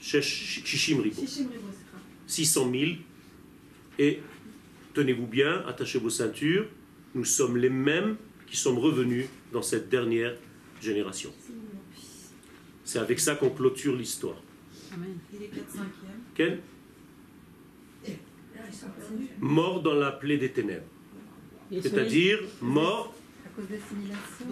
Shishim 0.00 1.02
Ribo. 1.02 1.22
600 2.26 2.70
000. 2.72 2.84
Et 4.00 4.18
tenez-vous 4.94 5.28
bien, 5.28 5.62
attachez 5.68 6.00
vos 6.00 6.10
ceintures, 6.10 6.66
nous 7.14 7.24
sommes 7.24 7.56
les 7.56 7.70
mêmes 7.70 8.16
qui 8.50 8.56
sommes 8.56 8.78
revenus 8.78 9.26
dans 9.52 9.62
cette 9.62 9.88
dernière 9.88 10.34
génération. 10.82 11.30
C'est 12.84 12.98
avec 12.98 13.20
ça 13.20 13.36
qu'on 13.36 13.50
clôture 13.50 13.94
l'histoire. 13.96 14.36
Amen. 14.92 15.16
Il 15.32 15.42
est 15.44 15.46
4 15.48 15.70
5 15.70 15.80
Quel? 16.34 16.60
Mort 19.38 19.82
dans 19.82 19.94
la 19.94 20.10
plaie 20.12 20.36
des 20.38 20.50
ténèbres. 20.50 20.84
C'est-à-dire 21.70 22.40
mort 22.60 23.14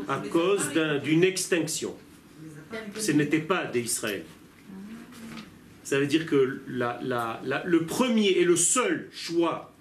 À 0.08 0.18
cause 0.30 0.70
d'une 1.02 1.24
extinction. 1.24 1.94
Ce 2.96 3.12
n'était 3.12 3.40
pas 3.40 3.64
des 3.64 3.80
Israël. 3.80 4.24
Ça 5.82 5.98
veut 5.98 6.06
dire 6.06 6.26
que 6.26 6.60
la- 6.68 7.00
la- 7.02 7.40
la- 7.44 7.64
le 7.64 7.84
premier 7.86 8.28
et 8.32 8.44
le 8.44 8.56
seul 8.56 9.08
choix 9.10 9.72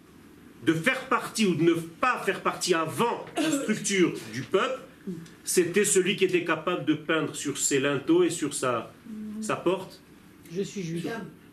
de 0.68 0.74
faire 0.74 1.08
partie 1.08 1.46
ou 1.46 1.56
de 1.56 1.64
ne 1.64 1.74
pas 1.74 2.22
faire 2.26 2.42
partie 2.44 2.74
avant 2.74 3.26
la 3.38 3.50
structure 3.50 4.14
du 4.34 4.42
peuple, 4.42 4.82
c'était 5.46 5.86
celui 5.86 6.18
qui 6.18 6.26
était 6.26 6.44
capable 6.44 6.84
de 6.84 6.94
peindre 6.94 7.34
sur 7.34 7.58
ses 7.58 7.80
linteaux 7.80 8.24
et 8.24 8.30
sur 8.30 8.54
sa, 8.54 8.92
sa 9.40 9.56
porte 9.56 10.02
Je 10.52 10.62
suis 10.62 10.84
juif. 10.84 11.08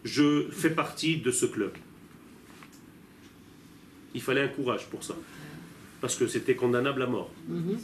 je 0.04 0.48
fais 0.50 0.70
partie 0.70 1.18
de 1.18 1.30
ce 1.30 1.46
club. 1.46 1.72
Il 4.14 4.20
fallait 4.20 4.42
un 4.42 4.48
courage 4.48 4.86
pour 4.86 5.04
ça. 5.04 5.14
Parce 6.00 6.16
que 6.16 6.26
c'était 6.26 6.56
condamnable 6.56 7.02
à 7.02 7.06
mort. 7.06 7.30
Mhm. 7.48 7.78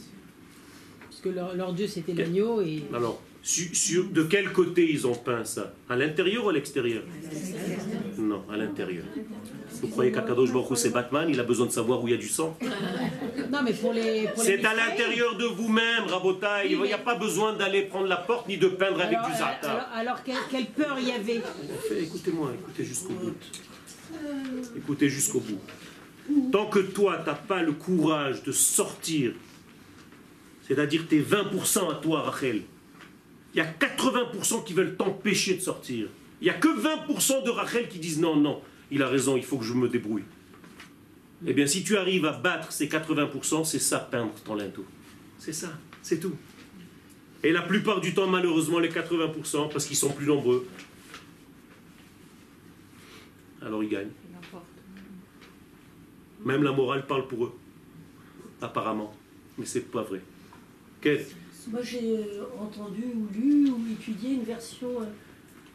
Parce 1.09 1.21
que 1.21 1.29
leur, 1.29 1.55
leur 1.55 1.73
dieu 1.73 1.87
c'était 1.87 2.13
l'agneau 2.13 2.61
et 2.61 2.83
Alors, 2.93 3.23
su- 3.43 3.75
sur, 3.75 4.05
de 4.05 4.23
quel 4.23 4.53
côté 4.53 4.91
ils 4.91 5.07
ont 5.07 5.15
peint 5.15 5.45
ça? 5.45 5.73
À 5.89 5.97
l'intérieur 5.97 6.47
ou 6.47 6.49
à 6.49 6.53
l'extérieur? 6.53 7.03
Non, 8.19 8.43
à 8.51 8.57
l'intérieur. 8.57 9.05
Vous 9.81 9.89
croyez 9.89 10.13
qu'Akadosh 10.13 10.53
Baruch 10.53 10.77
c'est 10.77 10.91
Batman? 10.91 11.27
Il 11.29 11.41
a 11.41 11.45
besoin 11.45 11.67
de 11.67 11.73
savoir 11.73 12.03
où 12.03 12.09
il 12.09 12.13
y 12.13 12.15
a 12.15 12.19
du 12.19 12.29
sang 12.29 12.57
non 13.51 13.63
mais 13.65 13.73
pour 13.73 13.93
les 13.93 14.29
C'est 14.37 14.65
à 14.65 14.75
l'intérieur 14.75 15.37
de 15.37 15.45
vous-même, 15.45 16.05
Rabotaï. 16.07 16.73
Il 16.73 16.81
n'y 16.81 16.93
a 16.93 16.99
pas 16.99 17.17
besoin 17.17 17.55
d'aller 17.55 17.83
prendre 17.83 18.07
la 18.07 18.17
porte 18.17 18.49
ni 18.49 18.59
de 18.59 18.69
peindre 18.69 19.01
avec 19.01 19.19
alors, 19.19 19.27
du 19.29 19.33
euh, 19.35 19.79
alors, 19.95 20.23
quelle, 20.23 20.37
quelle 20.51 20.67
peur 20.67 20.97
il 21.01 21.09
y 21.09 21.13
avait? 21.13 21.43
Écoutez-moi, 21.99 22.53
écoutez 22.61 22.85
jusqu'au 22.85 23.15
bout. 23.15 23.35
Écoutez 24.77 25.09
jusqu'au 25.09 25.41
bout. 25.41 25.61
Tant 26.53 26.67
que 26.67 26.79
toi, 26.79 27.19
tu 27.25 27.29
n'as 27.31 27.35
pas 27.35 27.63
le 27.63 27.73
courage 27.73 28.45
de 28.45 28.53
sortir, 28.53 29.33
c'est-à-dire 30.67 31.09
tes 31.09 31.21
20% 31.21 31.91
à 31.91 31.95
toi, 31.97 32.23
Rachel, 32.23 32.63
il 33.55 33.59
y 33.59 33.61
a 33.61 33.73
80% 33.73 34.65
qui 34.65 34.73
veulent 34.73 34.97
t'empêcher 34.97 35.55
de 35.55 35.61
sortir. 35.61 36.09
Il 36.41 36.45
n'y 36.45 36.51
a 36.51 36.55
que 36.55 36.69
20% 36.69 37.45
de 37.45 37.51
Rachel 37.51 37.89
qui 37.89 37.99
disent 37.99 38.21
non, 38.21 38.37
non, 38.37 38.61
il 38.91 39.03
a 39.03 39.09
raison, 39.09 39.37
il 39.37 39.45
faut 39.45 39.59
que 39.59 39.65
je 39.65 39.75
me 39.75 39.89
débrouille. 39.89 40.25
Eh 41.47 41.53
bien, 41.53 41.67
si 41.67 41.83
tu 41.83 41.97
arrives 41.97 42.27
à 42.27 42.33
battre 42.33 42.71
ces 42.71 42.87
80%, 42.87 43.65
c'est 43.65 43.79
ça, 43.79 43.99
peindre 43.99 44.33
ton 44.45 44.55
linteau. 44.55 44.85
C'est 45.39 45.53
ça, 45.53 45.73
c'est 46.03 46.21
tout. 46.21 46.37
Et 47.43 47.53
la 47.53 47.63
plupart 47.63 48.01
du 48.01 48.13
temps, 48.13 48.27
malheureusement, 48.27 48.79
les 48.79 48.91
80%, 48.91 49.71
parce 49.71 49.87
qu'ils 49.87 49.97
sont 49.97 50.13
plus 50.13 50.27
nombreux, 50.27 50.67
alors 53.63 53.83
ils 53.83 53.89
gagnent. 53.89 54.11
Même 56.45 56.63
la 56.63 56.73
morale 56.73 57.07
parle 57.07 57.27
pour 57.27 57.45
eux, 57.45 57.59
apparemment. 58.61 59.15
Mais 59.59 59.67
c'est 59.67 59.91
pas 59.91 60.03
vrai. 60.03 60.21
Moi, 61.69 61.83
j'ai 61.83 62.19
euh, 62.19 62.45
entendu 62.59 63.05
ou 63.15 63.29
lu 63.33 63.71
ou 63.71 63.81
étudié 63.93 64.35
une 64.35 64.45
version 64.45 65.01
euh, 65.01 65.07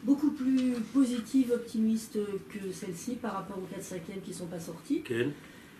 beaucoup 0.02 0.30
plus 0.30 0.72
positive, 0.92 1.52
optimiste 1.52 2.18
que 2.50 2.72
celle-ci 2.72 3.16
par 3.16 3.34
rapport 3.34 3.58
aux 3.58 3.74
4 3.74 3.82
5 3.82 4.02
qui 4.22 4.30
ne 4.30 4.34
sont 4.34 4.46
pas 4.46 4.60
sortis. 4.60 5.02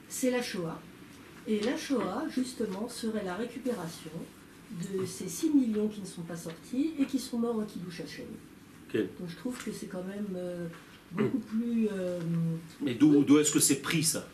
C'est 0.09 0.31
la 0.31 0.43
Shoah. 0.43 0.81
Et 1.47 1.61
la 1.61 1.77
Shoah, 1.77 2.25
justement, 2.29 2.89
serait 2.89 3.25
la 3.25 3.35
récupération 3.35 4.11
de 4.71 5.05
ces 5.07 5.29
6 5.29 5.51
millions 5.51 5.89
qui 5.89 6.01
ne 6.01 6.07
sont 6.07 6.23
pas 6.23 6.37
sortis 6.37 6.95
et 6.99 7.05
qui 7.05 7.19
sont 7.19 7.39
morts 7.39 7.57
au 7.57 7.63
Kiddush 7.63 8.01
Hashem. 8.01 8.27
Donc 8.95 9.29
je 9.29 9.37
trouve 9.37 9.63
que 9.63 9.73
c'est 9.73 9.87
quand 9.87 10.05
même 10.05 10.35
euh, 10.37 10.67
beaucoup 11.13 11.39
plus... 11.39 11.89
euh, 11.93 12.19
Mais 12.83 12.95
d'où 12.95 13.39
est-ce 13.39 13.51
que 13.53 13.61
c'est 13.61 13.77
pris 13.83 14.03
ça? 14.03 14.27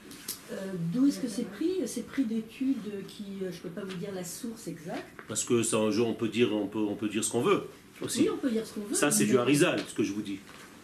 euh, 0.53 0.57
D'où 0.93 1.07
est-ce 1.07 1.20
que 1.20 1.29
c'est 1.29 1.49
pris? 1.51 1.81
C'est 1.87 2.07
pris 2.07 2.25
d'études 2.25 2.77
qui, 3.09 3.25
euh, 3.43 3.51
je 3.51 3.57
ne 3.57 3.62
peux 3.62 3.68
pas 3.70 3.83
vous 3.85 3.97
dire 3.97 4.11
la 4.14 4.25
source 4.25 4.68
exacte. 4.68 5.07
Parce 5.29 5.45
que 5.45 5.62
c'est 5.62 5.77
un 5.77 5.91
jeu, 5.91 6.03
on 6.03 6.14
peut 6.14 6.29
dire, 6.29 6.53
on 6.55 6.66
peut, 6.66 6.79
on 6.81 6.95
peut 6.95 7.09
dire 7.09 7.23
ce 7.25 7.31
qu'on 7.31 7.43
veut 7.43 7.64
aussi. 8.01 8.23
Oui, 8.23 8.29
on 8.35 8.37
peut 8.39 8.51
dire 8.51 8.66
ce 8.66 8.75
qu'on 8.75 8.87
veut. 8.87 8.95
Ça, 8.95 9.11
c'est 9.11 9.25
du 9.27 9.39
Harizal, 9.39 9.81
ce 9.89 9.95
que 9.95 10.03
je 10.03 10.12
vous 10.12 10.23
dis. 10.23 10.39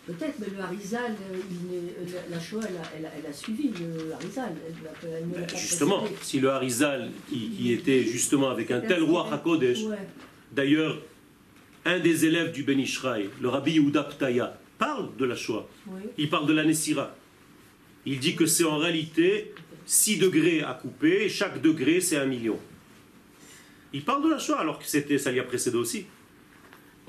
Peut-être, 0.06 0.38
mais 0.38 0.46
le 0.56 0.62
Harizal, 0.62 1.14
la, 2.30 2.40
Shoah, 2.40 2.62
elle 2.66 2.76
a, 2.76 2.82
elle 2.98 3.04
a- 3.06 3.10
elle 3.18 3.26
a 3.26 3.32
suivi 3.32 3.68
le 3.78 4.12
Harizal. 4.14 4.54
Ben, 5.34 5.46
justement, 5.54 5.98
précédé. 6.00 6.18
si 6.22 6.40
le 6.40 6.48
Harizal, 6.50 7.10
qui, 7.28 7.50
qui 7.50 7.72
était 7.72 8.02
justement 8.04 8.48
avec 8.48 8.70
un 8.70 8.80
tel 8.80 9.02
roi 9.02 9.28
Hakodesh, 9.30 9.82
Ouais. 9.84 9.96
d'ailleurs, 10.50 10.98
un 11.84 11.98
des 11.98 12.24
élèves 12.24 12.52
du 12.52 12.62
Ben 12.62 12.80
Ishraï, 12.80 13.28
le 13.40 13.48
rabbi 13.50 13.72
Yehuda 13.72 14.04
Ptaya, 14.04 14.58
parle 14.78 15.14
de 15.16 15.24
la 15.24 15.36
Shoah. 15.36 15.68
Oui. 15.88 16.02
Il 16.16 16.30
parle 16.30 16.46
de 16.46 16.52
la 16.52 16.64
Nessira. 16.64 17.14
Il 18.06 18.18
dit 18.20 18.36
que 18.36 18.46
c'est 18.46 18.64
en 18.64 18.78
réalité 18.78 19.52
6 19.86 20.18
degrés 20.18 20.62
à 20.62 20.74
couper, 20.74 21.24
et 21.24 21.28
chaque 21.28 21.60
degré 21.60 22.00
c'est 22.00 22.16
un 22.16 22.26
million. 22.26 22.58
Il 23.92 24.04
parle 24.04 24.22
de 24.24 24.30
la 24.30 24.38
Shoah 24.38 24.60
alors 24.60 24.78
que 24.78 24.86
c'était, 24.86 25.18
ça 25.18 25.32
l'y 25.32 25.40
a 25.40 25.44
précédé 25.44 25.76
aussi. 25.76 26.06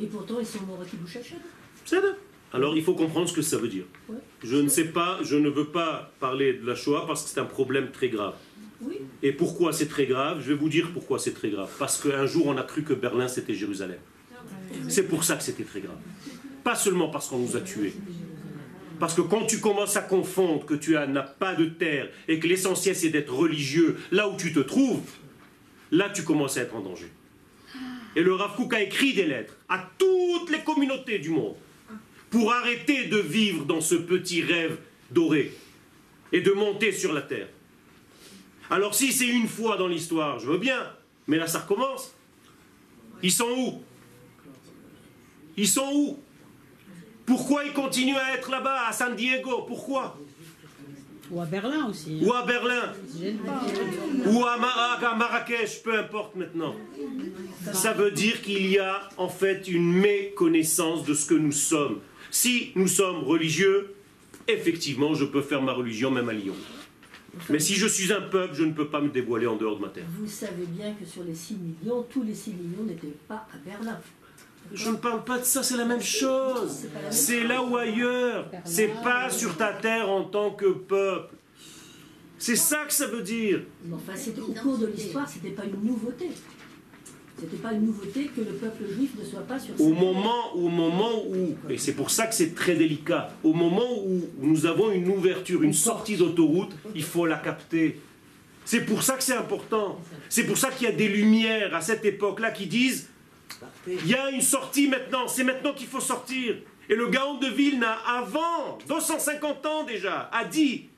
Et 0.01 0.05
pourtant, 0.07 0.39
ils 0.39 0.45
sont 0.45 0.63
morts 0.63 0.79
à 0.79 0.83
Hashem. 0.83 1.39
C'est 1.85 1.99
vrai. 1.99 2.11
Alors 2.51 2.75
il 2.75 2.83
faut 2.83 2.95
comprendre 2.95 3.29
ce 3.29 3.33
que 3.33 3.41
ça 3.41 3.57
veut 3.57 3.67
dire. 3.67 3.83
Ouais. 4.07 4.17
Je 4.43 4.55
ne 4.55 4.69
sais 4.69 4.85
pas, 4.85 5.19
je 5.21 5.35
ne 5.35 5.49
veux 5.49 5.67
pas 5.67 6.13
parler 6.19 6.53
de 6.53 6.65
la 6.65 6.75
Shoah 6.75 7.05
parce 7.05 7.23
que 7.23 7.29
c'est 7.29 7.39
un 7.39 7.45
problème 7.45 7.91
très 7.91 8.09
grave. 8.09 8.35
Oui. 8.81 8.95
Et 9.21 9.33
pourquoi 9.33 9.73
c'est 9.73 9.87
très 9.87 10.07
grave? 10.07 10.41
Je 10.41 10.49
vais 10.49 10.55
vous 10.55 10.69
dire 10.69 10.89
pourquoi 10.93 11.19
c'est 11.19 11.33
très 11.33 11.49
grave. 11.49 11.69
Parce 11.77 12.01
qu'un 12.01 12.25
jour 12.25 12.47
on 12.47 12.57
a 12.57 12.63
cru 12.63 12.83
que 12.83 12.93
Berlin 12.93 13.27
c'était 13.27 13.53
Jérusalem. 13.53 13.99
C'est 14.87 15.03
pour 15.03 15.23
ça 15.23 15.35
que 15.35 15.43
c'était 15.43 15.63
très 15.63 15.81
grave. 15.81 15.97
Pas 16.63 16.75
seulement 16.75 17.09
parce 17.09 17.27
qu'on 17.27 17.39
nous 17.39 17.55
a 17.55 17.61
tués. 17.61 17.93
Parce 18.99 19.13
que 19.13 19.21
quand 19.21 19.45
tu 19.45 19.59
commences 19.59 19.95
à 19.95 20.01
confondre 20.01 20.65
que 20.65 20.73
tu 20.73 20.97
as- 20.97 21.07
n'as 21.07 21.23
pas 21.23 21.55
de 21.55 21.65
terre 21.65 22.09
et 22.27 22.37
que 22.39 22.47
l'essentiel 22.47 22.95
c'est 22.95 23.09
d'être 23.09 23.33
religieux 23.33 23.97
là 24.11 24.27
où 24.27 24.35
tu 24.35 24.51
te 24.51 24.59
trouves, 24.59 25.01
là 25.91 26.09
tu 26.09 26.23
commences 26.23 26.57
à 26.57 26.61
être 26.63 26.75
en 26.75 26.81
danger. 26.81 27.09
Et 28.15 28.21
le 28.21 28.33
Rav 28.33 28.55
Kook 28.55 28.73
a 28.73 28.81
écrit 28.81 29.13
des 29.13 29.25
lettres 29.25 29.55
à 29.69 29.87
toutes 29.97 30.49
les 30.51 30.59
communautés 30.63 31.19
du 31.19 31.29
monde 31.29 31.55
pour 32.29 32.51
arrêter 32.51 33.05
de 33.05 33.17
vivre 33.17 33.63
dans 33.65 33.79
ce 33.81 33.95
petit 33.95 34.41
rêve 34.41 34.77
doré 35.11 35.53
et 36.33 36.41
de 36.41 36.51
monter 36.51 36.91
sur 36.91 37.13
la 37.13 37.21
terre. 37.21 37.47
Alors 38.69 38.93
si 38.93 39.13
c'est 39.13 39.27
une 39.27 39.47
fois 39.47 39.77
dans 39.77 39.87
l'histoire, 39.87 40.39
je 40.39 40.47
veux 40.47 40.57
bien, 40.57 40.91
mais 41.27 41.37
là 41.37 41.47
ça 41.47 41.59
recommence. 41.59 42.13
Ils 43.23 43.31
sont 43.31 43.49
où? 43.57 43.81
Ils 45.55 45.67
sont 45.67 45.89
où? 45.93 46.19
Pourquoi 47.29 47.63
ils 47.63 47.73
continuent 47.73 48.17
à 48.17 48.33
être 48.35 48.49
là-bas, 48.51 48.87
à 48.89 48.91
San 48.91 49.15
Diego? 49.15 49.63
Pourquoi? 49.67 50.17
Ou 51.31 51.39
à 51.39 51.45
Berlin 51.45 51.85
aussi. 51.87 52.19
hein. 52.21 52.25
Ou 52.27 52.33
à 52.33 52.43
Berlin. 52.43 52.91
Ou 54.25 54.45
à, 54.45 54.57
Ma- 54.57 55.07
à 55.07 55.15
Marrakech, 55.15 55.83
peu 55.83 55.97
importe 55.97 56.35
maintenant. 56.35 56.75
Ça 57.71 57.93
veut 57.93 58.09
dire 58.09 58.41
qu'il 58.41 58.65
y 58.67 58.79
a 58.79 59.07
en 59.17 59.29
fait 59.29 59.67
une 59.67 59.93
méconnaissance 59.93 61.05
de 61.05 61.13
ce 61.13 61.27
que 61.27 61.35
nous 61.35 61.51
sommes. 61.51 61.99
Si 62.31 62.71
nous 62.75 62.87
sommes 62.87 63.23
religieux, 63.23 63.93
effectivement, 64.47 65.13
je 65.13 65.25
peux 65.25 65.43
faire 65.43 65.61
ma 65.61 65.73
religion 65.73 66.09
même 66.09 66.29
à 66.29 66.33
Lyon. 66.33 66.55
Mais 67.49 67.59
si 67.59 67.75
je 67.75 67.85
suis 67.85 68.11
un 68.11 68.21
peuple, 68.21 68.55
je 68.55 68.63
ne 68.63 68.71
peux 68.73 68.87
pas 68.87 68.99
me 68.99 69.09
dévoiler 69.09 69.45
en 69.45 69.55
dehors 69.55 69.75
de 69.77 69.81
ma 69.81 69.89
terre. 69.89 70.05
Vous 70.19 70.27
savez 70.27 70.65
bien 70.67 70.93
que 70.99 71.05
sur 71.05 71.23
les 71.23 71.35
6 71.35 71.53
millions, 71.55 72.03
tous 72.09 72.23
les 72.23 72.33
6 72.33 72.51
millions 72.55 72.83
n'étaient 72.87 73.15
pas 73.27 73.47
à 73.53 73.57
Berlin. 73.63 73.99
Je 74.73 74.89
ne 74.89 74.95
parle 74.97 75.23
pas 75.23 75.39
de 75.39 75.43
ça, 75.43 75.63
c'est 75.63 75.77
la 75.77 75.85
même 75.85 76.01
chose. 76.01 76.87
C'est 77.09 77.43
là 77.43 77.63
ou 77.63 77.75
ailleurs. 77.77 78.49
C'est 78.65 78.91
pas 79.03 79.29
sur 79.29 79.57
ta 79.57 79.73
terre 79.73 80.09
en 80.09 80.23
tant 80.23 80.51
que 80.51 80.67
peuple. 80.67 81.35
C'est 82.37 82.55
ça 82.55 82.85
que 82.87 82.93
ça 82.93 83.07
veut 83.07 83.21
dire. 83.21 83.61
Enfin, 83.93 84.13
au 84.41 84.53
cours 84.53 84.77
de 84.77 84.87
l'histoire, 84.87 85.27
c'était 85.27 85.49
pas 85.49 85.65
une 85.65 85.83
nouveauté. 85.83 86.29
C'était 87.37 87.57
pas 87.57 87.71
une 87.73 87.85
nouveauté 87.85 88.29
que 88.35 88.41
le 88.41 88.53
peuple 88.57 88.83
juif 88.93 89.11
ne 89.17 89.23
soit 89.23 89.41
pas 89.41 89.59
sur 89.59 89.79
Au 89.79 89.93
moment, 89.93 90.53
au 90.55 90.67
moment 90.67 91.23
où, 91.25 91.55
et 91.69 91.77
c'est 91.77 91.93
pour 91.93 92.09
ça 92.09 92.27
que 92.27 92.35
c'est 92.35 92.53
très 92.53 92.75
délicat, 92.75 93.29
au 93.43 93.53
moment 93.53 94.03
où 94.05 94.21
nous 94.41 94.65
avons 94.65 94.91
une 94.91 95.07
ouverture, 95.09 95.63
une 95.63 95.73
sortie 95.73 96.17
d'autoroute, 96.17 96.71
il 96.95 97.03
faut 97.03 97.25
la 97.25 97.37
capter. 97.37 97.99
C'est 98.65 98.85
pour 98.85 99.03
ça 99.03 99.15
que 99.15 99.23
c'est 99.23 99.35
important. 99.35 99.99
C'est 100.27 100.43
pour 100.43 100.57
ça 100.57 100.69
qu'il 100.69 100.87
y 100.87 100.91
a 100.91 100.95
des 100.95 101.07
lumières 101.07 101.73
à 101.73 101.81
cette 101.81 102.03
époque-là 102.03 102.51
qui 102.51 102.67
disent 102.67 103.09
il 103.87 104.07
y 104.07 104.15
a 104.15 104.29
une 104.31 104.41
sortie 104.41 104.87
maintenant, 104.87 105.27
c'est 105.27 105.43
maintenant 105.43 105.73
qu'il 105.73 105.87
faut 105.87 105.99
sortir. 105.99 106.55
Et 106.89 106.95
le 106.95 107.07
Gaon 107.07 107.35
de 107.35 107.47
Vilna, 107.47 107.97
avant 108.07 108.77
250 108.87 109.65
ans 109.65 109.83
déjà, 109.83 110.29
a 110.33 110.45
dit 110.45 110.89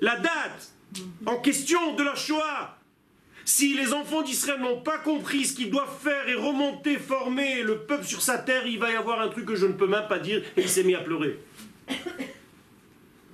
la 0.00 0.16
date 0.16 0.72
en 1.26 1.36
question 1.36 1.94
de 1.94 2.02
la 2.02 2.14
Shoah. 2.14 2.78
Si 3.44 3.74
les 3.74 3.92
enfants 3.92 4.22
d'Israël 4.22 4.60
n'ont 4.60 4.80
pas 4.80 4.98
compris 4.98 5.44
ce 5.44 5.54
qu'ils 5.54 5.70
doivent 5.70 5.96
faire 6.02 6.28
et 6.28 6.34
remonter, 6.34 6.96
former 6.96 7.62
le 7.62 7.78
peuple 7.78 8.04
sur 8.04 8.20
sa 8.20 8.38
terre, 8.38 8.66
il 8.66 8.78
va 8.78 8.90
y 8.90 8.96
avoir 8.96 9.20
un 9.20 9.28
truc 9.28 9.44
que 9.46 9.54
je 9.54 9.66
ne 9.66 9.72
peux 9.74 9.86
même 9.86 10.08
pas 10.08 10.18
dire. 10.18 10.42
Et 10.56 10.62
il 10.62 10.68
s'est 10.68 10.82
mis 10.82 10.94
à 10.96 11.00
pleurer. 11.00 11.38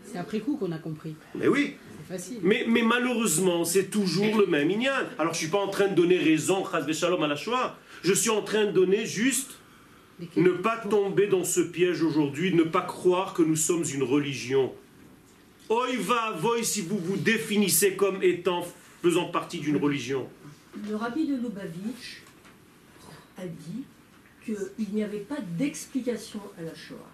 C'est 0.04 0.18
après 0.18 0.40
coup 0.40 0.56
qu'on 0.56 0.72
a 0.72 0.78
compris. 0.78 1.14
Mais 1.34 1.48
oui, 1.48 1.76
C'est 1.96 2.12
facile. 2.12 2.38
mais, 2.42 2.64
mais 2.68 2.82
malheureusement, 2.82 3.64
c'est 3.64 3.84
toujours 3.88 4.36
le 4.36 4.46
même 4.46 4.70
Inyan. 4.70 4.90
Alors 5.18 5.32
je 5.32 5.38
ne 5.38 5.42
suis 5.44 5.48
pas 5.48 5.58
en 5.60 5.68
train 5.68 5.88
de 5.88 5.94
donner 5.94 6.18
raison, 6.18 6.62
Shalom, 6.92 7.22
à 7.22 7.28
la 7.28 7.36
Shoah. 7.36 7.78
Je 8.02 8.12
suis 8.12 8.30
en 8.30 8.42
train 8.42 8.66
de 8.66 8.72
donner 8.72 9.06
juste 9.06 9.52
ne 10.36 10.50
pas 10.50 10.76
tomber 10.78 11.26
dans 11.26 11.44
ce 11.44 11.60
piège 11.60 12.02
aujourd'hui, 12.02 12.54
ne 12.54 12.62
pas 12.62 12.82
croire 12.82 13.34
que 13.34 13.42
nous 13.42 13.56
sommes 13.56 13.84
une 13.92 14.02
religion. 14.02 14.72
Oi 15.68 15.96
va 16.00 16.32
voy 16.38 16.64
si 16.64 16.80
vous 16.82 16.98
vous 16.98 17.16
définissez 17.16 17.94
comme 17.96 18.22
étant 18.22 18.64
faisant 19.02 19.26
partie 19.30 19.58
d'une 19.58 19.76
religion. 19.76 20.28
Le 20.88 20.94
rabbi 20.96 21.26
de 21.26 21.34
Lubavitch 21.36 22.22
a 23.38 23.46
dit 23.46 23.84
qu'il 24.44 24.92
n'y 24.94 25.02
avait 25.02 25.18
pas 25.18 25.38
d'explication 25.58 26.40
à 26.58 26.62
la 26.62 26.74
Shoah. 26.74 27.08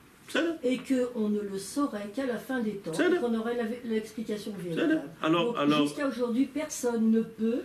Et 0.63 0.79
qu'on 0.79 1.31
ne 1.31 1.41
le 1.41 1.59
saurait 1.59 2.11
qu'à 2.15 2.27
la 2.27 2.37
fin 2.39 2.61
des 2.61 2.73
temps, 2.73 2.93
et 2.93 3.19
qu'on 3.19 3.35
aurait 3.39 3.57
l'explication 3.85 4.53
véritable. 4.63 5.03
alors- 5.23 5.87
Jusqu'à 5.87 6.07
aujourd'hui, 6.09 6.45
personne 6.47 7.11
ne 7.11 7.23
peut. 7.23 7.61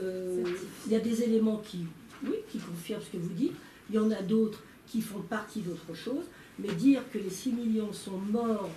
euh, 0.00 0.42
Il 0.86 0.92
y 0.92 0.96
a 0.96 1.00
des 1.00 1.22
éléments 1.22 1.58
qui, 1.58 1.78
oui, 2.24 2.36
qui 2.50 2.58
confirment 2.58 3.02
ce 3.02 3.16
que 3.16 3.22
vous 3.22 3.32
dites. 3.34 3.52
Il 3.90 3.96
y 3.96 3.98
en 3.98 4.10
a 4.10 4.22
d'autres 4.22 4.62
qui 4.86 5.00
font 5.00 5.20
partie 5.20 5.60
d'autre 5.60 5.94
chose. 5.94 6.24
Mais 6.58 6.68
dire 6.72 7.02
que 7.12 7.18
les 7.18 7.28
6 7.30 7.52
millions 7.52 7.92
sont 7.92 8.16
morts 8.18 8.70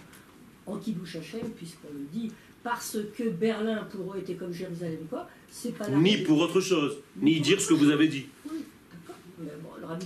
en 0.65 0.77
Kibbush 0.77 1.15
Hashem, 1.15 1.49
puisqu'on 1.55 1.93
le 1.93 2.05
dit, 2.11 2.29
parce 2.61 2.97
que 3.17 3.29
Berlin 3.29 3.87
pour 3.89 4.13
eux 4.13 4.17
était 4.19 4.35
comme 4.35 4.51
Jérusalem, 4.51 4.99
quoi, 5.09 5.29
c'est 5.49 5.75
pas 5.77 5.87
la 5.87 5.95
Ni 5.95 6.17
pour 6.17 6.39
autre 6.39 6.59
chose, 6.59 6.97
ni 7.21 7.39
dire 7.39 7.61
ce 7.61 7.69
que 7.69 7.73
vous 7.75 7.89
avez 7.89 8.09
dit. 8.09 8.25
Oui, 8.51 8.59
d'accord. 8.91 9.15
Mais 9.39 9.51
bon, 9.63 9.69
le 9.79 9.85
rabbi 9.85 10.05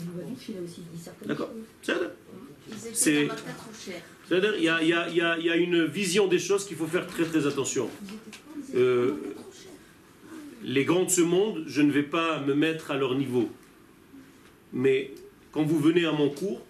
il 0.50 0.58
a 0.58 0.62
aussi 0.62 0.82
dit 0.94 1.00
certaines 1.02 1.28
D'accord. 1.30 1.50
choses. 1.82 1.96
C'est. 2.94 3.28
C'est-à-dire, 4.30 4.56
il 4.58 4.64
y 4.64 4.70
a, 4.70 4.82
il 4.82 4.88
y 4.88 4.94
a- 4.94 5.10
il 5.10 5.16
y 5.18 5.22
a- 5.22 5.38
il 5.40 5.46
y 5.46 5.50
a 5.50 5.56
une 5.58 5.86
vision 5.86 6.28
des 6.28 6.40
choses 6.40 6.66
qu'il 6.66 6.78
faut 6.78 6.88
faire 6.88 7.08
très 7.08 7.26
très 7.26 7.46
attention. 7.48 7.90
Euh, 8.76 9.14
les 10.64 10.86
grands 10.86 11.04
de 11.04 11.10
ce 11.10 11.22
monde, 11.22 11.64
je 11.68 11.82
ne 11.82 11.92
vais 11.92 12.04
pas 12.04 12.40
me 12.40 12.54
mettre 12.54 12.92
à 12.92 12.98
leur 12.98 13.16
niveau. 13.16 13.50
Mais 14.72 15.12
quand 15.52 15.64
vous 15.64 15.80
venez 15.80 16.06
à 16.06 16.12
mon 16.12 16.30
cours, 16.30 16.62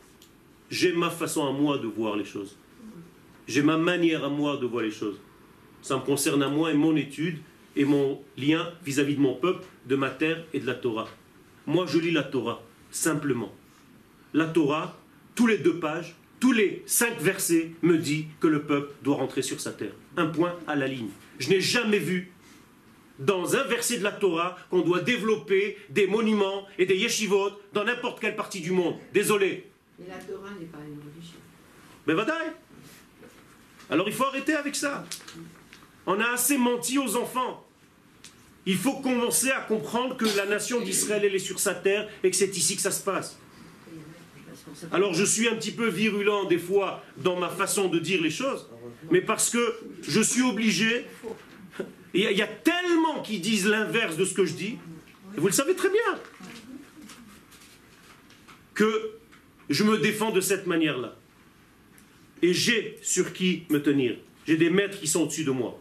j'ai 0.69 0.93
ma 0.93 1.09
façon 1.09 1.47
à 1.47 1.51
moi 1.51 1.77
de 1.77 1.87
voir 1.87 2.15
les 2.15 2.25
choses. 2.25 2.57
J'ai 3.47 3.61
ma 3.61 3.77
manière 3.77 4.23
à 4.23 4.29
moi 4.29 4.57
de 4.57 4.65
voir 4.65 4.83
les 4.83 4.91
choses. 4.91 5.19
Ça 5.81 5.97
me 5.97 6.01
concerne 6.01 6.41
à 6.41 6.49
moi 6.49 6.71
et 6.71 6.75
mon 6.75 6.95
étude 6.95 7.37
et 7.75 7.85
mon 7.85 8.19
lien 8.37 8.69
vis-à-vis 8.85 9.15
de 9.15 9.21
mon 9.21 9.35
peuple, 9.35 9.63
de 9.85 9.95
ma 9.95 10.09
terre 10.09 10.43
et 10.53 10.59
de 10.59 10.65
la 10.65 10.73
Torah. 10.73 11.07
Moi, 11.67 11.85
je 11.85 11.99
lis 11.99 12.11
la 12.11 12.23
Torah, 12.23 12.63
simplement. 12.89 13.53
La 14.33 14.45
Torah, 14.45 14.97
tous 15.35 15.47
les 15.47 15.57
deux 15.57 15.79
pages, 15.79 16.15
tous 16.39 16.51
les 16.51 16.83
cinq 16.85 17.19
versets 17.19 17.71
me 17.81 17.97
dit 17.97 18.25
que 18.39 18.47
le 18.47 18.63
peuple 18.63 18.93
doit 19.03 19.17
rentrer 19.17 19.41
sur 19.41 19.61
sa 19.61 19.71
terre. 19.71 19.93
Un 20.17 20.27
point 20.27 20.55
à 20.67 20.75
la 20.75 20.87
ligne. 20.87 21.09
Je 21.39 21.49
n'ai 21.49 21.61
jamais 21.61 21.99
vu 21.99 22.31
dans 23.25 23.55
un 23.55 23.63
verset 23.63 23.97
de 23.97 24.03
la 24.03 24.11
Torah 24.11 24.57
qu'on 24.69 24.81
doit 24.81 25.01
développer 25.01 25.77
des 25.89 26.07
monuments 26.07 26.67
et 26.77 26.85
des 26.85 26.95
yeshivot 26.95 27.51
dans 27.73 27.83
n'importe 27.83 28.19
quelle 28.19 28.35
partie 28.35 28.61
du 28.61 28.71
monde. 28.71 28.95
Désolé. 29.13 29.69
Mais 29.99 30.07
la 30.07 30.15
Torah 30.15 30.49
n'est 30.59 30.65
pas 30.65 30.79
une 30.79 30.99
religion. 30.99 31.39
Mais 32.07 32.13
vadaï. 32.13 32.51
Alors 33.89 34.07
il 34.07 34.13
faut 34.13 34.25
arrêter 34.25 34.53
avec 34.53 34.75
ça. 34.75 35.05
On 36.05 36.19
a 36.19 36.31
assez 36.31 36.57
menti 36.57 36.97
aux 36.97 37.15
enfants. 37.15 37.65
Il 38.65 38.77
faut 38.77 38.95
commencer 39.01 39.51
à 39.51 39.59
comprendre 39.59 40.15
que 40.15 40.25
la 40.37 40.45
nation 40.45 40.79
d'Israël, 40.79 41.25
elle 41.25 41.35
est 41.35 41.39
sur 41.39 41.59
sa 41.59 41.75
terre 41.75 42.09
et 42.23 42.29
que 42.29 42.35
c'est 42.35 42.55
ici 42.55 42.75
que 42.75 42.81
ça 42.81 42.91
se 42.91 43.03
passe. 43.03 43.37
Alors 44.91 45.13
je 45.13 45.23
suis 45.23 45.47
un 45.47 45.55
petit 45.55 45.71
peu 45.71 45.87
virulent 45.87 46.45
des 46.45 46.57
fois 46.57 47.03
dans 47.17 47.37
ma 47.37 47.49
façon 47.49 47.89
de 47.89 47.99
dire 47.99 48.21
les 48.21 48.31
choses, 48.31 48.69
mais 49.11 49.21
parce 49.21 49.49
que 49.49 49.79
je 50.01 50.21
suis 50.21 50.41
obligé. 50.41 51.05
Il 52.13 52.21
y, 52.21 52.27
a, 52.27 52.31
il 52.31 52.37
y 52.37 52.41
a 52.41 52.47
tellement 52.47 53.21
qui 53.21 53.39
disent 53.39 53.65
l'inverse 53.65 54.17
de 54.17 54.25
ce 54.25 54.33
que 54.33 54.45
je 54.45 54.53
dis, 54.53 54.77
et 55.35 55.39
vous 55.39 55.47
le 55.47 55.53
savez 55.53 55.75
très 55.75 55.89
bien, 55.89 56.19
que 58.73 59.17
je 59.69 59.83
me 59.83 59.97
défends 59.97 60.31
de 60.31 60.41
cette 60.41 60.67
manière-là. 60.67 61.15
Et 62.41 62.53
j'ai 62.53 62.99
sur 63.01 63.33
qui 63.33 63.63
me 63.69 63.81
tenir. 63.81 64.17
J'ai 64.45 64.57
des 64.57 64.69
maîtres 64.69 64.99
qui 64.99 65.07
sont 65.07 65.21
au-dessus 65.21 65.45
de 65.45 65.51
moi. 65.51 65.79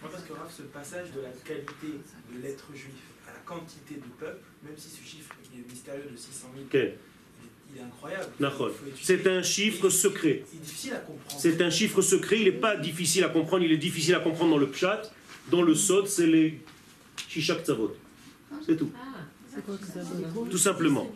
Moi, 0.00 0.10
parce 0.10 0.24
que 0.24 0.32
Raph, 0.32 0.52
ce 0.56 0.62
passage 0.62 1.12
de 1.12 1.20
la 1.20 1.28
qualité 1.44 1.98
de 2.32 2.42
l'être 2.42 2.66
juif 2.74 2.94
à 3.28 3.32
la 3.32 3.38
quantité 3.40 3.94
du 3.94 4.08
peuple, 4.18 4.42
même 4.62 4.76
si 4.76 4.88
ce 4.88 5.02
chiffre 5.04 5.34
est 5.54 5.70
mystérieux 5.70 6.08
de 6.10 6.16
600 6.16 6.48
000, 6.72 6.84
Ok. 6.84 6.92
C'est 9.02 9.26
un 9.26 9.42
chiffre 9.42 9.88
secret. 9.88 10.42
C'est 10.50 10.60
difficile 10.60 10.92
à 10.94 10.98
comprendre. 10.98 11.40
C'est 11.40 11.62
un 11.62 11.70
chiffre 11.70 12.00
secret, 12.02 12.36
il 12.38 12.44
n'est 12.44 12.52
pas 12.52 12.76
difficile 12.76 13.24
à 13.24 13.28
comprendre, 13.28 13.64
il 13.64 13.72
est 13.72 13.76
difficile 13.76 14.14
à 14.14 14.20
comprendre 14.20 14.52
dans 14.52 14.58
le 14.58 14.68
pshat. 14.68 15.02
Dans 15.50 15.62
le 15.62 15.74
sod, 15.74 16.06
c'est 16.06 16.26
les 16.26 16.60
shishak 17.28 17.64
tzavot. 17.64 17.94
C'est 18.64 18.76
tout. 18.76 18.90
Ah, 18.96 19.60
Tout 20.50 20.58
simplement. 20.58 21.10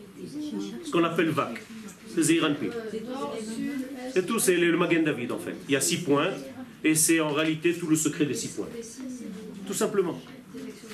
Ce 0.85 0.91
qu'on 0.91 1.03
appelle 1.03 1.29
vac. 1.29 1.61
C'est 2.13 2.23
Zeiranpi. 2.23 2.67
C'est 4.13 4.25
tout, 4.25 4.39
c'est 4.39 4.57
le 4.57 4.77
Magen 4.77 5.03
David 5.03 5.31
en 5.31 5.39
fait. 5.39 5.55
Il 5.67 5.73
y 5.73 5.75
a 5.75 5.81
six 5.81 5.97
points, 5.97 6.31
et 6.83 6.95
c'est 6.95 7.19
en 7.19 7.31
réalité 7.31 7.73
tout 7.73 7.87
le 7.87 7.95
secret 7.95 8.25
des 8.25 8.33
six 8.33 8.49
points. 8.49 8.67
Tout 9.65 9.73
simplement. 9.73 10.19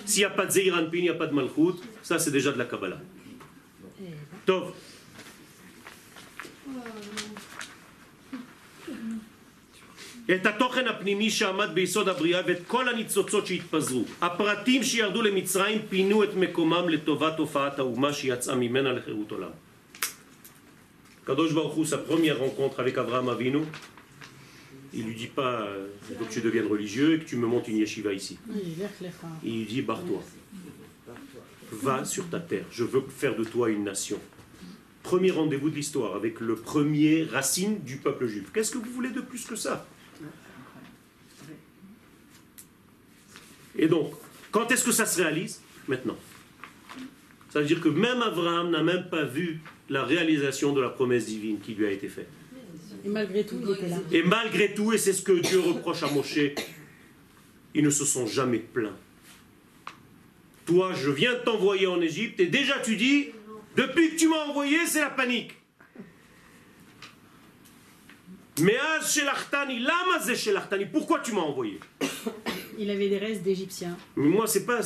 S'il 0.06 0.22
n'y 0.22 0.26
a 0.26 0.30
pas 0.30 0.46
de 0.46 0.52
Zeiranpi, 0.52 1.00
il 1.00 1.04
n'y 1.04 1.10
a 1.10 1.16
pas 1.16 1.28
de 1.28 1.34
Malchut, 1.34 1.80
ça 2.04 2.20
c'est 2.20 2.32
déjà 2.32 2.52
de 2.52 2.58
la 2.58 2.66
Kabbalah. 2.66 3.02
Tov. 4.46 4.74
את 10.31 10.47
התוכן 10.47 10.87
הפנימי 10.89 11.31
שעמד 11.31 11.69
ביסוד 11.75 12.09
הבריאה 12.09 12.41
ואת 12.47 12.59
כל 12.67 12.89
הניצוצות 12.89 13.47
שהתפזרו. 13.47 14.05
הפרטים 14.21 14.83
שירדו 14.83 15.23
למצרים 15.23 15.79
פינו 15.89 16.25
את 16.25 16.35
מקומם 16.35 16.89
לטובת 16.89 17.39
הופעת 17.39 17.79
האומה 17.79 18.13
שיצאה 18.13 18.55
ממנה 18.55 18.93
לחירות 18.93 19.31
עולם. 19.31 19.51
Kadosh 21.27 21.53
Baruch 21.55 21.77
Hu, 21.77 21.85
sa 21.85 21.99
première 21.99 22.39
rencontre 22.41 22.81
avec 22.81 22.99
Abraham 22.99 23.29
Avinu, 23.29 23.61
il 24.93 25.05
lui 25.05 25.15
dit 25.15 25.29
pas 25.29 25.63
euh, 25.63 25.87
il 26.11 26.17
faut 26.17 26.25
que 26.25 26.33
tu 26.33 26.41
deviennes 26.41 26.67
religieux 26.67 27.15
et 27.15 27.19
que 27.21 27.25
tu 27.25 27.37
me 27.37 27.47
montes 27.47 27.69
une 27.69 27.77
yeshiva 27.77 28.13
ici. 28.13 28.39
Oui, 28.49 28.75
vers 28.77 28.91
les 29.01 29.11
femmes. 29.11 29.39
Il 29.45 29.59
lui 29.59 29.65
dit 29.67 29.83
barre-toi, 29.83 30.21
va 31.71 32.05
sur 32.05 32.29
ta 32.29 32.41
terre, 32.41 32.65
je 32.73 32.83
veux 32.83 33.05
faire 33.09 33.37
de 33.37 33.45
toi 33.45 33.71
une 33.71 33.85
nation. 33.85 34.19
Premier 35.05 35.31
rendez-vous 35.31 35.71
de 35.71 35.77
l'histoire 35.77 36.17
avec 36.17 36.41
le 36.41 36.57
premier 36.57 37.25
racine 37.25 37.79
du 37.81 37.97
peuple 37.97 38.27
juif. 38.27 38.51
Qu'est-ce 38.53 38.73
que 38.73 38.79
vous 38.79 38.91
voulez 38.91 39.11
de 39.11 39.21
plus 39.21 39.45
que 39.45 39.57
ça 39.57 39.87
Et 43.78 43.88
donc, 43.88 44.14
quand 44.52 44.72
est-ce 44.72 44.84
que 44.84 44.92
ça 44.92 45.06
se 45.06 45.22
réalise 45.22 45.62
Maintenant. 45.88 46.18
Ça 47.50 47.62
veut 47.62 47.66
dire 47.66 47.80
que 47.80 47.90
même 47.90 48.22
Abraham 48.22 48.72
n'a 48.72 48.84
même 48.84 49.10
pas 49.10 49.24
vu 49.24 49.62
la 49.90 50.04
réalisation 50.04 50.74
de 50.74 50.82
la 50.82 50.90
promesse 50.90 51.28
divine 51.28 51.60
qui 51.60 51.74
lui 51.74 51.86
a 51.86 51.92
été 51.92 52.10
faite. 52.10 52.30
Et 53.06 53.10
malgré 53.10 53.46
tout, 53.46 53.56
il 53.64 53.72
était 53.72 53.88
là. 53.88 53.98
Et 54.12 54.24
malgré 54.24 54.74
tout, 54.74 54.92
et 54.92 54.98
c'est 54.98 55.14
ce 55.14 55.22
que 55.22 55.32
Dieu 55.32 55.60
reproche 55.62 56.04
à 56.04 56.08
Moshe, 56.08 56.40
ils 57.74 57.84
ne 57.84 57.90
se 57.90 58.04
sont 58.04 58.28
jamais 58.28 58.60
plaints. 58.60 58.98
Toi, 60.66 60.94
je 60.94 61.10
viens 61.10 61.34
de 61.34 61.40
t'envoyer 61.40 61.88
en 61.88 62.02
Égypte, 62.02 62.40
et 62.42 62.48
déjà 62.48 62.80
tu 62.80 62.98
dis, 62.98 63.28
depuis 63.78 64.10
que 64.10 64.16
tu 64.18 64.28
m'as 64.28 64.44
envoyé, 64.46 64.86
c'est 64.86 65.00
la 65.00 65.10
panique. 65.10 65.54
Mais 68.60 68.78
Shelachthani, 69.06 70.86
pourquoi 70.92 71.20
tu 71.20 71.32
m'as 71.32 71.42
envoyé? 71.42 71.80
Il 72.78 72.90
avait 72.90 73.10
des 73.10 73.18
restes 73.18 73.44
d'Égyptiens. 73.44 73.98
Mais 74.16 74.28
moi, 74.28 74.48
c'est 74.48 74.66
pas 74.66 74.82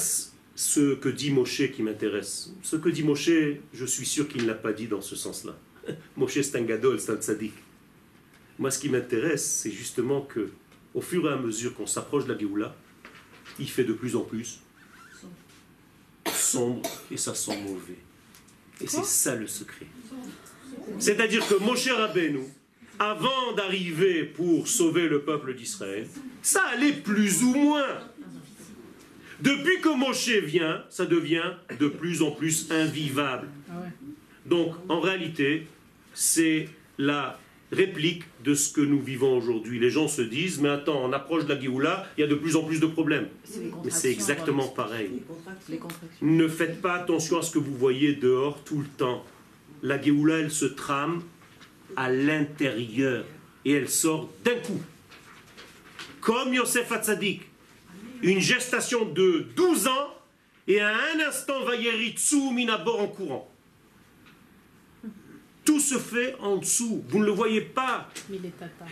ce 0.56 0.96
que 0.96 1.10
dit 1.10 1.32
Moshe 1.32 1.72
qui 1.72 1.84
m'intéresse. 1.84 2.54
Ce 2.62 2.76
que 2.76 2.90
dit 2.90 3.04
Moshe, 3.04 3.30
je 3.74 3.86
suis 3.86 4.06
sûr 4.06 4.28
qu'il 4.28 4.44
ne 4.44 4.48
l'a 4.48 4.56
pas 4.56 4.74
dit 4.74 4.88
dans 4.88 5.02
ce 5.02 5.16
sens-là. 5.16 5.58
Moshe, 6.18 6.42
c'est 6.42 6.58
un 6.58 6.64
gadol, 6.64 7.00
c'est 7.00 7.12
un 7.12 7.18
tzaddik. 7.18 7.54
Moi, 8.60 8.72
ce 8.72 8.80
qui 8.80 8.90
m'intéresse, 8.90 9.46
c'est 9.46 9.72
justement 9.72 10.22
que, 10.22 10.52
au 10.94 11.02
fur 11.02 11.30
et 11.30 11.34
à 11.34 11.38
mesure 11.38 11.74
qu'on 11.74 11.88
s'approche 11.88 12.26
de 12.26 12.34
la 12.34 12.40
Géoula, 12.40 12.76
il 13.60 13.70
fait 13.70 13.84
de 13.84 13.94
plus 13.94 14.16
en 14.16 14.22
plus 14.22 14.62
sombre 16.32 16.90
et 17.10 17.18
ça 17.18 17.34
sent 17.34 17.58
mauvais. 17.62 17.98
Et 18.82 18.88
c'est 18.88 19.06
ça 19.06 19.36
le 19.36 19.48
secret. 19.48 19.88
C'est-à-dire 21.00 21.48
que 21.48 21.56
Moshe 21.56 21.90
Rabbeinu, 21.90 22.42
avant 23.02 23.54
d'arriver 23.58 24.26
pour 24.26 24.68
sauver 24.68 25.08
le 25.08 25.24
peuple 25.24 25.56
d'Israël, 25.56 26.06
ça 26.44 26.62
allait 26.72 26.94
plus 26.94 27.42
ou 27.42 27.56
moins. 27.56 27.98
Depuis 29.42 29.82
que 29.82 29.90
Moshe 29.90 30.30
vient, 30.30 30.84
ça 30.88 31.08
devient 31.08 31.54
de 31.80 31.88
plus 31.88 32.22
en 32.22 32.30
plus 32.30 32.72
invivable. 32.72 33.48
Ah. 33.72 33.74
Donc, 34.46 34.76
en 34.88 35.00
réalité, 35.00 35.66
c'est 36.14 36.70
la 37.00 37.40
réplique 37.72 38.24
de 38.44 38.54
ce 38.54 38.72
que 38.72 38.82
nous 38.82 39.02
vivons 39.02 39.36
aujourd'hui. 39.36 39.80
Les 39.80 39.90
gens 39.90 40.08
se 40.08 40.22
disent, 40.22 40.60
mais 40.62 40.70
attends, 40.70 41.04
on 41.04 41.12
approche 41.12 41.46
de 41.46 41.54
la 41.56 41.60
Géoula, 41.60 42.08
il 42.18 42.22
y 42.22 42.24
a 42.24 42.28
de 42.28 42.36
plus 42.36 42.56
en 42.56 42.64
plus 42.64 42.80
de 42.80 42.86
problèmes. 42.86 43.30
Mais 43.84 43.90
c'est 43.90 44.12
exactement 44.12 44.68
pareil. 44.68 45.24
Les 45.70 45.78
contractions. 45.78 46.08
Ne 46.22 46.48
faites 46.48 46.80
pas 46.80 46.94
attention 46.94 47.40
à 47.40 47.42
ce 47.42 47.50
que 47.50 47.60
vous 47.60 47.76
voyez 47.76 48.14
dehors 48.14 48.64
tout 48.64 48.78
le 48.78 48.88
temps. 48.98 49.26
La 49.82 50.00
Géoula, 50.00 50.38
elle 50.38 50.52
se 50.52 50.66
trame 50.66 51.24
à 51.96 52.10
l'intérieur 52.10 53.26
et 53.66 53.74
elle 53.74 53.90
sort 53.90 54.30
d'un 54.44 54.56
coup. 54.56 54.82
Comme 56.20 56.54
Yosef 56.54 56.92
Hatzadik. 56.92 57.44
Une 58.22 58.40
gestation 58.40 59.06
de 59.06 59.48
12 59.56 59.88
ans 59.88 60.14
et 60.68 60.80
à 60.80 60.90
un 60.90 61.20
instant 61.28 61.64
Vayeritsu 61.64 62.54
Minabor 62.54 63.02
en 63.02 63.08
courant. 63.08 63.52
Tout 65.66 65.80
se 65.80 65.98
fait 65.98 66.36
en 66.40 66.58
dessous. 66.58 67.04
Vous 67.08 67.20
ne 67.20 67.26
le 67.26 67.32
voyez 67.32 67.62
pas. 67.62 68.10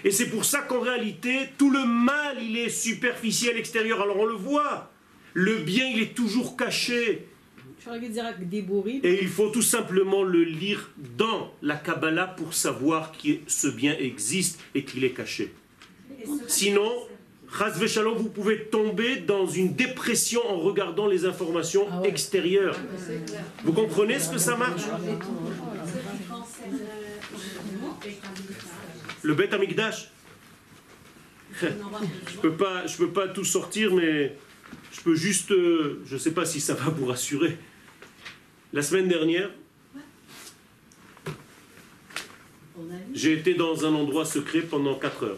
Et 0.03 0.11
c'est 0.11 0.29
pour 0.29 0.45
ça 0.45 0.61
qu'en 0.61 0.79
réalité, 0.79 1.49
tout 1.57 1.71
le 1.71 1.83
mal, 1.85 2.37
il 2.41 2.57
est 2.57 2.69
superficiel 2.69 3.57
extérieur. 3.57 4.01
Alors 4.01 4.17
on 4.17 4.25
le 4.25 4.35
voit. 4.35 4.91
Le 5.33 5.57
bien, 5.57 5.87
il 5.87 6.01
est 6.01 6.15
toujours 6.15 6.57
caché. 6.57 7.27
Et 9.03 9.21
il 9.21 9.27
faut 9.27 9.49
tout 9.49 9.61
simplement 9.61 10.23
le 10.23 10.43
lire 10.43 10.91
dans 11.17 11.51
la 11.61 11.75
Kabbalah 11.75 12.27
pour 12.27 12.53
savoir 12.53 13.11
que 13.11 13.29
ce 13.47 13.67
bien 13.67 13.95
existe 13.97 14.59
et 14.75 14.83
qu'il 14.83 15.03
est 15.03 15.11
caché. 15.11 15.53
Sinon, 16.47 16.91
Shalom, 17.87 18.17
vous 18.17 18.29
pouvez 18.29 18.65
tomber 18.65 19.17
dans 19.17 19.47
une 19.47 19.73
dépression 19.73 20.41
en 20.47 20.59
regardant 20.59 21.07
les 21.07 21.25
informations 21.25 21.87
Ah 21.91 22.01
extérieures. 22.03 22.77
Vous 23.63 23.73
comprenez 23.73 24.19
ce 24.19 24.29
que 24.29 24.37
ça 24.37 24.55
marche? 24.55 24.83
Le 29.23 29.33
Beth 29.33 29.53
Amikdash? 29.53 30.11
Je 31.61 32.37
peux 32.41 32.53
pas, 32.53 32.85
je 32.87 32.97
peux 32.97 33.09
pas 33.09 33.27
tout 33.27 33.43
sortir, 33.43 33.93
mais 33.93 34.35
je 34.91 35.01
peux 35.01 35.15
juste, 35.15 35.51
euh, 35.51 36.01
je 36.05 36.15
sais 36.17 36.31
pas 36.31 36.45
si 36.45 36.61
ça 36.61 36.73
va 36.73 36.89
vous 36.89 37.05
rassurer. 37.05 37.57
La 38.71 38.83
semaine 38.83 39.07
dernière, 39.07 39.49
j'ai 43.13 43.33
été 43.33 43.55
dans 43.55 43.85
un 43.85 43.93
endroit 43.93 44.25
secret 44.25 44.61
pendant 44.61 44.95
4 44.95 45.23
heures 45.23 45.37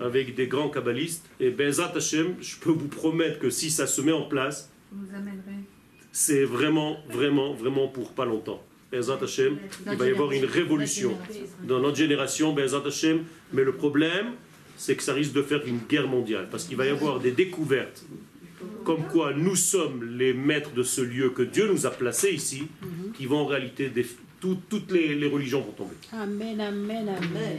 avec 0.00 0.34
des 0.34 0.46
grands 0.46 0.68
kabbalistes. 0.68 1.28
Et 1.40 1.50
Bezat 1.50 1.92
Hashem, 1.96 2.36
je 2.40 2.56
peux 2.56 2.70
vous 2.70 2.88
promettre 2.88 3.38
que 3.38 3.50
si 3.50 3.70
ça 3.70 3.86
se 3.86 4.00
met 4.00 4.12
en 4.12 4.22
place, 4.26 4.70
Vous 4.92 5.06
nous 5.06 5.14
amènerez. 5.14 5.64
c'est 6.12 6.44
vraiment, 6.44 6.98
vraiment, 7.08 7.52
vraiment 7.54 7.88
pour 7.88 8.12
pas 8.12 8.24
longtemps. 8.24 8.62
Bezat 8.92 9.18
Hashem, 9.22 9.58
il 9.90 9.96
va 9.96 10.06
y 10.06 10.10
avoir 10.10 10.30
une 10.30 10.44
révolution. 10.44 11.16
Dans 11.64 11.80
notre 11.80 11.96
génération, 11.96 12.52
Bezat 12.52 12.82
Hashem, 12.86 13.24
mais 13.52 13.64
le 13.64 13.72
problème, 13.72 14.34
c'est 14.76 14.94
que 14.94 15.02
ça 15.02 15.14
risque 15.14 15.32
de 15.32 15.42
faire 15.42 15.64
une 15.66 15.78
guerre 15.78 16.06
mondiale, 16.08 16.48
parce 16.50 16.64
qu'il 16.64 16.76
va 16.76 16.86
y 16.86 16.90
avoir 16.90 17.18
des 17.18 17.32
découvertes, 17.32 18.04
comme 18.84 19.02
quoi 19.12 19.32
nous 19.34 19.56
sommes 19.56 20.16
les 20.18 20.32
maîtres 20.34 20.72
de 20.74 20.82
ce 20.82 21.00
lieu 21.00 21.30
que 21.30 21.42
Dieu 21.42 21.66
nous 21.70 21.86
a 21.86 21.90
placé 21.90 22.32
ici, 22.32 22.64
qui 23.16 23.26
vont 23.26 23.38
en 23.40 23.46
réalité, 23.46 23.88
des- 23.88 24.06
tout- 24.40 24.58
toutes 24.68 24.90
les, 24.92 25.14
les 25.14 25.28
religions 25.28 25.60
vont 25.62 25.72
tomber. 25.72 25.96
Amen, 26.12 26.60
amen, 26.60 27.08
amen. 27.08 27.58